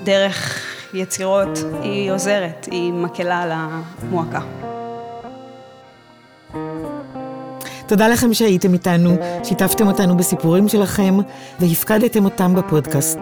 דרך 0.05 0.68
יצירות, 0.95 1.59
היא 1.83 2.13
עוזרת, 2.13 2.69
היא 2.71 2.93
מקלה 2.93 3.69
המועקה. 4.03 4.41
תודה 7.87 8.09
לכם 8.09 8.35
שהייתם 8.35 8.73
איתנו, 8.73 9.17
שיתפתם 9.45 9.87
אותנו 9.87 10.17
בסיפורים 10.17 10.69
שלכם 10.69 11.19
והפקדתם 11.61 12.25
אותם 12.25 12.55
בפודקאסט. 12.55 13.19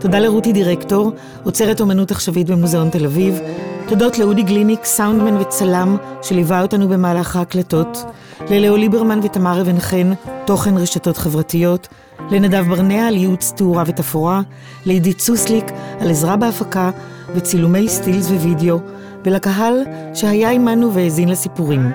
תודה 0.00 0.18
לרותי 0.18 0.52
דירקטור, 0.52 1.12
עוצרת 1.44 1.80
אומנות 1.80 2.10
עכשווית 2.10 2.46
במוזיאון 2.46 2.90
תל 2.90 3.04
אביב. 3.04 3.40
תודות 3.88 4.18
לאודי 4.18 4.42
גליניק, 4.42 4.84
סאונדמן 4.84 5.36
וצלם, 5.36 5.96
שליווה 6.22 6.62
אותנו 6.62 6.88
במהלך 6.88 7.36
ההקלטות. 7.36 8.04
ללאו 8.50 8.76
ליברמן 8.76 9.20
ותמר 9.22 9.60
אבן 9.60 9.80
חן, 9.80 10.12
תוכן 10.44 10.76
רשתות 10.76 11.16
חברתיות. 11.16 11.88
לנדב 12.30 12.64
ברנע 12.68 13.08
על 13.08 13.16
ייעוץ 13.16 13.52
תאורה 13.56 13.82
ותפאורה. 13.86 14.40
לעידית 14.86 15.20
סוסליק 15.20 15.64
על 16.00 16.10
עזרה 16.10 16.36
בהפקה 16.36 16.90
וצילומי 17.34 17.88
סטילס 17.88 18.30
ווידאו. 18.30 18.78
ולקהל 19.24 19.82
שהיה 20.14 20.50
עמנו 20.50 20.92
והאזין 20.92 21.28
לסיפורים. 21.28 21.92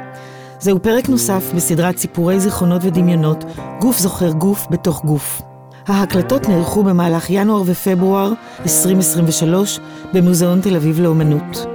זהו 0.59 0.79
פרק 0.81 1.09
נוסף 1.09 1.51
בסדרת 1.55 1.97
סיפורי 1.97 2.39
זיכרונות 2.39 2.81
ודמיונות, 2.85 3.43
גוף 3.79 3.99
זוכר 3.99 4.31
גוף 4.31 4.67
בתוך 4.69 5.05
גוף. 5.05 5.41
ההקלטות 5.87 6.49
נערכו 6.49 6.83
במהלך 6.83 7.29
ינואר 7.29 7.63
ופברואר 7.65 8.31
2023 8.63 9.79
במוזיאון 10.13 10.61
תל 10.61 10.75
אביב 10.75 10.99
לאומנות. 10.99 11.65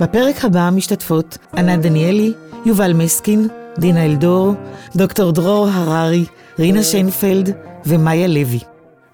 בפרק 0.00 0.44
הבא 0.44 0.70
משתתפות 0.72 1.38
ענת 1.56 1.80
דניאלי, 1.80 2.32
יובל 2.64 2.92
מסקין, 2.92 3.48
דינה 3.78 4.04
אלדור, 4.04 4.54
דוקטור 4.96 5.32
דרור 5.32 5.68
הררי, 5.72 6.24
רינה 6.58 6.82
שיינפלד 6.82 7.50
ומאיה 7.86 8.26
לוי. 8.26 8.58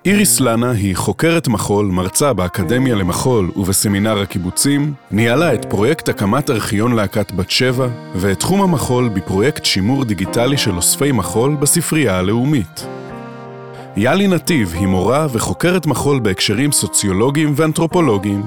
איריס 0.04 0.40
לנה 0.40 0.70
היא 0.70 0.96
חוקרת 0.96 1.48
מחול, 1.48 1.86
מרצה 1.86 2.32
באקדמיה 2.32 2.94
למחול 2.94 3.50
ובסמינר 3.56 4.20
הקיבוצים, 4.20 4.94
ניהלה 5.10 5.54
את 5.54 5.64
פרויקט 5.64 6.08
הקמת 6.08 6.50
ארכיון 6.50 6.94
להקת 6.94 7.32
בת 7.32 7.50
שבע, 7.50 7.88
ואת 8.14 8.40
תחום 8.40 8.62
המחול 8.62 9.08
בפרויקט 9.08 9.64
שימור 9.64 10.04
דיגיטלי 10.04 10.56
של 10.56 10.76
אוספי 10.76 11.12
מחול 11.12 11.54
בספרייה 11.54 12.18
הלאומית. 12.18 12.86
יאלי 13.96 14.26
נתיב 14.26 14.74
היא 14.74 14.86
מורה 14.86 15.26
וחוקרת 15.32 15.86
מחול 15.86 16.20
בהקשרים 16.20 16.72
סוציולוגיים 16.72 17.52
ואנתרופולוגיים. 17.56 18.42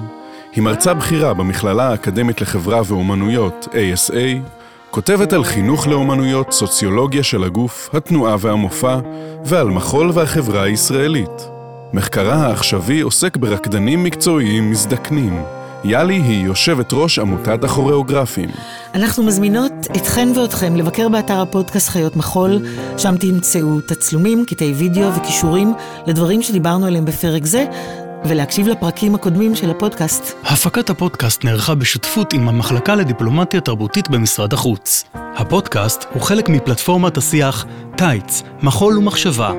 היא 0.53 0.63
מרצה 0.63 0.93
בכירה 0.93 1.33
במכללה 1.33 1.89
האקדמית 1.89 2.41
לחברה 2.41 2.81
ואומנויות, 2.85 3.67
ASA, 3.71 4.56
כותבת 4.91 5.33
על 5.33 5.43
חינוך 5.43 5.87
לאומנויות, 5.87 6.51
סוציולוגיה 6.51 7.23
של 7.23 7.43
הגוף, 7.43 7.89
התנועה 7.93 8.35
והמופע, 8.39 8.99
ועל 9.45 9.67
מחול 9.67 10.11
והחברה 10.13 10.63
הישראלית. 10.63 11.49
מחקרה 11.93 12.35
העכשווי 12.35 13.01
עוסק 13.01 13.37
ברקדנים 13.37 14.03
מקצועיים 14.03 14.71
מזדקנים. 14.71 15.43
יאלי 15.83 16.13
היא 16.13 16.45
יושבת 16.45 16.93
ראש 16.93 17.19
עמותת 17.19 17.63
הכוריאוגרפים. 17.63 18.49
אנחנו 18.93 19.23
מזמינות 19.23 19.71
אתכן 19.97 20.29
ואתכם 20.35 20.75
לבקר 20.75 21.09
באתר 21.09 21.41
הפודקאסט 21.41 21.89
חיות 21.89 22.15
מחול, 22.15 22.59
שם 22.97 23.15
תמצאו 23.19 23.81
תצלומים, 23.81 24.45
קטעי 24.45 24.73
וידאו 24.73 25.15
וכישורים 25.15 25.73
לדברים 26.07 26.41
שדיברנו 26.41 26.85
עליהם 26.85 27.05
בפרק 27.05 27.45
זה, 27.45 27.65
ולהקשיב 28.25 28.67
לפרקים 28.67 29.15
הקודמים 29.15 29.55
של 29.55 29.69
הפודקאסט. 29.69 30.37
הפקת 30.43 30.89
הפודקאסט 30.89 31.43
נערכה 31.43 31.75
בשותפות 31.75 32.33
עם 32.33 32.49
המחלקה 32.49 32.95
לדיפלומטיה 32.95 33.61
תרבותית 33.61 34.09
במשרד 34.09 34.53
החוץ. 34.53 35.03
הפודקאסט 35.13 36.05
הוא 36.13 36.21
חלק 36.21 36.49
מפלטפורמת 36.49 37.17
השיח 37.17 37.65
טייץ, 37.95 38.43
מחול 38.61 38.97
ומחשבה. 38.97 39.51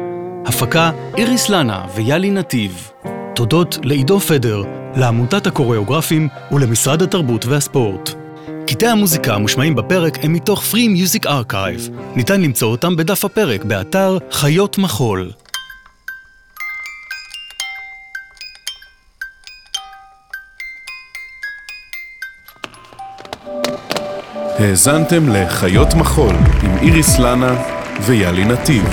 הפקה 0.46 0.90
איריס 1.16 1.48
לנה 1.48 1.84
ויאלי 1.94 2.30
נתיב. 2.30 2.90
תודות 3.34 3.78
לעידו 3.82 4.20
פדר, 4.20 4.62
לעמותת 4.96 5.46
הקוריאוגרפים 5.46 6.28
ולמשרד 6.52 7.02
התרבות 7.02 7.46
והספורט. 7.46 8.10
קטעי 8.66 8.88
המוזיקה 8.88 9.34
המושמעים 9.34 9.74
בפרק 9.74 10.24
הם 10.24 10.32
מתוך 10.32 10.62
Free 10.72 10.76
Music 10.76 11.26
Archive. 11.26 11.90
ניתן 12.16 12.40
למצוא 12.40 12.68
אותם 12.68 12.96
בדף 12.96 13.24
הפרק 13.24 13.64
באתר 13.64 14.18
חיות 14.30 14.78
מחול. 14.78 15.30
האזנתם 24.58 25.28
לחיות 25.28 25.94
מחול 25.94 26.34
עם 26.62 26.76
איריס 26.82 27.18
לנה 27.18 27.54
ויאלי 28.06 28.44
נתיב. 28.44 28.84